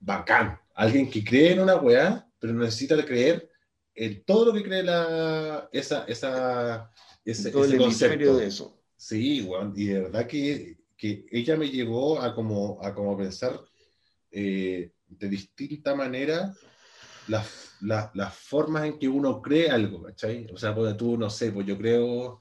bacán. 0.00 0.58
Alguien 0.74 1.08
que 1.08 1.22
cree 1.22 1.52
en 1.52 1.60
una 1.60 1.76
weá, 1.76 2.28
pero 2.38 2.52
necesita 2.54 3.02
creer 3.04 3.48
en 3.94 4.24
todo 4.24 4.46
lo 4.46 4.52
que 4.52 4.64
cree 4.64 4.82
la, 4.82 5.68
esa, 5.72 6.04
esa, 6.04 6.90
ese, 7.24 7.50
ese 7.50 7.76
concepto. 7.76 8.36
de 8.38 8.46
eso. 8.46 8.82
Sí, 8.96 9.42
weón, 9.42 9.72
y 9.76 9.86
de 9.86 10.00
verdad 10.00 10.26
que, 10.26 10.78
que 10.96 11.26
ella 11.30 11.56
me 11.56 11.70
llevó 11.70 12.20
a 12.20 12.34
como, 12.34 12.82
a 12.82 12.92
como 12.92 13.16
pensar 13.16 13.60
eh, 14.32 14.90
de 15.06 15.28
distinta 15.28 15.94
manera 15.94 16.52
las, 17.28 17.69
las, 17.82 18.34
formas 18.34 18.84
en 18.84 18.98
que 18.98 19.08
uno 19.08 19.40
cree 19.40 19.70
algo, 19.70 20.02
¿cachai? 20.02 20.46
O 20.52 20.56
sea, 20.56 20.74
pues 20.74 20.96
tú, 20.96 21.16
no 21.16 21.30
sé, 21.30 21.52
pues 21.52 21.66
yo 21.66 21.76
creo, 21.78 22.40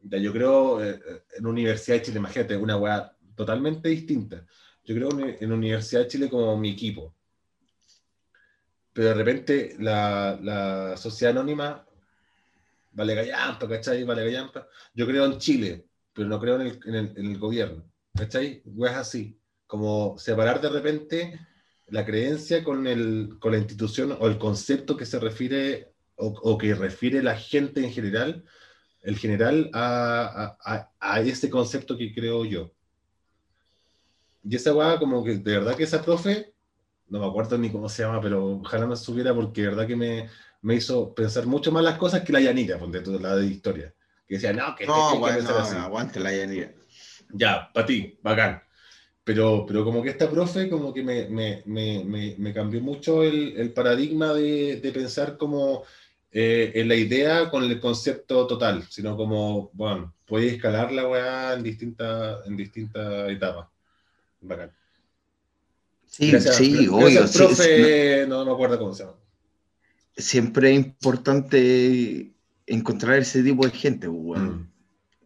ya 0.00 0.18
yo 0.18 0.32
creo 0.32 0.84
eh, 0.84 1.00
en 1.36 1.46
Universidad 1.46 1.98
de 1.98 2.02
Chile, 2.02 2.18
imagínate, 2.18 2.56
una 2.56 2.76
weá 2.76 3.16
totalmente 3.34 3.88
distinta. 3.88 4.44
Yo 4.84 4.94
creo 4.94 5.10
en, 5.40 5.52
Universidad 5.52 6.02
de 6.02 6.08
Chile 6.08 6.30
como 6.30 6.56
mi 6.56 6.70
equipo. 6.70 7.14
Pero 8.92 9.08
de 9.08 9.14
repente 9.14 9.76
la, 9.78 10.38
la 10.42 10.96
sociedad 10.96 11.36
anónima 11.36 11.86
vale 12.92 13.14
gallampa, 13.14 13.68
¿cachai? 13.68 14.02
Vale 14.04 14.24
gallampa. 14.24 14.66
Yo 14.94 15.06
creo 15.06 15.24
en 15.26 15.38
Chile, 15.38 15.86
pero 16.12 16.28
no 16.28 16.40
creo 16.40 16.60
en 16.60 16.66
el, 16.66 16.80
en 16.84 16.94
el, 16.94 17.12
en 17.16 17.26
el 17.26 17.38
gobierno, 17.38 17.84
¿cachai? 18.14 18.62
Weas 18.64 18.96
así. 18.96 19.38
Como 19.66 20.18
separar 20.18 20.60
de 20.60 20.70
repente 20.70 21.38
la 21.90 22.04
creencia 22.04 22.62
con, 22.64 22.86
el, 22.86 23.36
con 23.40 23.52
la 23.52 23.58
institución 23.58 24.16
o 24.18 24.26
el 24.26 24.38
concepto 24.38 24.96
que 24.96 25.06
se 25.06 25.18
refiere 25.18 25.92
o, 26.20 26.58
que 26.58 26.74
refiere 26.74 27.22
la 27.22 27.36
gente 27.36 27.84
en 27.84 27.92
general, 27.92 28.44
el 29.02 29.16
general, 29.16 29.70
a, 29.72 30.56
a, 30.64 30.90
a, 30.98 31.20
ese 31.20 31.48
concepto 31.48 31.96
que 31.96 32.12
creo 32.12 32.44
yo. 32.44 32.72
Y 34.42 34.56
esa 34.56 34.74
weá, 34.74 34.98
como 34.98 35.22
que 35.22 35.38
de 35.38 35.58
verdad 35.58 35.76
que 35.76 35.84
esa 35.84 36.02
profe, 36.02 36.52
no 37.08 37.20
me 37.20 37.26
acuerdo 37.26 37.56
ni 37.56 37.70
cómo 37.70 37.88
se 37.88 38.02
llama, 38.02 38.20
pero 38.20 38.44
ojalá 38.46 38.86
me 38.86 38.96
subiera 38.96 39.32
porque 39.32 39.62
de 39.62 39.68
verdad 39.68 39.86
que 39.86 39.94
me, 39.94 40.28
me 40.62 40.74
hizo 40.74 41.14
pensar 41.14 41.46
mucho 41.46 41.70
más 41.70 41.84
las 41.84 41.98
cosas 41.98 42.22
que 42.22 42.32
la 42.32 42.40
Yanira, 42.40 42.78
ponte 42.78 43.00
toda 43.00 43.20
la 43.20 43.36
de 43.36 43.46
historia. 43.46 43.94
Que 44.26 44.34
decía, 44.34 44.52
no, 44.52 44.74
que, 44.74 44.86
no, 44.86 45.22
que, 45.22 45.42
no, 45.42 45.58
aguante 45.78 46.18
la 46.18 46.36
Yanira. 46.36 46.72
Ya, 47.32 47.70
para 47.72 47.86
ti, 47.86 48.18
bacán. 48.22 48.62
Pero, 49.28 49.66
pero 49.66 49.84
como 49.84 50.02
que 50.02 50.08
esta 50.08 50.30
profe 50.30 50.70
como 50.70 50.94
que 50.94 51.02
me, 51.02 51.28
me, 51.28 51.62
me, 51.66 52.34
me 52.38 52.54
cambió 52.54 52.80
mucho 52.80 53.22
el, 53.22 53.58
el 53.58 53.74
paradigma 53.74 54.32
de, 54.32 54.80
de, 54.80 54.90
pensar 54.90 55.36
como 55.36 55.82
eh, 56.32 56.72
en 56.74 56.88
la 56.88 56.94
idea 56.94 57.50
con 57.50 57.62
el 57.62 57.78
concepto 57.78 58.46
total, 58.46 58.84
sino 58.88 59.18
como, 59.18 59.70
bueno, 59.74 60.14
puedes 60.24 60.54
escalar 60.54 60.92
la 60.92 61.06
weá 61.06 61.52
en 61.52 61.62
distintas 61.62 62.38
en 62.46 62.56
distintas 62.56 63.28
etapas. 63.28 63.66
Bacán. 64.40 64.72
Sí, 66.06 66.30
sí, 66.40 66.86
gracias, 66.86 67.36
profe, 67.36 68.24
no, 68.26 68.38
no 68.38 68.46
me 68.46 68.52
acuerdo 68.52 68.78
cómo 68.78 68.94
se 68.94 69.02
llama. 69.02 69.18
Siempre 70.16 70.70
es 70.70 70.76
importante 70.86 72.32
encontrar 72.64 73.18
ese 73.18 73.42
tipo 73.42 73.66
de 73.66 73.72
gente, 73.72 74.08
pues, 74.08 74.40
mm. 74.40 74.68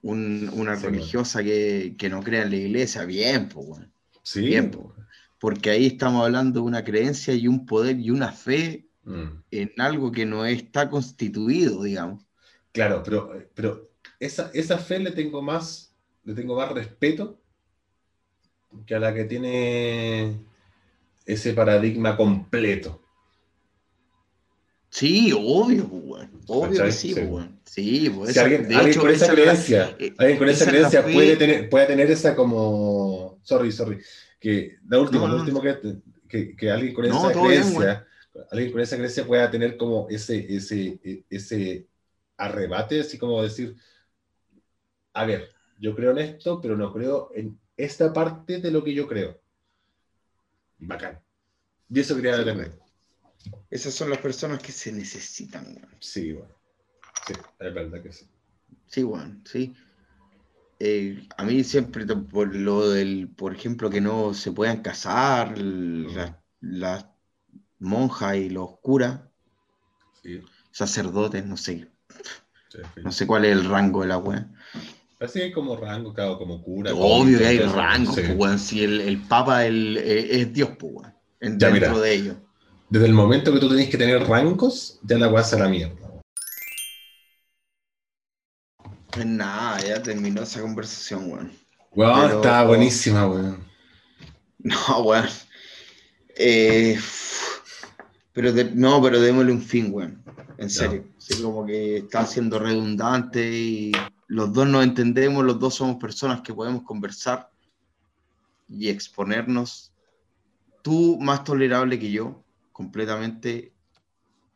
Un, 0.02 0.50
una 0.54 0.74
religiosa 0.74 1.44
que, 1.44 1.94
que, 1.96 2.08
no 2.08 2.24
crea 2.24 2.42
en 2.42 2.50
la 2.50 2.56
iglesia, 2.56 3.04
bien, 3.04 3.48
pues, 3.48 3.64
bueno. 3.64 3.91
Sí. 4.22 4.54
porque 5.38 5.70
ahí 5.70 5.86
estamos 5.86 6.24
hablando 6.24 6.60
de 6.60 6.66
una 6.66 6.84
creencia 6.84 7.34
y 7.34 7.48
un 7.48 7.66
poder 7.66 7.98
y 7.98 8.10
una 8.10 8.30
fe 8.30 8.86
mm. 9.04 9.26
en 9.50 9.72
algo 9.78 10.12
que 10.12 10.24
no 10.24 10.46
está 10.46 10.88
constituido, 10.88 11.82
digamos. 11.82 12.24
Claro, 12.72 13.02
pero, 13.04 13.32
pero 13.54 13.90
esa, 14.20 14.50
esa 14.54 14.78
fe 14.78 15.00
le 15.00 15.10
tengo 15.10 15.42
más, 15.42 15.94
le 16.24 16.34
tengo 16.34 16.56
más 16.56 16.70
respeto 16.70 17.40
que 18.86 18.94
a 18.94 19.00
la 19.00 19.12
que 19.12 19.24
tiene 19.24 20.40
ese 21.26 21.52
paradigma 21.52 22.16
completo. 22.16 23.00
Sí, 24.90 25.32
obvio, 25.32 25.88
pues, 25.88 26.28
Obvio 26.48 26.84
que 26.84 26.92
sí, 26.92 27.14
sí. 27.64 28.10
Pues, 28.10 28.36
alguien, 28.36 28.64
con 28.98 29.08
esa, 29.08 29.32
creencia, 29.32 29.96
alguien 30.18 30.38
con 30.38 30.48
esa, 30.50 30.66
creencia 30.66 31.02
puede, 31.02 31.36
tener, 31.36 31.70
puede 31.70 31.86
tener 31.86 32.10
esa 32.10 32.36
como. 32.36 33.01
Sorry, 33.42 33.72
sorry. 33.72 34.02
Que 34.40 34.78
la 34.88 34.98
última, 34.98 35.28
lo 35.28 35.36
último 35.36 35.60
que, 35.60 36.54
que, 36.56 36.70
alguien 36.70 36.94
con 36.94 37.04
esa 37.04 37.32
creencia. 37.32 38.06
alguien 38.50 38.72
con 38.72 38.80
esa 38.80 38.96
creencia 38.96 39.26
pueda 39.26 39.50
tener 39.50 39.76
como 39.76 40.08
ese, 40.08 40.54
ese, 40.54 41.24
ese 41.28 41.86
arrebate, 42.36 43.00
así 43.00 43.18
como 43.18 43.42
decir, 43.42 43.76
a 45.12 45.24
ver, 45.24 45.50
yo 45.78 45.94
creo 45.94 46.12
en 46.12 46.18
esto, 46.18 46.60
pero 46.60 46.76
no 46.76 46.92
creo 46.92 47.30
en 47.34 47.58
esta 47.76 48.12
parte 48.12 48.60
de 48.60 48.70
lo 48.70 48.82
que 48.82 48.94
yo 48.94 49.06
creo. 49.06 49.40
Bacán. 50.78 51.20
Y 51.88 52.00
eso 52.00 52.16
quería 52.16 52.36
sí, 52.36 52.42
esas 53.70 53.94
son 53.94 54.10
las 54.10 54.18
personas 54.18 54.62
que 54.62 54.72
se 54.72 54.92
necesitan, 54.92 55.76
Sí, 55.98 56.32
bueno. 56.32 56.54
Sí, 57.26 57.34
es 57.58 57.74
verdad 57.74 58.02
que 58.02 58.12
sí. 58.12 58.26
Sí, 58.86 59.02
bueno, 59.02 59.40
sí. 59.44 59.74
Eh, 60.84 61.28
a 61.36 61.44
mí 61.44 61.62
siempre, 61.62 62.04
por 62.06 62.56
lo 62.56 62.90
del, 62.90 63.28
por 63.28 63.54
ejemplo, 63.54 63.88
que 63.88 64.00
no 64.00 64.34
se 64.34 64.50
puedan 64.50 64.82
casar 64.82 65.56
las, 65.56 67.06
monjas 67.78 68.36
y 68.36 68.50
los 68.50 68.78
curas, 68.80 69.20
sacerdotes, 70.72 71.46
no 71.46 71.56
sé. 71.56 71.88
no 73.02 73.12
sé 73.12 73.28
cuál 73.28 73.44
es 73.44 73.52
el 73.52 73.64
rango 73.64 74.00
de 74.00 74.08
la 74.08 74.18
wea. 74.18 74.50
Así 75.20 75.40
hay 75.40 75.52
como 75.52 75.76
rango, 75.76 76.12
claro, 76.12 76.36
como 76.36 76.60
cura. 76.60 76.92
Obvio 76.92 77.38
que 77.38 77.46
hay 77.46 77.58
rango, 77.58 78.16
pues, 78.36 78.62
si 78.62 78.82
el, 78.82 79.00
el 79.02 79.18
Papa 79.18 79.64
el, 79.64 79.96
eh, 79.98 80.40
es 80.40 80.52
Dios, 80.52 80.70
pues, 80.78 81.06
dentro 81.38 82.00
de 82.00 82.12
ellos 82.12 82.36
desde 82.92 83.06
el 83.06 83.14
momento 83.14 83.54
que 83.54 83.58
tú 83.58 83.70
tenés 83.70 83.88
que 83.88 83.96
tener 83.96 84.22
rangos, 84.28 84.98
ya 85.02 85.16
la 85.16 85.28
weá 85.28 85.42
a 85.42 85.56
la 85.56 85.68
mierda. 85.68 86.01
Pues 89.12 89.26
nada, 89.26 89.78
ya 89.80 90.02
terminó 90.02 90.42
esa 90.42 90.62
conversación, 90.62 91.30
weón. 91.30 91.52
Weón, 91.94 92.30
está 92.30 92.64
buenísima, 92.64 93.26
weón. 93.26 93.62
No, 94.58 95.00
weón. 95.02 95.28
Eh, 96.36 96.98
pero 98.32 98.52
no, 98.74 99.02
pero 99.02 99.20
démosle 99.20 99.52
un 99.52 99.60
fin, 99.60 99.88
weón. 99.92 100.24
En 100.56 100.70
serio. 100.70 101.04
como 101.42 101.66
que 101.66 101.98
está 101.98 102.24
siendo 102.24 102.58
redundante 102.58 103.50
y 103.52 103.92
los 104.28 104.50
dos 104.52 104.66
nos 104.66 104.82
entendemos, 104.84 105.44
los 105.44 105.60
dos 105.60 105.74
somos 105.74 105.96
personas 105.96 106.40
que 106.40 106.54
podemos 106.54 106.82
conversar 106.84 107.50
y 108.66 108.88
exponernos. 108.88 109.92
Tú 110.80 111.18
más 111.20 111.44
tolerable 111.44 111.98
que 111.98 112.10
yo, 112.10 112.42
completamente, 112.72 113.74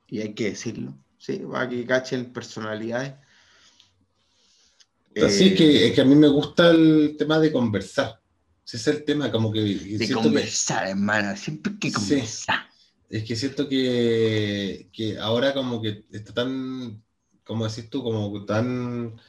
y 0.07 0.21
hay 0.23 0.33
que 0.33 0.51
decirlo, 0.51 0.95
¿sí? 1.19 1.43
para 1.51 1.69
que 1.69 1.85
cachen 1.85 2.33
personalidades. 2.33 3.26
Así 5.25 5.49
es, 5.49 5.55
que, 5.55 5.87
es 5.87 5.95
que 5.95 6.01
a 6.01 6.05
mí 6.05 6.15
me 6.15 6.29
gusta 6.29 6.71
el 6.71 7.17
tema 7.19 7.39
de 7.39 7.51
conversar. 7.51 8.21
Ese 8.65 8.77
es 8.77 8.87
el 8.89 9.05
tema, 9.05 9.31
como 9.31 9.53
que. 9.53 9.61
De 9.61 10.13
conversar, 10.13 10.89
hermano, 10.89 11.37
siempre 11.37 11.73
hay 11.73 11.79
que 11.79 11.93
conversar. 11.93 12.67
Es 13.09 13.25
que 13.25 13.37
siento 13.37 13.69
que, 13.69 14.89
que 14.93 15.19
ahora, 15.19 15.55
como 15.55 15.81
que 15.81 16.05
está 16.11 16.35
tan. 16.35 17.03
como 17.45 17.67
decís 17.67 17.89
tú, 17.89 18.03
como 18.03 18.45
tan. 18.45 19.21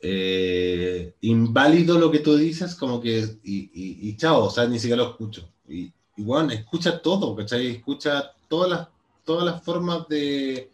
Eh, 0.00 1.14
inválido 1.22 1.98
lo 1.98 2.10
que 2.10 2.20
tú 2.20 2.36
dices, 2.36 2.74
como 2.74 3.00
que. 3.00 3.38
Y, 3.42 3.70
y, 3.74 4.16
chao, 4.16 4.44
o 4.44 4.50
sea, 4.50 4.66
ni 4.66 4.78
siquiera 4.78 5.02
lo 5.02 5.10
escucho. 5.10 5.50
Y, 5.66 5.92
y 6.16 6.22
bueno, 6.22 6.52
escucha 6.52 7.00
todo, 7.00 7.34
¿cachai? 7.34 7.68
Escucha 7.68 8.32
todas 8.48 8.70
las, 8.70 8.88
todas 9.24 9.44
las 9.44 9.62
formas 9.62 10.06
de, 10.08 10.70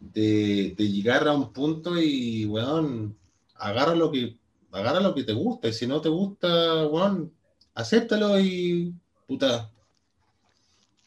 de, 0.00 0.74
llegar 0.76 1.26
a 1.26 1.32
un 1.32 1.52
punto 1.52 2.00
y, 2.00 2.44
weón, 2.44 3.16
agarra 3.56 3.94
lo 3.94 4.10
que, 4.10 4.36
agarra 4.72 5.00
lo 5.00 5.14
que 5.14 5.24
te 5.24 5.32
gusta. 5.32 5.68
Y 5.68 5.72
si 5.72 5.86
no 5.86 6.00
te 6.00 6.08
gusta, 6.08 6.86
weón, 6.86 7.32
acéptalo 7.74 8.38
y, 8.38 8.94
puta, 9.26 9.70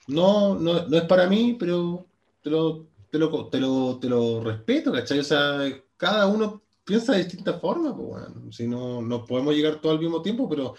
no, 0.08 0.56
no, 0.56 0.88
no 0.88 0.98
es 0.98 1.04
para 1.04 1.28
mí, 1.28 1.56
pero 1.60 2.06
te 2.42 2.50
lo, 2.50 2.88
te 3.12 3.18
lo, 3.18 3.48
te 3.48 3.60
lo, 3.60 4.00
te 4.00 4.10
lo 4.10 4.42
respeto, 4.42 4.92
¿cachai? 4.92 5.20
O 5.20 5.24
sea, 5.24 5.60
cada 5.98 6.28
uno 6.28 6.64
piensa 6.86 7.14
de 7.14 7.20
distintas 7.20 7.60
formas, 7.60 7.94
pues, 7.96 8.08
bueno. 8.08 8.52
Si 8.52 8.68
no, 8.68 9.02
no 9.02 9.26
podemos 9.26 9.54
llegar 9.54 9.82
todo 9.82 9.92
al 9.92 10.00
mismo 10.00 10.22
tiempo, 10.22 10.48
pero 10.48 10.76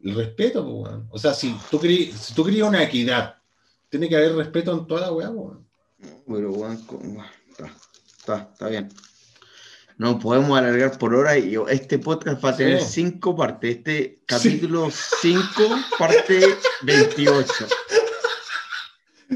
el 0.00 0.14
respeto, 0.14 0.64
pues, 0.64 0.94
O 1.10 1.18
sea, 1.18 1.34
si 1.34 1.54
tú, 1.70 1.80
querías, 1.80 2.16
si 2.18 2.34
tú 2.34 2.44
querías 2.44 2.68
una 2.68 2.82
equidad, 2.82 3.36
tiene 3.88 4.08
que 4.08 4.16
haber 4.16 4.36
respeto 4.36 4.72
en 4.72 4.86
toda 4.86 5.02
la 5.02 5.12
weá, 5.12 5.30
weón. 5.30 5.66
Bueno, 6.26 6.50
weón, 6.50 6.78
está, 7.50 7.76
está, 8.06 8.48
está 8.52 8.68
bien. 8.68 8.88
No 10.00 10.18
podemos 10.18 10.58
alargar 10.58 10.96
por 10.96 11.14
hora 11.14 11.36
y 11.36 11.56
este 11.68 11.98
podcast 11.98 12.42
va 12.42 12.48
a 12.48 12.56
tener 12.56 12.80
cinco 12.80 13.36
partes. 13.36 13.76
Este 13.76 14.22
capítulo 14.24 14.88
5, 15.20 15.42
parte 15.98 16.40
28. 16.84 17.52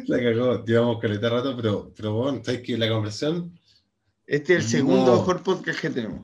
La 0.07 0.19
cagó, 0.23 0.65
llevamos 0.65 1.03
caleta 1.03 1.29
rato, 1.29 1.55
pero, 1.55 1.93
pero 1.95 2.15
bueno, 2.15 2.41
¿sabes 2.43 2.63
que 2.63 2.79
La 2.79 2.89
conversión. 2.89 3.61
Este 4.27 4.57
es 4.57 4.65
el 4.65 4.71
segundo 4.71 5.05
No. 5.05 5.19
mejor 5.19 5.43
podcast 5.43 5.81
que 5.81 5.91
tenemos. 5.91 6.23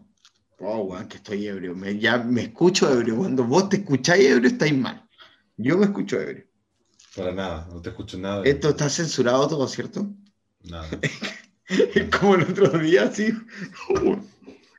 Oh, 0.58 0.84
weón, 0.84 1.06
que 1.06 1.18
estoy 1.18 1.46
ebrio. 1.46 1.74
Me, 1.74 1.98
ya 1.98 2.16
me 2.16 2.44
escucho 2.44 2.90
ebrio. 2.90 3.16
Cuando 3.16 3.44
vos 3.44 3.68
te 3.68 3.76
escucháis 3.76 4.24
ebrio, 4.26 4.48
estáis 4.48 4.74
mal. 4.74 5.06
Yo 5.58 5.76
me 5.76 5.84
escucho 5.84 6.18
ebrio. 6.18 6.46
Para 7.14 7.32
nada, 7.32 7.68
no 7.70 7.82
te 7.82 7.90
escucho 7.90 8.16
nada. 8.16 8.42
Esto 8.46 8.70
está 8.70 8.88
censurado 8.88 9.46
todo, 9.48 9.68
¿cierto? 9.68 10.08
Nada. 10.62 10.88
Es 11.94 12.08
como 12.18 12.34
el 12.34 12.42
otro 12.42 12.68
día, 12.78 13.04
así. 13.04 13.32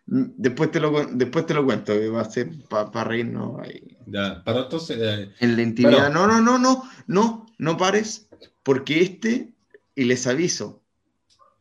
Después 0.06 0.72
te 0.72 0.80
lo, 0.80 1.06
después 1.06 1.46
te 1.46 1.54
lo 1.54 1.64
cuento, 1.64 1.94
que 1.94 2.10
va 2.10 2.22
a 2.22 2.30
ser 2.30 2.50
para 2.70 3.04
reírnos 3.06 3.60
ahí. 3.62 3.98
Ya, 4.08 4.44
para 4.44 4.62
otros. 4.62 4.90
eh, 4.90 5.32
En 5.40 5.56
la 5.56 5.62
intimidad. 5.62 6.12
No, 6.12 6.28
no, 6.28 6.42
no, 6.42 6.58
no, 6.60 6.84
no, 7.08 7.46
no 7.58 7.78
pares, 7.78 8.28
porque 8.64 9.02
este, 9.02 9.54
y 9.96 10.04
les 10.04 10.28
aviso, 10.28 10.84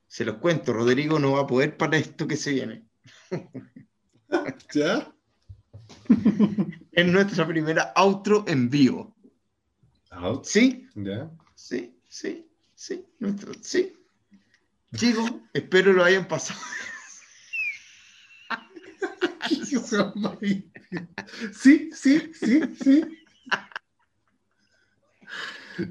se 0.09 0.25
los 0.25 0.39
cuento, 0.39 0.73
Rodrigo 0.73 1.21
no 1.21 1.33
va 1.33 1.43
a 1.43 1.47
poder 1.47 1.77
para 1.77 1.97
esto 1.97 2.27
que 2.27 2.37
se 2.37 2.53
viene. 2.53 2.85
¿Ya? 4.75 5.13
Es 6.93 7.07
nuestra 7.07 7.47
primera 7.47 7.93
outro 7.97 8.45
en 8.49 8.69
vivo. 8.71 9.15
Out. 10.11 10.45
¿Sí? 10.45 10.87
¿Ya? 10.95 11.31
Sí, 11.55 11.95
sí, 12.09 12.49
sí, 12.75 13.05
nuestro, 13.21 13.53
sí. 13.61 13.93
Chicos, 14.95 15.31
espero 15.53 15.93
lo 15.93 16.05
hayan 16.05 16.27
pasado. 16.27 16.61
Sí, 21.53 21.91
sí, 21.93 22.33
sí, 22.35 22.63
sí. 22.83 23.05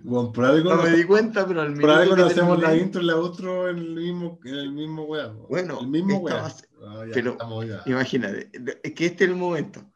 Bueno, 0.03 0.31
por 0.31 0.45
algo, 0.45 0.75
No 0.75 0.83
me 0.83 0.91
di 0.91 1.03
cuenta, 1.03 1.47
pero 1.47 1.61
al 1.61 1.73
por 1.73 1.89
algo 1.89 2.15
no 2.15 2.25
hacemos 2.25 2.59
la 2.59 2.75
intro 2.75 3.01
y 3.01 3.05
la 3.05 3.15
outro 3.15 3.69
en 3.69 3.77
el 3.77 3.95
mismo, 3.95 4.39
en 4.43 4.55
el 4.55 4.71
mismo 4.71 5.03
weá. 5.03 5.29
Bueno, 5.49 5.79
el 5.81 5.87
mismo 5.87 6.17
weá. 6.17 6.45
Ah, 6.83 7.05
pero-. 7.13 7.37
Imagínate, 7.85 8.51
es 8.83 8.93
que 8.93 9.05
este 9.05 9.23
es 9.23 9.29
el 9.29 9.35
momento. 9.35 9.88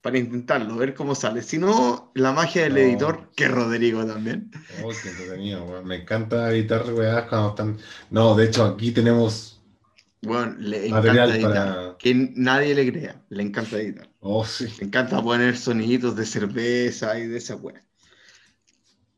Para 0.00 0.18
intentarlo, 0.18 0.76
ver 0.76 0.94
cómo 0.94 1.14
sale. 1.14 1.42
Si 1.42 1.58
no, 1.58 2.12
la 2.14 2.32
magia 2.32 2.62
del 2.64 2.74
No. 2.74 2.78
editor, 2.80 3.30
que 3.34 3.48
Rodrigo 3.48 4.04
también. 4.06 4.50
Oh, 4.84 4.90
qué 5.02 5.08
entretenido, 5.10 5.64
weón. 5.64 5.86
Me 5.86 5.96
encanta 6.02 6.50
editar 6.52 6.84
weas 6.92 7.28
cuando 7.28 7.48
están. 7.50 7.78
No, 8.10 8.34
de 8.36 8.44
hecho, 8.46 8.64
aquí 8.64 8.92
tenemos. 8.92 9.60
Bueno, 10.22 10.54
le 10.58 10.88
Material 10.88 11.30
encanta 11.30 11.34
editar. 11.36 11.74
para- 11.74 11.96
Que 11.98 12.14
nadie 12.36 12.74
le 12.74 12.90
crea, 12.92 13.22
le 13.28 13.42
encanta 13.42 13.78
editar. 13.78 14.08
Oh, 14.20 14.44
sí. 14.44 14.66
Le 14.78 14.86
encanta 14.86 15.22
poner 15.22 15.56
soniditos 15.56 16.14
de 16.16 16.26
cerveza 16.26 17.18
y 17.18 17.26
de 17.26 17.36
esa 17.38 17.56
weá. 17.56 17.82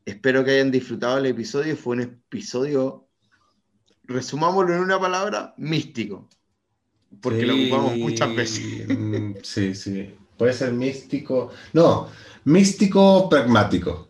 Espero 0.05 0.43
que 0.43 0.51
hayan 0.51 0.71
disfrutado 0.71 1.17
el 1.19 1.27
episodio. 1.27 1.75
Fue 1.77 1.95
un 1.95 2.01
episodio, 2.01 3.07
resumámoslo 4.05 4.73
en 4.75 4.81
una 4.81 4.99
palabra, 4.99 5.53
místico. 5.57 6.27
Porque 7.21 7.45
lo 7.45 7.55
ocupamos 7.55 7.97
muchas 7.97 8.35
veces. 8.35 8.87
mm, 8.87 9.33
Sí, 9.43 9.73
sí. 9.75 10.15
Puede 10.39 10.53
ser 10.53 10.71
místico. 10.71 11.51
No, 11.73 12.07
místico 12.45 13.27
pragmático. 13.27 14.07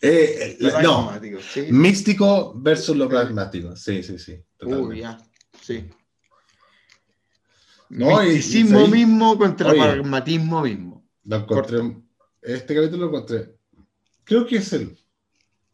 Eh, 0.00 0.56
eh, 0.60 0.72
no, 0.80 1.12
¿sí? 1.40 1.66
místico 1.72 2.52
versus 2.54 2.96
lo 2.96 3.08
pragmático. 3.08 3.74
Sí, 3.74 4.04
sí, 4.04 4.20
sí. 4.20 4.40
totalmente. 4.56 4.94
Uy, 4.94 5.00
ya, 5.00 5.18
sí. 5.60 5.90
No, 7.88 8.22
y 8.22 8.40
mismo 8.88 9.36
contra 9.36 9.72
Oye. 9.72 9.80
pragmatismo 9.80 10.62
mismo. 10.62 11.04
Lo 11.24 11.36
encontré. 11.38 11.96
Este 12.40 12.76
capítulo 12.76 13.06
lo 13.06 13.08
encontré. 13.08 13.56
Creo 14.22 14.46
que 14.46 14.58
es 14.58 14.72
el 14.74 14.96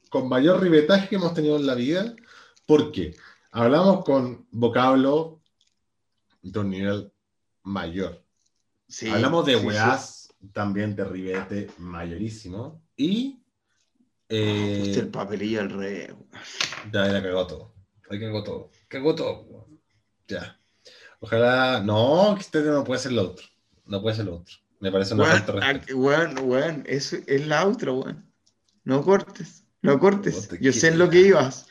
con 0.09 0.31
mayor 0.31 0.63
ribetaje 0.63 1.11
que 1.11 1.17
hemos 1.17 1.35
tenido 1.35 1.57
en 1.57 1.67
la 1.67 1.75
vida, 1.75 2.17
porque 2.65 3.15
hablamos 3.51 4.03
con 4.03 4.47
vocablo 4.51 5.43
de 6.41 6.59
un 6.59 6.71
nivel 6.71 7.13
mayor. 7.65 8.24
Sí, 8.89 9.09
Hablamos 9.09 9.47
de 9.47 9.59
sí, 9.59 9.67
weás, 9.67 10.35
también 10.53 10.95
de 10.95 11.05
ribete 11.05 11.71
mayorísimo. 11.79 12.83
Y. 12.97 13.07
sí. 13.07 13.41
Eh, 14.29 14.85
Puse 14.87 15.01
el 15.01 15.09
papelillo 15.09 15.61
al 15.61 15.71
revés. 15.71 16.15
ya, 16.93 17.11
ya 17.11 17.23
cagó 17.23 17.47
todo. 17.47 17.75
Ahí 18.11 18.21
cagó 18.21 18.43
todo. 18.43 18.71
Cagó 18.89 19.15
todo. 19.15 19.69
Ya. 20.29 20.59
Ojalá. 21.21 21.81
No, 21.81 22.35
que 22.37 22.43
este 22.43 22.61
no 22.63 22.85
puede 22.85 23.01
ser 23.01 23.13
lo 23.13 23.23
otro. 23.23 23.47
No 23.87 24.03
puede 24.03 24.17
ser 24.17 24.27
lo 24.27 24.37
otro. 24.37 24.55
Me 24.81 24.93
parece 24.93 25.15
una 25.15 25.25
falta 25.25 25.53
de 25.53 25.95
Weón, 25.95 26.35
ah, 26.37 26.43
weón, 26.43 26.85
es 26.87 27.25
la 27.47 27.67
otra, 27.67 27.93
weón. 27.93 28.31
No 28.85 29.03
cortes, 29.03 29.65
no 29.81 29.99
cortes. 29.99 30.51
Yo 30.61 30.73
sé 30.73 30.89
en 30.89 30.99
lo 30.99 31.09
que 31.09 31.21
ibas. 31.21 31.67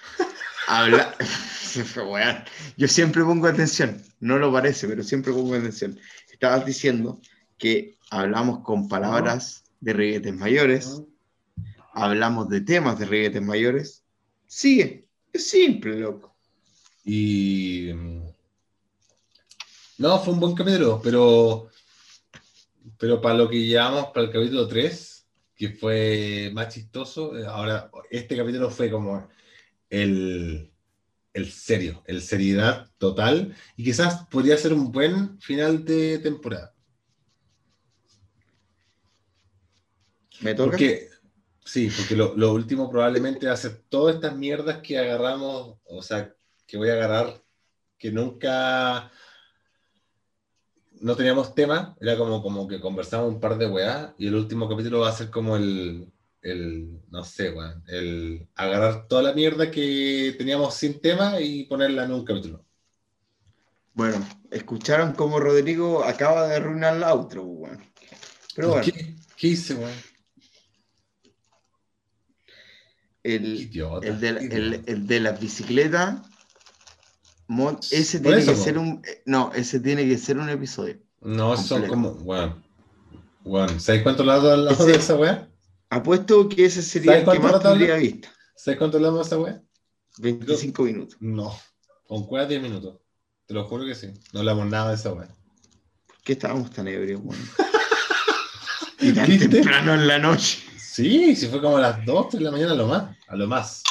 Habla. 0.68 1.16
Yo 2.78 2.88
siempre 2.88 3.24
pongo 3.24 3.48
atención. 3.48 4.02
No 4.20 4.38
lo 4.38 4.52
parece, 4.52 4.88
pero 4.88 5.04
siempre 5.04 5.32
pongo 5.32 5.56
atención. 5.56 6.00
Estabas 6.44 6.66
diciendo 6.66 7.22
que 7.58 7.98
hablamos 8.10 8.66
con 8.66 8.90
palabras 8.90 9.64
de 9.80 9.94
riguetes 9.94 10.36
mayores, 10.36 11.02
hablamos 11.94 12.50
de 12.50 12.60
temas 12.60 13.00
de 13.00 13.06
riguetes 13.06 13.42
mayores. 13.42 14.04
Sigue. 14.46 15.08
Es 15.32 15.50
simple, 15.50 15.98
loco. 16.02 16.36
Y. 17.06 17.94
mm, 17.94 18.24
No, 20.00 20.20
fue 20.20 20.34
un 20.34 20.42
buen 20.42 20.54
capítulo, 20.54 21.00
pero. 21.02 21.70
Pero 22.98 23.22
para 23.22 23.36
lo 23.36 23.50
que 23.50 23.66
llevamos 23.66 24.08
para 24.08 24.26
el 24.26 24.34
capítulo 24.34 24.68
3, 24.68 25.26
que 25.56 25.70
fue 25.70 26.52
más 26.54 26.74
chistoso, 26.74 27.38
eh, 27.40 27.46
ahora 27.48 27.90
este 28.12 28.36
capítulo 28.36 28.70
fue 28.70 28.92
como 28.92 29.30
el, 29.90 30.73
el 31.34 31.52
serio, 31.52 32.04
el 32.06 32.22
seriedad 32.22 32.90
total, 32.98 33.56
y 33.76 33.84
quizás 33.84 34.28
podría 34.28 34.58
ser 34.58 34.74
un 34.74 34.92
buen 34.92 35.40
final 35.40 35.84
de 35.84 36.20
temporada. 36.20 36.74
¿Me 40.42 40.54
toca? 40.54 40.72
Porque, 40.72 41.10
sí, 41.66 41.90
porque 41.96 42.16
lo, 42.16 42.36
lo 42.36 42.54
último 42.54 42.90
probablemente 42.90 43.48
va 43.48 43.54
a 43.54 43.58
ser 43.58 43.84
todas 43.90 44.16
estas 44.16 44.36
mierdas 44.36 44.80
que 44.84 44.98
agarramos, 45.00 45.78
o 45.86 46.02
sea, 46.02 46.36
que 46.68 46.78
voy 46.78 46.90
a 46.90 46.94
agarrar, 46.94 47.44
que 47.98 48.12
nunca 48.12 49.12
no 51.02 51.16
teníamos 51.16 51.56
tema, 51.56 51.98
era 52.00 52.18
como, 52.18 52.42
como 52.42 52.68
que 52.68 52.80
conversamos 52.80 53.30
un 53.30 53.40
par 53.40 53.58
de 53.58 53.68
weá, 53.68 54.14
y 54.18 54.28
el 54.28 54.36
último 54.36 54.70
capítulo 54.70 55.00
va 55.00 55.10
a 55.10 55.14
ser 55.14 55.32
como 55.32 55.58
el, 55.58 56.13
el 56.44 57.00
no 57.10 57.24
sé, 57.24 57.50
weón, 57.52 57.84
el 57.88 58.48
agarrar 58.56 59.08
toda 59.08 59.24
la 59.24 59.34
mierda 59.34 59.72
que 59.72 60.36
teníamos 60.38 60.76
sin 60.76 61.00
tema 61.02 61.40
y 61.40 61.64
ponerla 61.66 62.04
en 62.06 62.12
un 62.14 62.24
capítulo. 62.26 62.64
Bueno, 63.94 64.28
escucharon 64.52 65.14
cómo 65.14 65.40
Rodrigo 65.40 66.04
acaba 66.04 66.48
de 66.48 66.56
arruinar 66.56 66.98
la 66.98 67.12
outro, 67.14 67.44
weón. 67.44 67.80
Pero 68.56 68.70
bueno, 68.70 68.84
¿Qué, 68.84 69.16
qué 69.38 69.48
hice, 69.48 69.76
weón? 69.76 69.94
El, 73.24 73.46
idiota. 73.62 74.06
el, 74.06 74.20
de, 74.20 74.32
la- 74.34 74.40
el, 74.42 75.08
de 75.08 75.20
ese 77.92 78.20
tiene 78.20 78.40
eso, 78.40 78.52
que 78.52 78.58
po. 78.58 78.64
ser 78.64 78.78
un. 78.78 79.02
No, 79.26 79.52
ese 79.54 79.80
tiene 79.80 80.06
que 80.06 80.18
ser 80.18 80.38
un 80.38 80.50
episodio. 80.50 80.98
No, 81.22 81.56
son 81.56 81.84
completo. 81.88 81.88
como, 81.90 82.10
weón. 82.24 82.64
Weón, 83.46 83.80
¿sabes 83.80 84.04
cuánto 84.04 84.24
lado 84.24 84.52
hablamos 84.52 84.80
Ese- 84.80 84.92
de 84.92 84.98
esa 84.98 85.16
weá? 85.16 85.50
Apuesto 85.96 86.50
que 86.50 86.66
ese 86.66 86.82
sería 86.82 87.12
¿Sabes 87.14 87.28
el 87.28 87.34
que 87.34 87.40
más 87.40 87.62
tendría 87.62 87.96
vista. 87.96 88.34
¿Sabes 88.56 88.78
cuánto 88.80 88.98
hablamos 88.98 89.20
de 89.20 89.26
esa 89.28 89.40
weá? 89.40 89.62
25 90.18 90.84
minutos. 90.84 91.18
No, 91.20 91.56
con 92.08 92.26
cueva 92.26 92.48
10 92.48 92.62
minutos. 92.62 93.00
Te 93.46 93.54
lo 93.54 93.66
juro 93.68 93.86
que 93.86 93.94
sí. 93.94 94.08
No 94.32 94.40
hablamos 94.40 94.68
nada 94.68 94.90
de 94.90 94.96
esa 94.96 95.14
weá. 95.14 95.28
¿Por 96.08 96.18
qué 96.24 96.34
estábamos 96.34 96.72
tan 96.72 96.88
ebrios, 96.88 97.22
weón? 97.24 97.40
Y 99.00 99.12
tan 99.12 99.28
¿Viste? 99.28 99.50
temprano 99.50 99.96
en 99.96 100.08
la 100.08 100.18
noche. 100.18 100.60
Sí, 100.78 101.36
si 101.36 101.48
fue 101.48 101.60
como 101.62 101.76
a 101.76 101.82
las 101.82 102.06
2, 102.06 102.30
3 102.30 102.40
de 102.40 102.46
la 102.46 102.52
mañana 102.52 102.72
a 102.72 102.76
lo 102.76 102.88
más. 102.88 103.18
A 103.28 103.36
lo 103.36 103.48
más. 103.48 103.84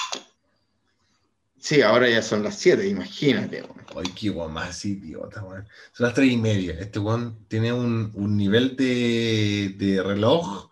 Sí, 1.58 1.82
ahora 1.82 2.08
ya 2.08 2.22
son 2.22 2.42
las 2.42 2.56
7, 2.58 2.88
imagínate, 2.88 3.62
weón. 3.62 3.84
Ay, 3.94 4.10
qué 4.18 4.30
weón 4.30 4.52
más 4.54 4.84
idiota, 4.86 5.42
weón. 5.44 5.68
Son 5.92 6.06
las 6.06 6.14
3 6.14 6.32
y 6.32 6.36
media. 6.38 6.72
Este 6.80 6.98
weón 6.98 7.44
tiene 7.48 7.72
un, 7.74 8.10
un 8.14 8.36
nivel 8.38 8.74
de, 8.74 9.74
de 9.76 10.02
reloj 10.02 10.71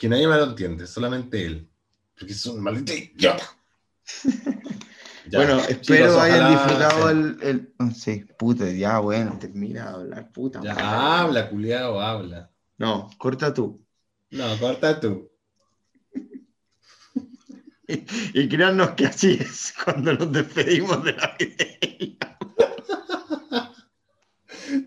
que 0.00 0.08
nadie 0.08 0.26
más 0.26 0.38
lo 0.38 0.46
entiende, 0.46 0.86
solamente 0.86 1.44
él. 1.44 1.68
Porque 2.18 2.32
es 2.32 2.46
un 2.46 2.62
maldito 2.62 2.92
idiota. 2.94 3.44
Ya, 5.28 5.38
bueno, 5.38 5.58
chicos, 5.58 5.70
espero 5.70 6.20
hayan 6.20 6.40
ojalá 6.40 6.50
disfrutado 6.50 7.10
el, 7.10 7.38
el- 7.42 7.94
Sí, 7.94 8.24
puta, 8.36 8.68
ya, 8.72 8.98
bueno, 8.98 9.38
termina 9.38 9.84
de 9.84 9.88
hablar, 9.90 10.32
puta. 10.32 10.60
Ya, 10.62 11.20
habla, 11.20 11.48
culiao, 11.50 12.00
habla. 12.00 12.50
No, 12.78 13.08
corta 13.18 13.52
tú. 13.54 13.84
No, 14.30 14.58
corta 14.58 14.98
tú. 14.98 15.30
Y 18.34 18.48
créannos 18.48 18.90
que 18.92 19.06
así 19.06 19.38
es 19.40 19.74
cuando 19.84 20.14
nos 20.14 20.32
despedimos 20.32 21.04
de 21.04 21.12
la 21.12 21.36
vida. 21.38 22.38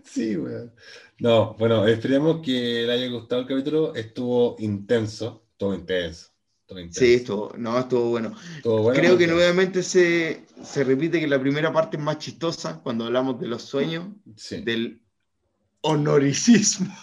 Sí, 0.04 0.36
weón. 0.36 0.72
No, 1.20 1.54
bueno, 1.54 1.86
esperemos 1.86 2.40
que 2.44 2.84
le 2.86 2.92
haya 2.92 3.08
gustado 3.08 3.42
el 3.42 3.46
capítulo. 3.48 3.94
Estuvo 3.94 4.56
intenso, 4.58 5.44
estuvo 5.52 5.74
intenso. 5.74 6.28
Estuvo 6.62 6.78
intenso. 6.80 7.00
Sí, 7.00 7.14
estuvo, 7.14 7.52
no, 7.58 7.78
estuvo 7.78 8.10
bueno. 8.10 8.34
Estuvo 8.56 8.82
bueno 8.82 8.98
Creo 8.98 9.18
que 9.18 9.26
nuevamente 9.26 9.82
se, 9.82 10.44
se 10.62 10.82
repite 10.84 11.20
que 11.20 11.26
la 11.26 11.40
primera 11.40 11.72
parte 11.72 11.96
es 11.96 12.02
más 12.02 12.18
chistosa 12.18 12.80
cuando 12.82 13.04
hablamos 13.04 13.38
de 13.38 13.46
los 13.48 13.62
sueños, 13.62 14.06
Sí. 14.36 14.62
del 14.62 15.02
honoricismo. 15.82 16.94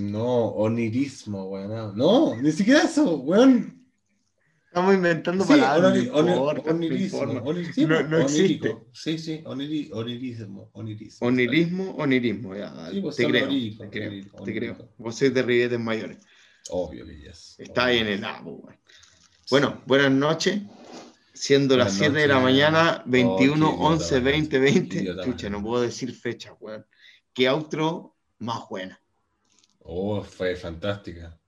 No, 0.00 0.46
onirismo, 0.48 1.44
weón. 1.50 1.96
No, 1.96 2.34
ni 2.36 2.50
siquiera 2.50 2.82
eso, 2.82 3.16
weón. 3.18 3.83
Estamos 4.74 4.92
inventando 4.96 5.44
Sí, 5.44 5.50
palabras. 5.50 5.92
onirismo, 5.92 6.46
onirismo, 6.64 7.86
No- 7.86 8.02
no 8.08 8.18
existe. 8.18 8.76
Sí, 8.92 9.18
sí, 9.18 9.40
oniri- 9.44 9.88
onirismo, 9.92 10.68
onirismo. 10.72 11.28
Onirismo, 11.28 11.90
onirismo, 11.92 12.56
ya, 12.56 12.90
Sí, 12.90 13.00
te, 13.16 13.26
creo, 13.28 13.44
onírico, 13.46 13.84
te 13.84 13.90
creo, 13.90 14.42
te 14.44 14.52
creo. 14.52 14.88
Vos 14.98 15.14
sois 15.14 15.32
de 15.32 15.42
ribetes 15.44 15.78
mayores. 15.78 16.18
Obvio 16.70 17.06
que 17.06 17.16
yes. 17.20 17.54
Está 17.58 17.84
ahí 17.84 17.98
en 17.98 18.08
el 18.08 18.24
abo, 18.24 18.56
güey. 18.56 18.76
Bueno, 19.48 19.80
buenas 19.86 20.10
noches. 20.10 20.60
Siendo 21.32 21.76
las 21.76 21.96
Buenas 21.96 22.12
7 22.12 22.18
de 22.18 22.26
la 22.34 22.40
mañana, 22.40 23.02
21, 23.06 23.30
Oh, 23.30 23.38
qué 23.38 23.76
idiota, 23.76 23.94
11, 23.94 24.14
man. 24.16 24.24
20, 24.24 24.48
Qué 24.50 24.58
20. 24.58 24.96
idiota, 25.02 25.24
Chucha, 25.24 25.50
no 25.50 25.62
puedo 25.62 25.82
decir 25.82 26.12
fecha, 26.16 26.52
weón. 26.58 26.84
Qué 27.32 27.48
outro 27.48 28.16
más 28.40 28.68
buena. 28.68 29.00
Oh, 29.78 30.20
fue 30.24 30.56
fantástica. 30.56 31.38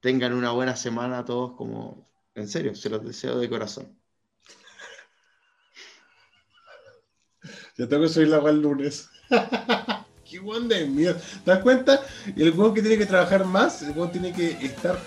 Tengan 0.00 0.34
una 0.34 0.50
buena 0.50 0.76
semana 0.76 1.24
todos, 1.24 1.52
como. 1.56 2.04
En 2.36 2.46
serio, 2.46 2.74
se 2.74 2.90
los 2.90 3.02
deseo 3.02 3.38
de 3.38 3.48
corazón. 3.48 3.98
Ya 7.78 7.88
tengo 7.88 8.02
que 8.02 8.08
subir 8.10 8.28
la 8.28 8.38
el 8.50 8.60
lunes. 8.60 9.08
Qué 10.30 10.38
weón 10.40 10.68
de 10.68 10.86
mierda. 10.86 11.18
¿Te 11.44 11.50
das 11.50 11.60
cuenta? 11.60 12.02
El 12.36 12.50
weón 12.52 12.74
que 12.74 12.82
tiene 12.82 12.98
que 12.98 13.06
trabajar 13.06 13.46
más, 13.46 13.82
el 13.82 13.92
weón 13.92 14.12
tiene 14.12 14.34
que 14.34 14.50
estar. 14.64 14.98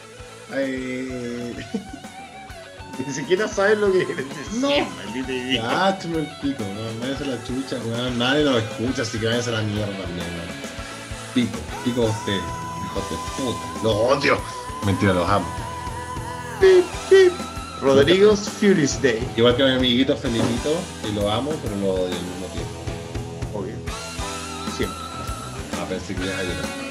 Eh... 0.53 1.55
Ni 3.05 3.13
siquiera 3.13 3.47
sabes 3.47 3.77
lo 3.77 3.91
que 3.93 4.05
quieres 4.05 4.27
decir, 4.27 4.59
No. 4.59 4.69
maldita 4.69 5.31
idiota. 5.31 5.87
Ah, 5.87 5.99
pico, 6.41 6.63
weón. 6.63 6.99
Váyanse 6.99 7.23
a 7.25 7.27
la 7.27 7.43
chucha, 7.43 7.77
weón. 7.85 8.17
Nadie 8.17 8.43
nos 8.43 8.63
escucha, 8.63 9.03
así 9.03 9.19
que 9.19 9.27
váyanse 9.27 9.51
a 9.51 9.53
la 9.53 9.61
mierda 9.61 9.95
también, 10.01 10.27
weón. 10.35 10.49
Pico, 11.35 11.59
pico 11.85 12.07
a 12.07 12.09
ustedes. 12.09 12.43
Hijos 12.85 13.09
de 13.11 13.17
puta. 13.37 13.83
Los 13.83 13.95
odio. 13.95 14.41
Mentira, 14.83 15.13
los 15.13 15.29
amo. 15.29 15.68
Pip, 16.59 16.85
pip. 17.09 17.33
Rodrigo's 17.81 18.49
Furious 18.49 19.01
Day. 19.01 19.25
Igual 19.37 19.55
que 19.55 19.63
a 19.63 19.67
mi 19.67 19.71
amiguito 19.75 20.15
Felipito, 20.17 20.75
que 21.01 21.11
lo 21.13 21.31
amo, 21.31 21.51
pero 21.63 21.75
lo 21.77 21.93
odio 21.93 22.15
al 22.15 22.23
mismo 22.23 22.47
tiempo. 22.53 22.79
Obvio. 23.53 23.75
Siempre. 24.75 24.97
Ah, 25.79 25.85
pensé 25.87 26.13
que 26.15 26.25
ya. 26.25 26.88